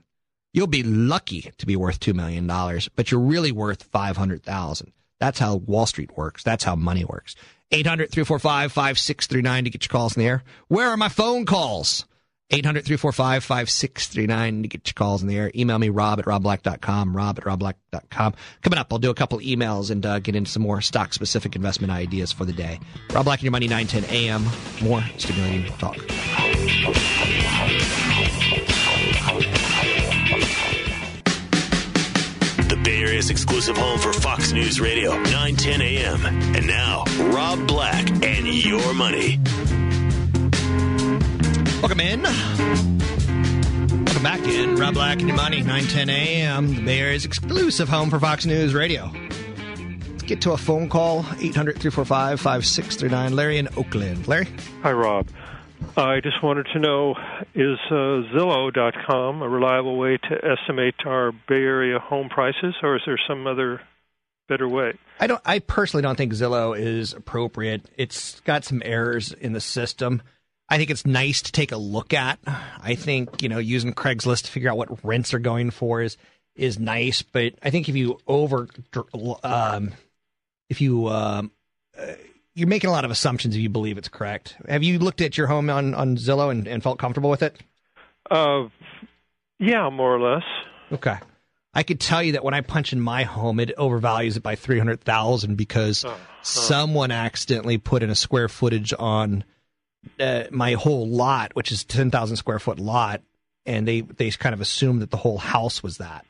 You'll 0.54 0.68
be 0.68 0.84
lucky 0.84 1.52
to 1.58 1.66
be 1.66 1.76
worth 1.76 2.00
$2 2.00 2.14
million, 2.14 2.48
but 2.96 3.12
you're 3.12 3.20
really 3.20 3.52
worth 3.52 3.84
500,000. 3.84 4.94
That's 5.20 5.38
how 5.38 5.58
Wall 5.58 5.86
Street 5.86 6.16
works. 6.16 6.44
That's 6.44 6.64
how 6.64 6.78
money 6.78 7.04
works. 7.04 7.36
800 7.72 8.10
345 8.10 8.72
5639 8.72 9.64
to 9.66 9.70
get 9.70 9.84
your 9.84 9.90
calls 9.90 10.16
in 10.16 10.22
the 10.22 10.30
air. 10.30 10.44
Where 10.70 10.88
are 10.88 10.98
my 10.98 11.10
phone 11.10 11.46
calls? 11.46 12.06
800 12.54 12.86
345 12.86 13.44
5639 13.44 14.62
to 14.62 14.68
get 14.68 14.88
your 14.88 14.94
calls 14.94 15.22
in 15.22 15.28
the 15.28 15.38
air. 15.38 15.52
Email 15.56 15.80
me, 15.80 15.90
rob 15.90 16.20
at 16.20 16.26
robblack.com, 16.26 17.16
rob 17.16 17.40
at 17.40 17.46
robblack.com. 17.46 18.34
Coming 18.62 18.80
up, 18.80 18.88
I'll 18.92 19.00
do 19.00 19.10
a 19.10 19.16
couple 19.16 19.40
emails 19.40 19.90
and 19.90 20.06
uh, 20.06 20.20
get 20.20 20.36
into 20.36 20.52
some 20.52 20.62
more 20.62 20.82
stock 20.82 21.14
specific 21.14 21.56
investment 21.56 21.92
ideas 21.92 22.32
for 22.32 22.46
the 22.46 22.54
day. 22.54 22.80
Rob 23.12 23.26
Black 23.26 23.40
and 23.40 23.44
Your 23.44 23.52
Money, 23.52 23.68
910 23.68 24.16
a.m. 24.16 24.46
More 24.82 25.04
stimulating 25.18 25.72
talk. 25.78 25.98
The 32.68 32.82
Bay 32.84 33.02
Area's 33.02 33.30
exclusive 33.30 33.78
home 33.78 34.00
for 34.00 34.14
Fox 34.14 34.52
News 34.52 34.80
Radio, 34.80 35.12
910 35.24 35.82
a.m. 35.82 36.26
And 36.56 36.68
now, 36.68 37.04
Rob 37.32 37.68
Black 37.68 38.10
and 38.24 38.48
Your 38.48 38.94
Money. 38.94 39.40
Welcome 41.84 42.00
in. 42.00 42.22
Welcome 44.06 44.24
back 44.24 44.40
in. 44.48 44.78
Rob 44.78 44.94
Black 44.94 45.20
and 45.20 45.28
Your 45.28 45.36
Money, 45.36 45.58
910 45.58 46.10
a.m. 46.10 46.76
The 46.76 46.82
Bay 46.82 47.00
Area's 47.00 47.26
exclusive 47.26 47.90
home 47.90 48.10
for 48.10 48.22
Fox 48.22 48.46
News 48.46 48.74
Radio. 48.74 49.12
Let's 49.12 50.24
get 50.24 50.40
to 50.44 50.54
a 50.54 50.58
phone 50.58 50.88
call, 50.88 51.26
800 51.42 51.78
345 51.80 52.40
5639. 52.40 53.36
Larry 53.36 53.58
in 53.58 53.68
Oakland. 53.76 54.30
Larry? 54.30 54.48
Hi, 54.82 54.94
Rob. 54.94 55.28
I 55.98 56.22
just 56.22 56.42
wanted 56.42 56.68
to 56.72 56.80
know 56.80 57.16
is 57.54 57.78
uh, 57.92 58.32
Zillow.com 58.34 59.42
a 59.42 59.50
reliable 59.50 59.98
way 59.98 60.18
to 60.18 60.36
estimate 60.42 60.96
our 61.06 61.34
Bay 61.34 61.56
Area 61.56 62.00
home 62.00 62.30
prices, 62.30 62.76
or 62.82 62.96
is 62.96 63.02
there 63.06 63.20
some 63.28 63.46
other 63.46 63.82
better 64.48 64.70
way? 64.70 64.94
I 65.20 65.28
don't. 65.28 65.42
I 65.44 65.60
personally 65.60 66.04
don't 66.04 66.16
think 66.16 66.32
Zillow 66.32 66.80
is 66.80 67.12
appropriate. 67.12 67.90
It's 67.98 68.40
got 68.40 68.64
some 68.64 68.82
errors 68.86 69.34
in 69.34 69.52
the 69.52 69.60
system. 69.60 70.22
I 70.74 70.78
think 70.78 70.90
it's 70.90 71.06
nice 71.06 71.44
to 71.44 71.52
take 71.52 71.72
a 71.72 71.78
look 71.78 72.16
at. 72.16 72.40
I 72.82 72.96
think 72.96 73.44
you 73.44 73.50
know 73.50 73.60
using 73.60 73.94
Craigslist 73.94 74.46
to 74.46 74.52
figure 74.52 74.72
out 74.72 74.78
what 74.78 75.06
rents 75.06 75.32
are 75.36 75.40
going 75.40 75.70
for 75.70 76.02
is 76.02 76.18
is 76.56 76.80
nice, 76.80 77.22
but 77.22 77.54
I 77.62 77.70
think 77.70 77.90
if 77.90 77.96
you 77.96 78.18
over 78.26 78.68
um, 79.44 79.92
if 80.72 80.82
you 80.82 81.10
um, 81.10 81.52
uh, 81.96 82.14
you're 82.56 82.68
making 82.68 82.90
a 82.90 82.94
lot 82.94 83.06
of 83.06 83.12
assumptions 83.12 83.56
if 83.56 83.62
you 83.62 83.70
believe 83.70 84.00
it's 84.00 84.08
correct. 84.08 84.56
Have 84.68 84.82
you 84.82 84.98
looked 84.98 85.22
at 85.22 85.38
your 85.38 85.46
home 85.46 85.70
on 85.70 85.94
on 85.94 86.18
Zillow 86.18 86.50
and, 86.50 86.68
and 86.68 86.82
felt 86.82 86.98
comfortable 86.98 87.30
with 87.30 87.44
it? 87.44 87.56
Uh, 88.32 88.64
yeah, 89.60 89.92
more 89.92 90.16
or 90.16 90.34
less. 90.34 90.44
Okay. 90.92 91.20
I 91.76 91.84
could 91.84 92.00
tell 92.00 92.24
you 92.24 92.32
that 92.32 92.44
when 92.44 92.56
I 92.56 92.62
punch 92.62 92.94
in 92.94 93.00
my 93.00 93.24
home, 93.24 93.60
it 93.60 93.78
overvalues 93.78 94.38
it 94.38 94.42
by 94.42 94.56
three 94.56 94.80
hundred 94.80 95.02
thousand 95.02 95.56
because 95.56 96.04
uh, 96.04 96.18
someone 96.42 97.12
accidentally 97.12 97.78
put 97.78 98.02
in 98.02 98.10
a 98.10 98.16
square 98.16 98.50
footage 98.50 98.92
on 98.98 99.44
uh, 100.20 100.44
my 100.52 100.74
whole 100.74 101.08
lot, 101.08 101.56
which 101.56 101.72
is 101.72 101.84
ten 101.84 102.12
thousand 102.12 102.38
square 102.38 102.60
foot 102.60 102.80
lot, 102.80 103.22
and 103.66 103.88
they 103.88 104.02
they 104.02 104.32
kind 104.32 104.54
of 104.54 104.62
assumed 104.62 105.02
that 105.02 105.12
the 105.12 105.18
whole 105.18 105.38
house 105.38 105.82
was 105.84 105.98
that. 105.98 106.26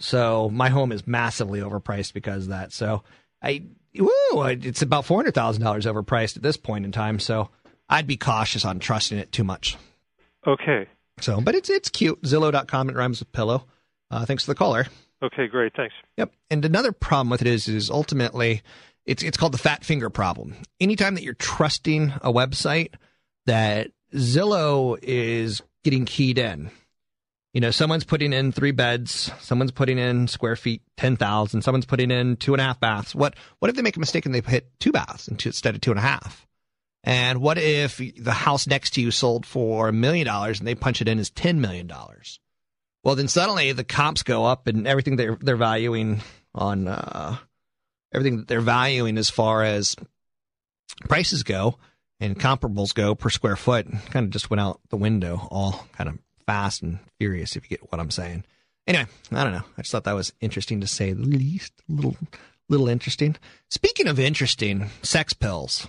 So 0.00 0.50
my 0.50 0.70
home 0.70 0.92
is 0.92 1.06
massively 1.06 1.60
overpriced 1.60 2.12
because 2.12 2.44
of 2.44 2.48
that. 2.50 2.72
So 2.72 3.02
I 3.42 3.64
woo, 3.96 4.42
it's 4.42 4.82
about 4.82 5.04
four 5.04 5.18
hundred 5.18 5.34
thousand 5.34 5.62
dollars 5.62 5.86
overpriced 5.86 6.36
at 6.36 6.42
this 6.42 6.56
point 6.56 6.84
in 6.84 6.92
time. 6.92 7.18
So 7.18 7.50
I'd 7.88 8.06
be 8.06 8.16
cautious 8.16 8.64
on 8.64 8.78
trusting 8.78 9.18
it 9.18 9.32
too 9.32 9.44
much. 9.44 9.76
Okay. 10.46 10.86
So, 11.20 11.40
but 11.40 11.54
it's 11.54 11.70
it's 11.70 11.88
cute. 11.88 12.22
Zillow.com. 12.22 12.90
It 12.90 12.96
rhymes 12.96 13.20
with 13.20 13.32
pillow. 13.32 13.66
Uh, 14.10 14.24
thanks 14.26 14.44
for 14.44 14.50
the 14.50 14.56
caller. 14.56 14.86
Okay, 15.22 15.46
great. 15.46 15.72
Thanks. 15.74 15.94
Yep. 16.16 16.32
And 16.50 16.64
another 16.64 16.92
problem 16.92 17.30
with 17.30 17.40
it 17.40 17.46
is 17.46 17.68
is 17.68 17.88
ultimately 17.90 18.62
it's 19.06 19.22
it's 19.22 19.36
called 19.36 19.52
the 19.52 19.58
fat 19.58 19.84
finger 19.84 20.10
problem. 20.10 20.56
Anytime 20.80 21.14
that 21.14 21.22
you're 21.22 21.34
trusting 21.34 22.12
a 22.22 22.32
website 22.32 22.94
that 23.46 23.90
Zillow 24.14 24.98
is 25.02 25.62
getting 25.82 26.04
keyed 26.04 26.38
in. 26.38 26.70
You 27.52 27.60
know, 27.60 27.70
someone's 27.70 28.02
putting 28.04 28.32
in 28.32 28.50
three 28.50 28.72
beds, 28.72 29.30
someone's 29.38 29.70
putting 29.70 29.96
in 29.96 30.26
square 30.26 30.56
feet 30.56 30.82
ten 30.96 31.16
thousand, 31.16 31.62
someone's 31.62 31.86
putting 31.86 32.10
in 32.10 32.36
two 32.36 32.52
and 32.52 32.60
a 32.60 32.64
half 32.64 32.80
baths. 32.80 33.14
What 33.14 33.36
what 33.60 33.68
if 33.68 33.76
they 33.76 33.82
make 33.82 33.96
a 33.96 34.00
mistake 34.00 34.26
and 34.26 34.34
they 34.34 34.40
hit 34.40 34.68
two 34.80 34.90
baths 34.90 35.28
instead 35.28 35.74
of 35.74 35.80
two 35.80 35.92
and 35.92 35.98
a 36.00 36.02
half? 36.02 36.46
And 37.04 37.40
what 37.40 37.58
if 37.58 38.00
the 38.16 38.32
house 38.32 38.66
next 38.66 38.94
to 38.94 39.02
you 39.02 39.10
sold 39.10 39.46
for 39.46 39.88
a 39.88 39.92
million 39.92 40.26
dollars 40.26 40.58
and 40.58 40.66
they 40.66 40.74
punch 40.74 41.00
it 41.00 41.06
in 41.06 41.18
as 41.20 41.30
ten 41.30 41.60
million 41.60 41.86
dollars? 41.86 42.40
Well, 43.04 43.14
then 43.14 43.28
suddenly 43.28 43.70
the 43.72 43.84
comps 43.84 44.22
go 44.24 44.46
up 44.46 44.66
and 44.66 44.88
everything 44.88 45.16
they're 45.16 45.38
they're 45.40 45.56
valuing 45.56 46.22
on 46.54 46.88
uh, 46.88 47.36
everything 48.14 48.38
that 48.38 48.48
they're 48.48 48.60
valuing 48.60 49.18
as 49.18 49.28
far 49.28 49.62
as 49.62 49.96
prices 51.08 51.42
go 51.42 51.78
and 52.20 52.38
comparables 52.38 52.94
go 52.94 53.14
per 53.14 53.28
square 53.28 53.56
foot 53.56 53.86
kind 54.10 54.24
of 54.24 54.30
just 54.30 54.50
went 54.50 54.60
out 54.60 54.80
the 54.90 54.96
window 54.96 55.46
all 55.50 55.86
kind 55.92 56.08
of 56.08 56.18
fast 56.46 56.82
and 56.82 56.98
furious 57.18 57.56
if 57.56 57.64
you 57.64 57.76
get 57.76 57.90
what 57.90 58.00
I'm 58.00 58.10
saying. 58.10 58.44
Anyway, 58.86 59.06
I 59.32 59.44
don't 59.44 59.52
know. 59.52 59.64
I 59.78 59.82
just 59.82 59.92
thought 59.92 60.04
that 60.04 60.14
was 60.14 60.32
interesting 60.40 60.80
to 60.82 60.86
say 60.86 61.12
the 61.12 61.22
least. 61.22 61.72
A 61.88 61.92
little 61.92 62.16
little 62.68 62.88
interesting. 62.88 63.36
Speaking 63.70 64.08
of 64.08 64.18
interesting, 64.18 64.90
sex 65.02 65.32
pills. 65.32 65.88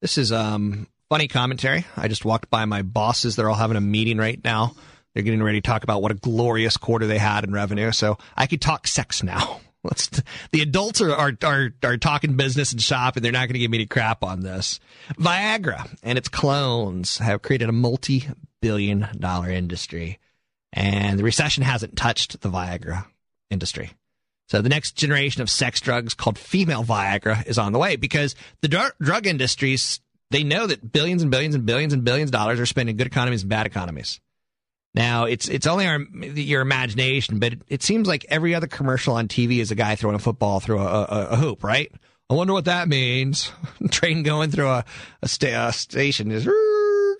This 0.00 0.18
is 0.18 0.32
um 0.32 0.88
funny 1.08 1.28
commentary. 1.28 1.86
I 1.96 2.08
just 2.08 2.24
walked 2.24 2.50
by 2.50 2.64
my 2.64 2.82
bosses. 2.82 3.36
They're 3.36 3.48
all 3.48 3.56
having 3.56 3.76
a 3.76 3.80
meeting 3.80 4.18
right 4.18 4.42
now. 4.42 4.74
They're 5.14 5.22
getting 5.22 5.42
ready 5.42 5.60
to 5.60 5.66
talk 5.66 5.82
about 5.82 6.02
what 6.02 6.12
a 6.12 6.16
glorious 6.16 6.76
quarter 6.76 7.06
they 7.06 7.18
had 7.18 7.44
in 7.44 7.52
revenue. 7.52 7.90
So 7.92 8.18
I 8.36 8.46
could 8.46 8.60
talk 8.60 8.86
sex 8.86 9.22
now. 9.22 9.60
Let's 9.84 10.08
t- 10.08 10.22
the 10.52 10.60
adults 10.60 11.00
are, 11.00 11.12
are 11.12 11.32
are 11.42 11.70
are 11.82 11.96
talking 11.96 12.36
business 12.36 12.72
and 12.72 12.82
shop, 12.82 13.16
and 13.16 13.24
they're 13.24 13.32
not 13.32 13.48
going 13.48 13.54
to 13.54 13.58
give 13.58 13.70
me 13.70 13.78
any 13.78 13.86
crap 13.86 14.22
on 14.22 14.40
this. 14.40 14.78
Viagra 15.14 15.88
and 16.02 16.18
its 16.18 16.28
clones 16.28 17.18
have 17.18 17.42
created 17.42 17.68
a 17.68 17.72
multi-billion 17.72 19.08
dollar 19.18 19.48
industry, 19.50 20.18
and 20.72 21.18
the 21.18 21.24
recession 21.24 21.62
hasn't 21.62 21.96
touched 21.96 22.42
the 22.42 22.50
Viagra 22.50 23.06
industry. 23.50 23.92
So 24.50 24.60
the 24.60 24.68
next 24.68 24.96
generation 24.96 25.42
of 25.42 25.48
sex 25.48 25.80
drugs 25.80 26.12
called 26.12 26.36
female 26.36 26.84
Viagra 26.84 27.46
is 27.46 27.56
on 27.56 27.72
the 27.72 27.78
way 27.78 27.96
because 27.96 28.34
the 28.60 28.68
dr- 28.68 28.92
drug 29.00 29.26
industries 29.26 30.00
they 30.30 30.44
know 30.44 30.66
that 30.66 30.92
billions 30.92 31.22
and 31.22 31.30
billions 31.30 31.54
and 31.54 31.66
billions 31.66 31.92
and 31.92 32.04
billions 32.04 32.28
of 32.28 32.32
dollars 32.32 32.60
are 32.60 32.66
spent 32.66 32.88
in 32.88 32.96
good 32.96 33.06
economies 33.06 33.42
and 33.42 33.50
bad 33.50 33.66
economies. 33.66 34.20
Now 34.94 35.24
it's 35.24 35.48
it's 35.48 35.66
only 35.66 35.86
our 35.86 36.00
your 36.00 36.62
imagination, 36.62 37.38
but 37.38 37.52
it, 37.52 37.62
it, 37.68 37.82
seems 37.82 38.08
like 38.08 38.26
every 38.28 38.54
other 38.54 38.66
commercial 38.66 39.14
on 39.14 39.28
TV 39.28 39.58
is 39.58 39.70
a 39.70 39.76
guy 39.76 39.94
throwing 39.94 40.16
a 40.16 40.20
football 40.20 40.58
through 40.58 40.80
a, 40.80 41.02
a, 41.02 41.28
a 41.30 41.36
hoop, 41.36 41.62
right? 41.62 41.92
I 42.28 42.34
wonder 42.34 42.52
what 42.52 42.64
that 42.64 42.88
means. 42.88 43.52
Train 43.90 44.22
going 44.22 44.50
through 44.50 44.68
a, 44.68 44.84
a, 45.22 45.28
sta- 45.28 45.68
a 45.68 45.72
station 45.72 46.30
is 46.30 46.48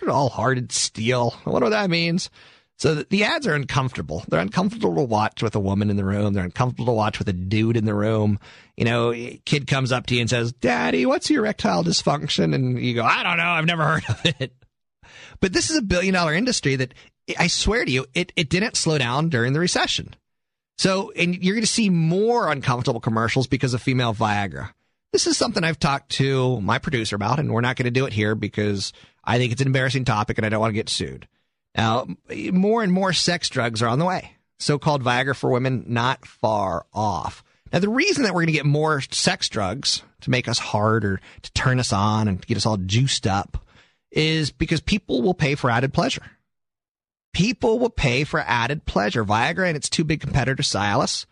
all 0.09 0.29
hearted 0.29 0.73
steel. 0.73 1.35
I 1.47 1.51
wonder 1.51 1.67
what 1.67 1.71
that 1.71 1.91
means. 1.91 2.31
So 2.77 2.95
the 2.95 3.25
ads 3.25 3.47
are 3.47 3.55
uncomfortable. 3.55 4.25
They're 4.29 4.41
uncomfortable 4.41 4.95
to 4.95 5.03
watch 5.03 5.43
with 5.43 5.55
a 5.55 5.61
woman 5.61 5.91
in 5.91 5.97
the 5.97 6.05
room. 6.05 6.33
They're 6.33 6.45
uncomfortable 6.45 6.87
to 6.87 6.97
watch 6.97 7.19
with 7.19 7.29
a 7.29 7.33
dude 7.35 7.77
in 7.77 7.85
the 7.85 7.95
room. 7.95 8.39
You 8.77 8.87
know, 8.87 9.13
kid 9.45 9.67
comes 9.67 9.93
up 9.93 10.07
to 10.07 10.15
you 10.15 10.23
and 10.23 10.31
says, 10.31 10.53
"Daddy, 10.53 11.05
what's 11.05 11.29
erectile 11.29 11.85
dysfunction?" 11.85 12.55
And 12.55 12.81
you 12.81 12.95
go, 12.95 13.05
"I 13.05 13.23
don't 13.23 13.37
know. 13.37 13.51
I've 13.51 13.67
never 13.67 13.85
heard 13.85 14.05
of 14.09 14.27
it." 14.41 14.55
But 15.41 15.53
this 15.53 15.71
is 15.71 15.77
a 15.77 15.83
billion 15.83 16.15
dollar 16.15 16.35
industry 16.35 16.77
that 16.77 16.95
I 17.39 17.47
swear 17.47 17.85
to 17.85 17.91
you, 17.91 18.07
it, 18.15 18.33
it 18.37 18.49
didn't 18.49 18.77
slow 18.77 18.99
down 18.99 19.29
during 19.29 19.53
the 19.53 19.61
recession. 19.61 20.15
So, 20.79 21.13
and 21.15 21.35
you're 21.43 21.55
going 21.55 21.63
to 21.63 21.71
see 21.71 21.91
more 21.91 22.51
uncomfortable 22.51 23.01
commercials 23.01 23.47
because 23.47 23.75
of 23.75 23.83
female 23.83 24.15
Viagra. 24.15 24.71
This 25.13 25.27
is 25.27 25.37
something 25.37 25.63
I've 25.63 25.79
talked 25.79 26.13
to 26.13 26.61
my 26.61 26.79
producer 26.79 27.17
about, 27.17 27.39
and 27.39 27.53
we're 27.53 27.61
not 27.61 27.77
going 27.77 27.85
to 27.85 27.91
do 27.91 28.07
it 28.07 28.13
here 28.13 28.35
because 28.35 28.93
I 29.25 29.39
think 29.39 29.53
it's 29.53 29.61
an 29.61 29.67
embarrassing 29.67 30.05
topic 30.05 30.39
and 30.39 30.47
I 30.47 30.49
don't 30.49 30.61
want 30.61 30.71
to 30.71 30.77
get 30.77 30.89
sued. 30.89 31.29
Now, 31.77 32.07
more 32.53 32.83
and 32.83 32.93
more 32.93 33.13
sex 33.13 33.49
drugs 33.49 33.83
are 33.83 33.89
on 33.89 33.99
the 33.99 34.05
way. 34.05 34.33
So 34.59 34.79
called 34.79 35.03
Viagra 35.03 35.37
for 35.37 35.51
women, 35.51 35.85
not 35.89 36.27
far 36.27 36.87
off. 36.93 37.43
Now, 37.73 37.79
the 37.79 37.89
reason 37.89 38.25
that 38.25 38.35
we're 38.35 38.43
going 38.43 38.49
to 38.49 38.53
get 38.53 38.67
more 38.67 39.01
sex 39.01 39.49
drugs 39.49 40.03
to 40.23 40.31
make 40.31 40.49
us 40.49 40.59
hard 40.59 41.05
or 41.05 41.21
to 41.43 41.53
turn 41.53 41.79
us 41.79 41.93
on 41.93 42.29
and 42.29 42.41
to 42.41 42.47
get 42.47 42.57
us 42.57 42.67
all 42.67 42.77
juiced 42.77 43.27
up 43.27 43.65
is 44.11 44.51
because 44.51 44.81
people 44.81 45.23
will 45.23 45.35
pay 45.35 45.55
for 45.55 45.71
added 45.71 45.93
pleasure. 45.93 46.23
People 47.33 47.79
will 47.79 47.91
pay 47.91 48.25
for 48.25 48.41
added 48.41 48.85
pleasure. 48.85 49.25
Viagra 49.25 49.69
and 49.69 49.77
its 49.77 49.89
two 49.89 50.05
big 50.05 50.21
competitors, 50.21 50.69
Cialis 50.69 51.27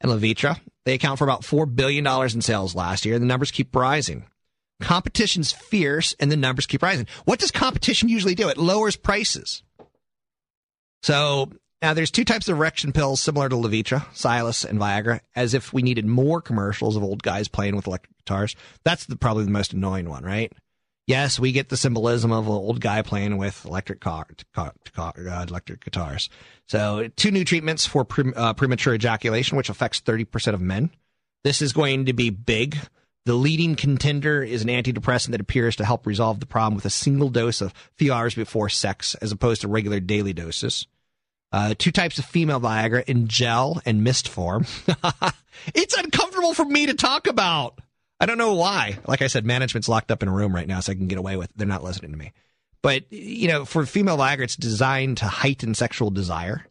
and 0.00 0.10
Levitra, 0.10 0.58
they 0.84 0.94
account 0.94 1.18
for 1.18 1.24
about 1.24 1.42
$4 1.42 1.74
billion 1.74 2.06
in 2.06 2.42
sales 2.42 2.74
last 2.74 3.04
year. 3.04 3.18
The 3.18 3.24
numbers 3.24 3.50
keep 3.50 3.74
rising. 3.74 4.26
Competition's 4.80 5.52
fierce 5.52 6.14
and 6.18 6.30
the 6.30 6.36
numbers 6.36 6.66
keep 6.66 6.82
rising. 6.82 7.06
What 7.24 7.38
does 7.38 7.50
competition 7.52 8.08
usually 8.08 8.34
do? 8.34 8.48
It 8.48 8.58
lowers 8.58 8.96
prices. 8.96 9.62
So 11.02 11.50
Now, 11.80 11.92
there's 11.92 12.10
two 12.10 12.24
types 12.24 12.48
of 12.48 12.56
erection 12.56 12.92
pills 12.92 13.20
similar 13.20 13.48
to 13.50 13.56
Levitra, 13.56 14.06
Cialis, 14.14 14.64
and 14.64 14.80
Viagra, 14.80 15.20
as 15.36 15.52
if 15.52 15.72
we 15.72 15.82
needed 15.82 16.06
more 16.06 16.40
commercials 16.40 16.96
of 16.96 17.02
old 17.02 17.22
guys 17.22 17.46
playing 17.46 17.76
with 17.76 17.86
electric 17.86 18.16
guitars. 18.18 18.56
That's 18.84 19.04
the, 19.04 19.16
probably 19.16 19.44
the 19.44 19.50
most 19.50 19.74
annoying 19.74 20.08
one, 20.08 20.24
right? 20.24 20.50
Yes, 21.06 21.38
we 21.38 21.52
get 21.52 21.68
the 21.68 21.76
symbolism 21.76 22.32
of 22.32 22.46
an 22.46 22.52
old 22.52 22.80
guy 22.80 23.02
playing 23.02 23.36
with 23.36 23.64
electric 23.66 24.00
car, 24.00 24.26
car, 24.54 24.72
car 24.94 25.12
uh, 25.18 25.44
electric 25.46 25.84
guitars. 25.84 26.30
So, 26.66 27.08
two 27.14 27.30
new 27.30 27.44
treatments 27.44 27.84
for 27.84 28.06
pre, 28.06 28.32
uh, 28.34 28.54
premature 28.54 28.94
ejaculation, 28.94 29.58
which 29.58 29.68
affects 29.68 30.00
30% 30.00 30.54
of 30.54 30.62
men. 30.62 30.90
This 31.42 31.60
is 31.60 31.74
going 31.74 32.06
to 32.06 32.14
be 32.14 32.30
big. 32.30 32.78
The 33.26 33.34
leading 33.34 33.74
contender 33.74 34.42
is 34.42 34.62
an 34.62 34.68
antidepressant 34.68 35.32
that 35.32 35.40
appears 35.40 35.76
to 35.76 35.84
help 35.84 36.06
resolve 36.06 36.40
the 36.40 36.46
problem 36.46 36.74
with 36.74 36.86
a 36.86 36.90
single 36.90 37.28
dose 37.28 37.60
a 37.60 37.72
few 37.96 38.12
hours 38.12 38.34
before 38.34 38.70
sex, 38.70 39.14
as 39.16 39.30
opposed 39.30 39.60
to 39.60 39.68
regular 39.68 40.00
daily 40.00 40.32
doses. 40.32 40.86
Uh, 41.52 41.74
two 41.78 41.92
types 41.92 42.18
of 42.18 42.24
female 42.24 42.60
Viagra 42.60 43.04
in 43.04 43.28
gel 43.28 43.80
and 43.84 44.02
mist 44.02 44.26
form. 44.26 44.66
it's 45.74 45.96
uncomfortable 45.96 46.54
for 46.54 46.64
me 46.64 46.86
to 46.86 46.94
talk 46.94 47.26
about. 47.26 47.78
I 48.20 48.26
don't 48.26 48.38
know 48.38 48.54
why. 48.54 48.98
Like 49.06 49.22
I 49.22 49.26
said, 49.26 49.44
management's 49.44 49.88
locked 49.88 50.10
up 50.10 50.22
in 50.22 50.28
a 50.28 50.32
room 50.32 50.54
right 50.54 50.68
now, 50.68 50.80
so 50.80 50.92
I 50.92 50.94
can 50.94 51.08
get 51.08 51.18
away 51.18 51.36
with. 51.36 51.50
It. 51.50 51.58
They're 51.58 51.66
not 51.66 51.84
listening 51.84 52.12
to 52.12 52.16
me. 52.16 52.32
But 52.82 53.10
you 53.12 53.48
know, 53.48 53.64
for 53.64 53.86
female 53.86 54.18
Viagra, 54.18 54.42
it's 54.42 54.56
designed 54.56 55.18
to 55.18 55.26
heighten 55.26 55.74
sexual 55.74 56.10
desire. 56.10 56.66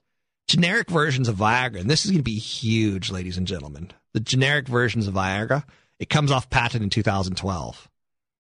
Generic 0.48 0.90
versions 0.90 1.28
of 1.28 1.38
Viagra, 1.38 1.80
and 1.80 1.90
this 1.90 2.06
is 2.06 2.12
going 2.12 2.20
to 2.20 2.24
be 2.24 2.38
huge, 2.38 3.10
ladies 3.12 3.38
and 3.38 3.48
gentlemen. 3.48 3.92
The 4.14 4.20
generic 4.20 4.68
versions 4.68 5.08
of 5.08 5.16
Viagra, 5.16 5.64
it 6.00 6.10
comes 6.10 6.32
off 6.32 6.50
patent 6.50 6.84
in 6.84 6.90
2012, 6.90 7.90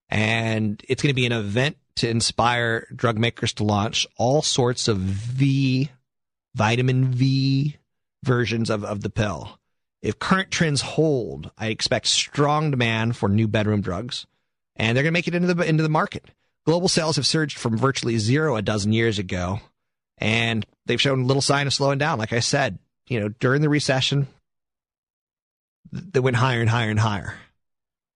and 0.09 0.83
it's 0.87 1.01
going 1.01 1.09
to 1.09 1.15
be 1.15 1.25
an 1.25 1.31
event 1.31 1.77
to 1.95 2.09
inspire 2.09 2.87
drug 2.95 3.17
makers 3.17 3.53
to 3.53 3.63
launch 3.63 4.05
all 4.17 4.41
sorts 4.41 4.87
of 4.87 4.97
V 4.97 5.89
vitamin 6.55 7.05
V 7.05 7.77
versions 8.23 8.69
of, 8.69 8.83
of 8.83 9.01
the 9.01 9.09
pill. 9.09 9.59
If 10.03 10.19
current 10.19 10.51
trends 10.51 10.81
hold, 10.81 11.49
I 11.57 11.67
expect 11.67 12.07
strong 12.07 12.71
demand 12.71 13.15
for 13.15 13.29
new 13.29 13.47
bedroom 13.47 13.79
drugs, 13.79 14.27
and 14.75 14.95
they're 14.95 15.03
going 15.03 15.13
to 15.13 15.17
make 15.17 15.29
it 15.29 15.33
into 15.33 15.53
the 15.53 15.63
into 15.63 15.81
the 15.81 15.89
market. 15.89 16.25
Global 16.65 16.89
sales 16.89 17.15
have 17.15 17.25
surged 17.25 17.57
from 17.57 17.77
virtually 17.77 18.17
zero 18.17 18.57
a 18.57 18.61
dozen 18.61 18.91
years 18.91 19.17
ago, 19.17 19.61
and 20.17 20.65
they've 20.85 20.99
shown 20.99 21.25
little 21.25 21.41
sign 21.41 21.67
of 21.67 21.73
slowing 21.73 21.99
down. 21.99 22.19
Like 22.19 22.33
I 22.33 22.41
said, 22.41 22.79
you 23.07 23.17
know, 23.17 23.29
during 23.29 23.61
the 23.61 23.69
recession, 23.69 24.27
they 25.89 26.19
went 26.19 26.35
higher 26.35 26.59
and 26.59 26.69
higher 26.69 26.89
and 26.89 26.99
higher. 26.99 27.35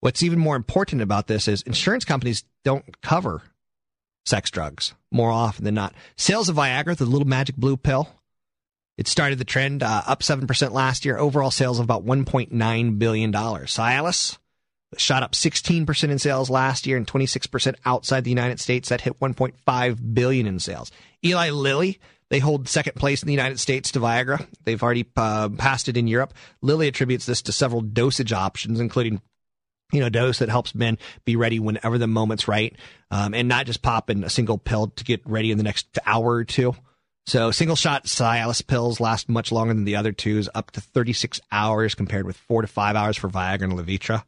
What's 0.02 0.24
even 0.24 0.40
more 0.40 0.58
important 0.58 1.02
about 1.02 1.28
this 1.28 1.48
is 1.48 1.62
insurance 1.62 2.04
companies 2.04 2.44
don't 2.66 3.02
cover 3.02 3.44
sex 4.26 4.52
drugs 4.52 4.94
more 5.10 5.32
often 5.32 5.64
than 5.64 5.76
not. 5.76 5.94
Sales 6.18 6.50
of 6.50 6.58
Viagra, 6.58 6.98
the 6.98 7.06
little 7.06 7.28
magic 7.28 7.56
blue 7.56 7.78
pill, 7.78 8.10
it 8.98 9.08
started 9.08 9.38
the 9.38 9.46
trend 9.46 9.84
uh, 9.84 10.02
up 10.08 10.22
7% 10.22 10.72
last 10.72 11.06
year. 11.06 11.18
Overall 11.18 11.52
sales 11.52 11.80
of 11.80 11.84
about 11.84 12.06
$1.9 12.06 13.00
billion. 13.00 13.32
Cialis 13.32 14.38
shot 14.98 15.24
up 15.24 15.34
16% 15.34 16.10
in 16.10 16.20
sales 16.20 16.50
last 16.50 16.88
year 16.88 16.98
and 16.98 17.06
26% 17.06 17.76
outside 17.86 18.24
the 18.24 18.32
United 18.32 18.60
States. 18.60 18.90
That 18.90 19.02
hit 19.02 19.20
1.5 19.20 20.14
billion 20.14 20.48
in 20.48 20.60
sales. 20.60 20.92
Eli 21.24 21.52
Lilly, 21.52 22.00
they 22.30 22.40
hold 22.40 22.68
second 22.68 22.96
place 22.96 23.22
in 23.22 23.28
the 23.28 23.34
United 23.34 23.60
States 23.60 23.92
to 23.92 24.00
Viagra. 24.00 24.48
They've 24.64 24.82
already 24.82 25.06
uh, 25.16 25.50
passed 25.50 25.90
it 25.90 25.98
in 25.98 26.08
Europe. 26.08 26.34
Lilly 26.62 26.88
attributes 26.88 27.26
this 27.26 27.44
to 27.44 27.52
several 27.52 27.82
dosage 27.82 28.34
options, 28.34 28.80
including 28.80 29.22
you 29.92 30.02
know, 30.02 30.10
dose 30.10 30.40
that 30.40 30.50
helps 30.50 30.76
men 30.76 30.98
be 31.24 31.36
ready 31.36 31.60
whenever 31.60 31.98
the 31.98 32.08
moment's 32.08 32.48
right, 32.48 32.76
um, 33.10 33.34
and 33.34 33.48
not 33.48 33.66
just 33.66 33.82
popping 33.82 34.24
a 34.24 34.30
single 34.30 34.58
pill 34.58 34.88
to 34.88 35.04
get 35.04 35.22
ready 35.26 35.52
in 35.52 35.58
the 35.58 35.64
next 35.64 35.98
hour 36.06 36.34
or 36.34 36.44
two. 36.44 36.76
So 37.28 37.52
single 37.52 37.76
shot 37.76 38.06
Cialis 38.06 38.66
pills 38.66 39.02
last 39.02 39.28
much 39.28 39.52
longer 39.52 39.74
than 39.74 39.84
the 39.84 39.98
other 39.98 40.14
twos, 40.14 40.48
up 40.56 40.72
to 40.72 40.82
36 40.82 41.42
hours 41.52 41.94
compared 41.94 42.26
with 42.26 42.38
four 42.38 42.62
to 42.62 42.70
five 42.70 42.96
hours 42.96 43.18
for 43.18 43.28
Viagra 43.28 43.64
and 43.64 43.74
Levitra. 43.74 44.24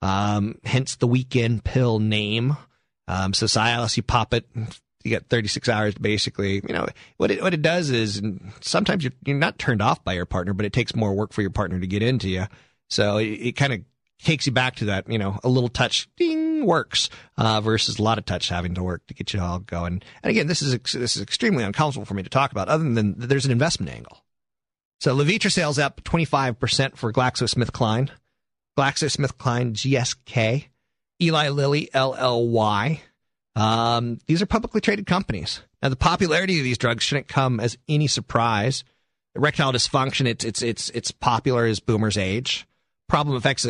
Um, 0.00 0.58
hence 0.64 0.96
the 0.96 1.06
weekend 1.06 1.64
pill 1.64 1.98
name. 1.98 2.56
Um, 3.06 3.34
so 3.34 3.44
Cialis, 3.44 3.98
you 3.98 4.02
pop 4.02 4.32
it, 4.32 4.46
you 4.56 5.10
get 5.10 5.28
36 5.28 5.68
hours 5.68 5.94
basically. 5.96 6.62
You 6.66 6.72
know, 6.72 6.86
what 7.18 7.30
it, 7.30 7.42
what 7.42 7.52
it 7.52 7.60
does 7.60 7.90
is 7.90 8.22
sometimes 8.62 9.04
you're, 9.04 9.12
you're 9.26 9.36
not 9.36 9.58
turned 9.58 9.82
off 9.82 10.02
by 10.02 10.14
your 10.14 10.24
partner, 10.24 10.54
but 10.54 10.64
it 10.64 10.72
takes 10.72 10.96
more 10.96 11.12
work 11.12 11.34
for 11.34 11.42
your 11.42 11.50
partner 11.50 11.78
to 11.78 11.86
get 11.86 12.02
into 12.02 12.30
you. 12.30 12.46
So 12.88 13.18
it, 13.18 13.26
it 13.26 13.52
kind 13.52 13.74
of 13.74 13.80
takes 14.24 14.46
you 14.46 14.52
back 14.52 14.76
to 14.76 14.86
that, 14.86 15.08
you 15.08 15.18
know, 15.18 15.38
a 15.42 15.48
little 15.48 15.68
touch, 15.68 16.08
ding, 16.16 16.66
works, 16.66 17.08
uh, 17.38 17.60
versus 17.60 17.98
a 17.98 18.02
lot 18.02 18.18
of 18.18 18.24
touch 18.24 18.48
having 18.48 18.74
to 18.74 18.82
work 18.82 19.06
to 19.06 19.14
get 19.14 19.32
you 19.32 19.40
all 19.40 19.58
going. 19.58 20.02
And 20.22 20.30
again, 20.30 20.46
this 20.46 20.62
is, 20.62 20.72
this 20.78 21.16
is 21.16 21.22
extremely 21.22 21.64
uncomfortable 21.64 22.04
for 22.04 22.14
me 22.14 22.22
to 22.22 22.28
talk 22.28 22.52
about 22.52 22.68
other 22.68 22.84
than 22.84 23.14
there's 23.18 23.46
an 23.46 23.52
investment 23.52 23.92
angle. 23.92 24.22
So 25.00 25.16
Levitra 25.16 25.50
sales 25.50 25.78
up 25.78 26.02
25% 26.02 26.96
for 26.96 27.12
GlaxoSmithKline, 27.12 28.10
GlaxoSmithKline 28.78 29.72
GSK, 29.72 30.66
Eli 31.22 31.48
Lilly 31.48 31.88
LLY. 31.94 33.00
Um, 33.56 34.18
these 34.26 34.42
are 34.42 34.46
publicly 34.46 34.80
traded 34.80 35.06
companies. 35.06 35.62
Now, 35.82 35.88
the 35.88 35.96
popularity 35.96 36.58
of 36.58 36.64
these 36.64 36.78
drugs 36.78 37.02
shouldn't 37.02 37.28
come 37.28 37.60
as 37.60 37.78
any 37.88 38.06
surprise. 38.06 38.84
Erectile 39.34 39.72
dysfunction, 39.72 40.26
it's, 40.26 40.44
it's, 40.44 40.62
it's, 40.62 40.90
it's 40.90 41.10
popular 41.10 41.64
as 41.64 41.80
boomers 41.80 42.18
age. 42.18 42.66
Problem 43.08 43.36
affects 43.36 43.64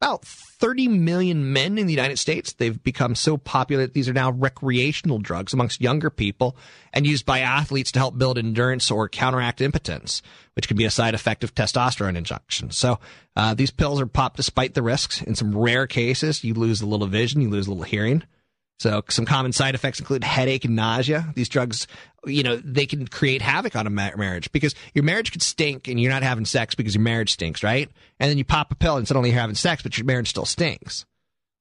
about 0.00 0.24
30 0.24 0.88
million 0.88 1.52
men 1.52 1.78
in 1.78 1.86
the 1.86 1.92
United 1.92 2.18
States. 2.18 2.52
They've 2.52 2.82
become 2.82 3.14
so 3.14 3.36
popular 3.36 3.84
that 3.84 3.94
these 3.94 4.08
are 4.08 4.12
now 4.12 4.30
recreational 4.30 5.18
drugs 5.18 5.52
amongst 5.52 5.80
younger 5.80 6.10
people 6.10 6.56
and 6.92 7.06
used 7.06 7.24
by 7.24 7.40
athletes 7.40 7.92
to 7.92 7.98
help 7.98 8.18
build 8.18 8.38
endurance 8.38 8.90
or 8.90 9.08
counteract 9.08 9.60
impotence, 9.60 10.22
which 10.54 10.68
can 10.68 10.76
be 10.76 10.84
a 10.84 10.90
side 10.90 11.14
effect 11.14 11.44
of 11.44 11.54
testosterone 11.54 12.16
injection. 12.16 12.70
So 12.70 12.98
uh, 13.36 13.54
these 13.54 13.70
pills 13.70 14.00
are 14.00 14.06
popped 14.06 14.36
despite 14.36 14.74
the 14.74 14.82
risks. 14.82 15.22
In 15.22 15.34
some 15.34 15.56
rare 15.56 15.86
cases, 15.86 16.44
you 16.44 16.54
lose 16.54 16.82
a 16.82 16.86
little 16.86 17.06
vision, 17.06 17.40
you 17.40 17.50
lose 17.50 17.66
a 17.66 17.70
little 17.70 17.84
hearing. 17.84 18.22
So 18.78 19.02
some 19.08 19.24
common 19.24 19.52
side 19.52 19.74
effects 19.74 20.00
include 20.00 20.22
headache 20.22 20.64
and 20.64 20.76
nausea. 20.76 21.32
These 21.34 21.48
drugs, 21.48 21.86
you 22.26 22.42
know, 22.42 22.56
they 22.56 22.86
can 22.86 23.06
create 23.06 23.40
havoc 23.40 23.74
on 23.74 23.86
a 23.86 23.90
marriage 23.90 24.52
because 24.52 24.74
your 24.94 25.04
marriage 25.04 25.32
could 25.32 25.42
stink 25.42 25.88
and 25.88 25.98
you're 25.98 26.12
not 26.12 26.22
having 26.22 26.44
sex 26.44 26.74
because 26.74 26.94
your 26.94 27.02
marriage 27.02 27.32
stinks, 27.32 27.62
right? 27.62 27.88
And 28.20 28.30
then 28.30 28.36
you 28.36 28.44
pop 28.44 28.70
a 28.70 28.74
pill 28.74 28.96
and 28.96 29.08
suddenly 29.08 29.30
you're 29.30 29.40
having 29.40 29.56
sex, 29.56 29.82
but 29.82 29.96
your 29.96 30.04
marriage 30.04 30.28
still 30.28 30.44
stinks. 30.44 31.06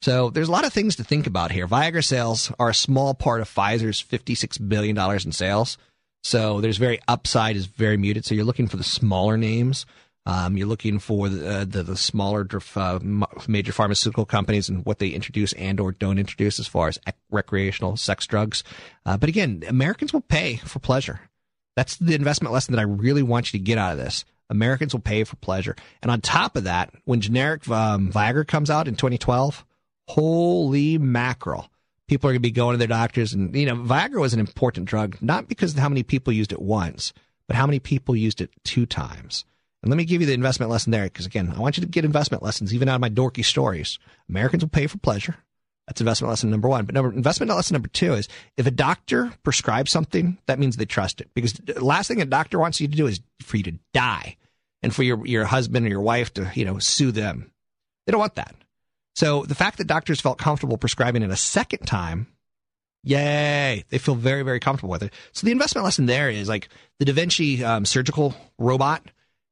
So 0.01 0.29
there's 0.29 0.49
a 0.49 0.51
lot 0.51 0.65
of 0.65 0.73
things 0.73 0.97
to 0.97 1.03
think 1.03 1.25
about 1.25 1.51
here. 1.51 1.67
Viagra 1.67 2.03
sales 2.03 2.51
are 2.59 2.69
a 2.69 2.75
small 2.75 3.13
part 3.13 3.41
of 3.41 3.49
Pfizer's 3.49 4.03
$56 4.03 4.67
billion 4.67 4.97
in 4.97 5.31
sales. 5.31 5.77
So 6.23 6.59
there's 6.59 6.77
very 6.77 6.99
upside 7.07 7.55
is 7.55 7.67
very 7.67 7.97
muted. 7.97 8.25
So 8.25 8.35
you're 8.35 8.45
looking 8.45 8.67
for 8.67 8.77
the 8.77 8.83
smaller 8.83 9.37
names. 9.37 9.85
Um, 10.27 10.57
you're 10.57 10.67
looking 10.67 10.97
for 10.97 11.29
the, 11.29 11.47
uh, 11.47 11.65
the, 11.65 11.83
the, 11.83 11.95
smaller 11.95 12.47
uh, 12.75 12.99
major 13.47 13.71
pharmaceutical 13.71 14.25
companies 14.25 14.69
and 14.69 14.83
what 14.83 14.97
they 14.97 15.09
introduce 15.09 15.53
and 15.53 15.79
or 15.79 15.91
don't 15.91 16.17
introduce 16.17 16.59
as 16.59 16.65
far 16.65 16.87
as 16.87 16.97
recreational 17.29 17.95
sex 17.95 18.25
drugs. 18.25 18.63
Uh, 19.05 19.17
but 19.17 19.29
again, 19.29 19.63
Americans 19.67 20.13
will 20.13 20.21
pay 20.21 20.55
for 20.55 20.79
pleasure. 20.79 21.19
That's 21.75 21.97
the 21.97 22.15
investment 22.15 22.53
lesson 22.53 22.73
that 22.73 22.81
I 22.81 22.85
really 22.85 23.21
want 23.21 23.53
you 23.53 23.59
to 23.59 23.63
get 23.63 23.77
out 23.77 23.91
of 23.91 23.97
this. 23.99 24.25
Americans 24.49 24.93
will 24.93 25.01
pay 25.01 25.23
for 25.23 25.35
pleasure. 25.37 25.75
And 26.01 26.09
on 26.11 26.21
top 26.21 26.55
of 26.55 26.63
that, 26.63 26.91
when 27.05 27.21
generic 27.21 27.67
um, 27.69 28.11
Viagra 28.11 28.47
comes 28.47 28.69
out 28.69 28.87
in 28.87 28.95
2012, 28.95 29.65
holy 30.07 30.97
mackerel. 30.97 31.69
People 32.07 32.29
are 32.29 32.33
going 32.33 32.41
to 32.41 32.47
be 32.47 32.51
going 32.51 32.73
to 32.73 32.77
their 32.77 32.87
doctors. 32.87 33.33
And, 33.33 33.55
you 33.55 33.65
know, 33.65 33.75
Viagra 33.75 34.21
was 34.21 34.33
an 34.33 34.39
important 34.39 34.87
drug, 34.87 35.17
not 35.21 35.47
because 35.47 35.73
of 35.73 35.79
how 35.79 35.89
many 35.89 36.03
people 36.03 36.31
used 36.31 36.51
it 36.51 36.61
once, 36.61 37.13
but 37.47 37.55
how 37.55 37.65
many 37.65 37.79
people 37.79 38.15
used 38.15 38.41
it 38.41 38.51
two 38.63 38.85
times. 38.85 39.45
And 39.85 39.91
let 39.91 39.97
me 39.97 40.05
give 40.05 40.19
you 40.19 40.25
the 40.25 40.33
investment 40.33 40.71
lesson 40.71 40.89
there, 40.89 41.03
because 41.03 41.27
again, 41.27 41.53
I 41.55 41.59
want 41.59 41.77
you 41.77 41.81
to 41.81 41.87
get 41.87 42.05
investment 42.05 42.41
lessons 42.41 42.73
even 42.73 42.89
out 42.89 42.95
of 42.95 43.01
my 43.01 43.09
dorky 43.11 43.45
stories. 43.45 43.99
Americans 44.27 44.63
will 44.63 44.69
pay 44.69 44.87
for 44.87 44.97
pleasure. 44.97 45.35
That's 45.85 46.01
investment 46.01 46.31
lesson 46.31 46.49
number 46.49 46.67
one. 46.67 46.85
But 46.85 46.95
number, 46.95 47.13
investment 47.13 47.51
lesson 47.51 47.75
number 47.75 47.89
two 47.89 48.15
is 48.15 48.27
if 48.57 48.65
a 48.65 48.71
doctor 48.71 49.31
prescribes 49.43 49.91
something, 49.91 50.39
that 50.47 50.57
means 50.57 50.75
they 50.75 50.85
trust 50.85 51.21
it. 51.21 51.29
Because 51.35 51.53
the 51.53 51.85
last 51.85 52.07
thing 52.07 52.19
a 52.19 52.25
doctor 52.25 52.57
wants 52.57 52.81
you 52.81 52.87
to 52.87 52.97
do 52.97 53.05
is 53.05 53.21
for 53.43 53.57
you 53.57 53.63
to 53.63 53.77
die 53.93 54.37
and 54.81 54.93
for 54.93 55.03
your, 55.03 55.23
your 55.27 55.45
husband 55.45 55.85
or 55.85 55.89
your 55.89 56.01
wife 56.01 56.33
to, 56.33 56.51
you 56.55 56.65
know, 56.65 56.79
sue 56.79 57.11
them. 57.11 57.51
They 58.07 58.11
don't 58.11 58.19
want 58.19 58.35
that. 58.35 58.55
So 59.13 59.43
the 59.43 59.53
fact 59.53 59.77
that 59.77 59.85
doctors 59.85 60.19
felt 60.19 60.39
comfortable 60.39 60.79
prescribing 60.79 61.21
it 61.21 61.29
a 61.29 61.35
second 61.35 61.85
time, 61.85 62.25
yay, 63.03 63.85
they 63.89 63.99
feel 63.99 64.15
very, 64.15 64.41
very 64.41 64.59
comfortable 64.59 64.89
with 64.89 65.03
it. 65.03 65.13
So 65.31 65.45
the 65.45 65.51
investment 65.51 65.85
lesson 65.85 66.07
there 66.07 66.31
is 66.31 66.49
like 66.49 66.69
the 66.97 67.05
Da 67.05 67.13
Vinci 67.13 67.63
um, 67.63 67.85
surgical 67.85 68.33
robot 68.57 69.03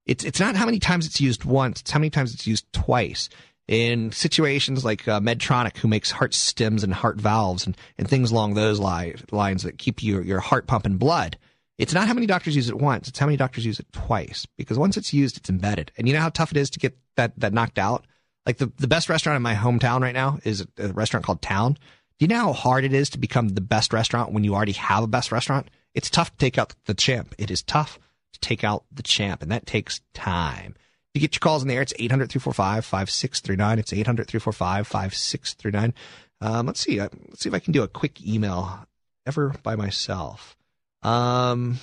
it's 0.05 0.23
it's 0.23 0.39
not 0.39 0.55
how 0.55 0.65
many 0.65 0.79
times 0.79 1.05
it's 1.05 1.21
used 1.21 1.45
once; 1.45 1.81
it's 1.81 1.91
how 1.91 1.99
many 1.99 2.09
times 2.09 2.33
it's 2.33 2.47
used 2.47 2.71
twice. 2.73 3.29
In 3.67 4.11
situations 4.11 4.83
like 4.83 5.07
uh, 5.07 5.21
Medtronic, 5.21 5.77
who 5.77 5.87
makes 5.87 6.11
heart 6.11 6.31
stents 6.31 6.83
and 6.83 6.93
heart 6.93 7.15
valves 7.15 7.65
and, 7.65 7.77
and 7.97 8.09
things 8.09 8.29
along 8.29 8.53
those 8.55 8.77
li- 8.77 9.15
lines 9.31 9.63
that 9.63 9.77
keep 9.77 10.03
your, 10.03 10.21
your 10.21 10.41
heart 10.41 10.67
pumping 10.67 10.97
blood, 10.97 11.37
it's 11.77 11.93
not 11.93 12.09
how 12.09 12.13
many 12.13 12.25
doctors 12.25 12.57
use 12.57 12.67
it 12.67 12.77
once; 12.77 13.07
it's 13.07 13.19
how 13.19 13.25
many 13.25 13.37
doctors 13.37 13.65
use 13.65 13.79
it 13.79 13.91
twice. 13.93 14.45
Because 14.57 14.77
once 14.77 14.97
it's 14.97 15.13
used, 15.13 15.37
it's 15.37 15.49
embedded. 15.49 15.91
And 15.97 16.07
you 16.07 16.13
know 16.13 16.19
how 16.19 16.29
tough 16.29 16.51
it 16.51 16.57
is 16.57 16.69
to 16.71 16.79
get 16.79 16.97
that 17.15 17.39
that 17.39 17.53
knocked 17.53 17.79
out. 17.79 18.05
Like 18.45 18.57
the 18.57 18.71
the 18.77 18.87
best 18.87 19.07
restaurant 19.07 19.37
in 19.37 19.41
my 19.41 19.55
hometown 19.55 20.01
right 20.01 20.13
now 20.13 20.39
is 20.43 20.65
a 20.77 20.89
restaurant 20.89 21.25
called 21.25 21.41
Town. 21.41 21.73
Do 22.19 22.25
you 22.25 22.27
know 22.27 22.47
how 22.47 22.53
hard 22.53 22.83
it 22.83 22.93
is 22.93 23.09
to 23.11 23.17
become 23.17 23.49
the 23.49 23.61
best 23.61 23.93
restaurant 23.93 24.33
when 24.33 24.43
you 24.43 24.53
already 24.53 24.73
have 24.73 25.03
a 25.03 25.07
best 25.07 25.31
restaurant? 25.31 25.69
It's 25.93 26.09
tough 26.09 26.31
to 26.31 26.37
take 26.37 26.57
out 26.57 26.75
the 26.85 26.93
champ. 26.93 27.33
It 27.37 27.49
is 27.49 27.63
tough 27.63 27.97
to 28.33 28.39
take 28.39 28.63
out 28.63 28.83
the 28.91 29.03
champ, 29.03 29.41
and 29.41 29.51
that 29.51 29.65
takes 29.65 30.01
time. 30.13 30.75
You 31.13 31.21
get 31.21 31.35
your 31.35 31.39
calls 31.39 31.61
in 31.61 31.67
the 31.67 31.75
air. 31.75 31.81
It's 31.81 31.93
800 31.97 32.29
345 32.29 32.85
5639. 32.85 33.79
It's 33.79 33.93
800 33.93 34.27
345 34.27 34.87
5639. 34.87 35.93
Um, 36.41 36.65
let's 36.65 36.79
see. 36.79 36.99
Uh, 36.99 37.09
let's 37.29 37.41
see 37.41 37.49
if 37.49 37.55
I 37.55 37.59
can 37.59 37.71
do 37.71 37.83
a 37.83 37.87
quick 37.87 38.25
email 38.25 38.85
ever 39.25 39.53
by 39.63 39.75
myself. 39.75 40.57
Um, 41.03 41.79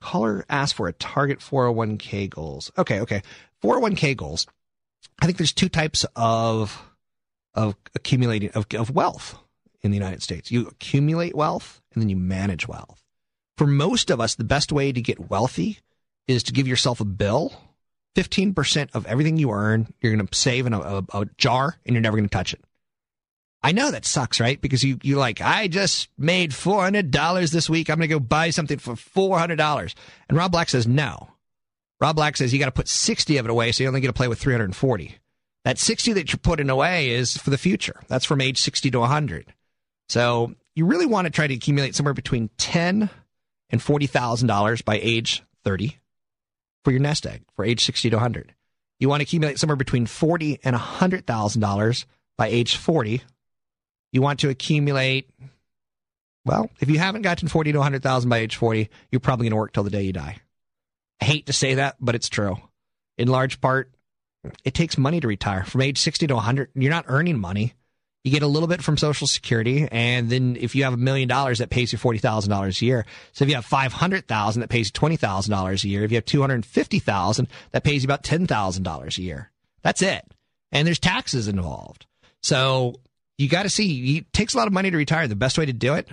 caller 0.00 0.44
asked 0.48 0.74
for 0.74 0.88
a 0.88 0.92
target 0.92 1.38
401k 1.38 2.28
goals. 2.28 2.72
Okay, 2.76 3.00
okay. 3.00 3.22
401k 3.62 4.16
goals. 4.16 4.46
I 5.20 5.26
think 5.26 5.38
there's 5.38 5.52
two 5.52 5.68
types 5.68 6.04
of 6.16 6.86
of 7.54 7.74
accumulating 7.94 8.50
of, 8.50 8.66
of 8.74 8.90
wealth 8.90 9.36
in 9.82 9.90
the 9.90 9.96
United 9.96 10.22
States. 10.22 10.50
You 10.50 10.66
accumulate 10.66 11.34
wealth 11.34 11.80
and 11.92 12.02
then 12.02 12.08
you 12.08 12.16
manage 12.16 12.68
wealth. 12.68 12.99
For 13.60 13.66
most 13.66 14.08
of 14.08 14.22
us, 14.22 14.36
the 14.36 14.42
best 14.44 14.72
way 14.72 14.90
to 14.90 15.02
get 15.02 15.28
wealthy 15.28 15.80
is 16.26 16.42
to 16.44 16.52
give 16.54 16.66
yourself 16.66 16.98
a 16.98 17.04
bill. 17.04 17.52
15% 18.16 18.88
of 18.94 19.04
everything 19.04 19.36
you 19.36 19.50
earn, 19.50 19.92
you're 20.00 20.16
going 20.16 20.26
to 20.26 20.34
save 20.34 20.64
in 20.64 20.72
a, 20.72 20.80
a, 20.80 21.04
a 21.12 21.26
jar 21.36 21.76
and 21.84 21.92
you're 21.92 22.00
never 22.00 22.16
going 22.16 22.26
to 22.26 22.34
touch 22.34 22.54
it. 22.54 22.64
I 23.62 23.72
know 23.72 23.90
that 23.90 24.06
sucks, 24.06 24.40
right? 24.40 24.58
Because 24.58 24.82
you, 24.82 24.98
you 25.02 25.16
like, 25.16 25.42
I 25.42 25.68
just 25.68 26.08
made 26.16 26.52
$400 26.52 27.52
this 27.52 27.68
week. 27.68 27.90
I'm 27.90 27.98
going 27.98 28.08
to 28.08 28.14
go 28.14 28.18
buy 28.18 28.48
something 28.48 28.78
for 28.78 28.94
$400. 28.94 29.94
And 30.30 30.38
Rob 30.38 30.52
Black 30.52 30.70
says, 30.70 30.88
no. 30.88 31.28
Rob 32.00 32.16
Black 32.16 32.38
says 32.38 32.54
you 32.54 32.58
got 32.58 32.64
to 32.64 32.72
put 32.72 32.88
60 32.88 33.36
of 33.36 33.44
it 33.44 33.50
away 33.50 33.72
so 33.72 33.82
you 33.82 33.88
only 33.88 34.00
get 34.00 34.06
to 34.06 34.14
play 34.14 34.28
with 34.28 34.38
340. 34.38 35.18
That 35.66 35.76
60 35.76 36.14
that 36.14 36.32
you're 36.32 36.38
putting 36.38 36.70
away 36.70 37.10
is 37.10 37.36
for 37.36 37.50
the 37.50 37.58
future. 37.58 38.00
That's 38.08 38.24
from 38.24 38.40
age 38.40 38.56
60 38.56 38.90
to 38.92 39.00
100. 39.00 39.52
So 40.08 40.54
you 40.74 40.86
really 40.86 41.04
want 41.04 41.26
to 41.26 41.30
try 41.30 41.46
to 41.46 41.52
accumulate 41.52 41.94
somewhere 41.94 42.14
between 42.14 42.48
10 42.56 43.10
and 43.70 43.80
$40,000 43.80 44.84
by 44.84 44.98
age 45.02 45.42
30 45.64 45.98
for 46.84 46.90
your 46.90 47.00
nest 47.00 47.26
egg 47.26 47.42
for 47.54 47.64
age 47.64 47.84
60 47.84 48.10
to 48.10 48.16
100. 48.16 48.54
You 48.98 49.08
want 49.08 49.20
to 49.20 49.24
accumulate 49.24 49.58
somewhere 49.58 49.76
between 49.76 50.06
40 50.06 50.60
and 50.62 50.76
$100,000 50.76 52.04
by 52.36 52.46
age 52.46 52.76
40 52.76 53.22
you 54.12 54.22
want 54.22 54.40
to 54.40 54.48
accumulate. 54.48 55.30
Well, 56.44 56.70
if 56.80 56.88
you 56.88 56.98
haven't 56.98 57.22
gotten 57.22 57.48
40 57.48 57.72
to 57.72 57.78
100,000 57.78 58.28
by 58.28 58.38
age 58.38 58.56
40, 58.56 58.88
you're 59.10 59.20
probably 59.20 59.44
going 59.44 59.52
to 59.52 59.56
work 59.56 59.72
till 59.72 59.84
the 59.84 59.90
day 59.90 60.02
you 60.02 60.12
die. 60.12 60.38
I 61.20 61.24
hate 61.24 61.46
to 61.46 61.52
say 61.52 61.74
that, 61.74 61.96
but 62.00 62.14
it's 62.14 62.28
true. 62.28 62.56
In 63.18 63.28
large 63.28 63.60
part, 63.60 63.92
it 64.64 64.74
takes 64.74 64.96
money 64.96 65.20
to 65.20 65.28
retire. 65.28 65.64
From 65.64 65.82
age 65.82 65.98
60 65.98 66.26
to 66.28 66.34
100, 66.34 66.70
you're 66.74 66.90
not 66.90 67.04
earning 67.08 67.38
money. 67.38 67.74
You 68.22 68.30
get 68.30 68.42
a 68.42 68.46
little 68.46 68.68
bit 68.68 68.82
from 68.82 68.98
Social 68.98 69.26
Security, 69.26 69.88
and 69.90 70.28
then 70.28 70.56
if 70.60 70.74
you 70.74 70.84
have 70.84 70.92
a 70.92 70.98
million 70.98 71.26
dollars, 71.26 71.58
that 71.58 71.70
pays 71.70 71.92
you 71.92 71.98
forty 71.98 72.18
thousand 72.18 72.50
dollars 72.50 72.82
a 72.82 72.84
year. 72.84 73.06
So 73.32 73.44
if 73.44 73.48
you 73.48 73.54
have 73.54 73.64
five 73.64 73.94
hundred 73.94 74.28
thousand, 74.28 74.60
that 74.60 74.68
pays 74.68 74.88
you 74.88 74.92
twenty 74.92 75.16
thousand 75.16 75.52
dollars 75.52 75.84
a 75.84 75.88
year. 75.88 76.04
If 76.04 76.10
you 76.10 76.16
have 76.16 76.26
two 76.26 76.42
hundred 76.42 76.66
fifty 76.66 76.98
thousand, 76.98 77.48
that 77.72 77.82
pays 77.82 78.02
you 78.02 78.06
about 78.06 78.22
ten 78.22 78.46
thousand 78.46 78.82
dollars 78.82 79.16
a 79.16 79.22
year. 79.22 79.50
That's 79.82 80.02
it, 80.02 80.24
and 80.70 80.86
there's 80.86 80.98
taxes 80.98 81.48
involved. 81.48 82.04
So 82.42 83.00
you 83.40 83.48
got 83.48 83.62
to 83.62 83.70
see, 83.70 84.18
it 84.18 84.32
takes 84.34 84.52
a 84.52 84.58
lot 84.58 84.66
of 84.66 84.72
money 84.74 84.90
to 84.90 84.96
retire. 84.96 85.26
The 85.26 85.34
best 85.34 85.56
way 85.56 85.64
to 85.64 85.72
do 85.72 85.94
it, 85.94 86.08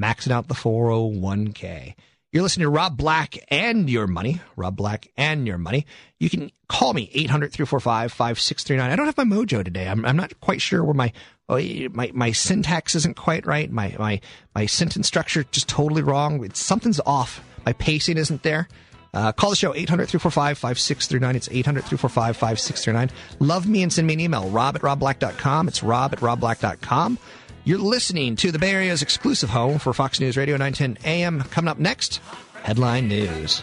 maxing 0.00 0.32
out 0.32 0.48
the 0.48 0.54
401k. 0.54 1.94
You're 2.32 2.42
listening 2.42 2.64
to 2.64 2.70
Rob 2.70 2.96
Black 2.96 3.38
and 3.48 3.88
Your 3.88 4.08
Money. 4.08 4.40
Rob 4.56 4.74
Black 4.74 5.06
and 5.16 5.46
Your 5.46 5.58
Money. 5.58 5.86
You 6.18 6.28
can 6.28 6.50
call 6.68 6.92
me 6.92 7.08
800 7.12 7.52
345 7.52 8.10
5639. 8.10 8.90
I 8.90 8.96
don't 8.96 9.06
have 9.06 9.16
my 9.16 9.24
mojo 9.24 9.64
today. 9.64 9.86
I'm, 9.86 10.04
I'm 10.04 10.16
not 10.16 10.40
quite 10.40 10.60
sure 10.60 10.82
where 10.82 10.94
my, 10.94 11.12
oh, 11.52 11.88
my, 11.92 12.10
my 12.14 12.32
syntax 12.32 12.94
isn't 12.94 13.16
quite 13.16 13.46
right. 13.46 13.70
My, 13.70 13.94
my, 13.98 14.20
my 14.54 14.66
sentence 14.66 15.06
structure 15.06 15.44
just 15.44 15.68
totally 15.68 16.02
wrong. 16.02 16.44
It's, 16.44 16.60
something's 16.60 17.00
off. 17.00 17.44
My 17.64 17.72
pacing 17.72 18.16
isn't 18.18 18.42
there. 18.42 18.68
Uh, 19.14 19.30
call 19.30 19.50
the 19.50 19.56
show 19.56 19.74
800 19.74 20.08
345 20.08 20.58
5639. 20.58 21.36
It's 21.36 21.48
800 21.50 21.80
345 21.84 22.36
5639. 22.36 23.10
Love 23.46 23.68
me 23.68 23.82
and 23.82 23.92
send 23.92 24.06
me 24.06 24.14
an 24.14 24.20
email. 24.20 24.48
Rob 24.48 24.76
at 24.76 24.82
robblack.com. 24.82 25.68
It's 25.68 25.82
rob 25.82 26.12
at 26.14 26.20
robblack.com. 26.20 27.18
You're 27.64 27.78
listening 27.78 28.36
to 28.36 28.50
the 28.50 28.58
Bay 28.58 28.72
Area's 28.72 29.02
exclusive 29.02 29.50
home 29.50 29.78
for 29.78 29.92
Fox 29.92 30.18
News 30.18 30.36
Radio 30.36 30.56
910 30.56 30.98
AM. 31.04 31.42
Coming 31.42 31.68
up 31.68 31.78
next, 31.78 32.20
headline 32.62 33.06
news. 33.08 33.62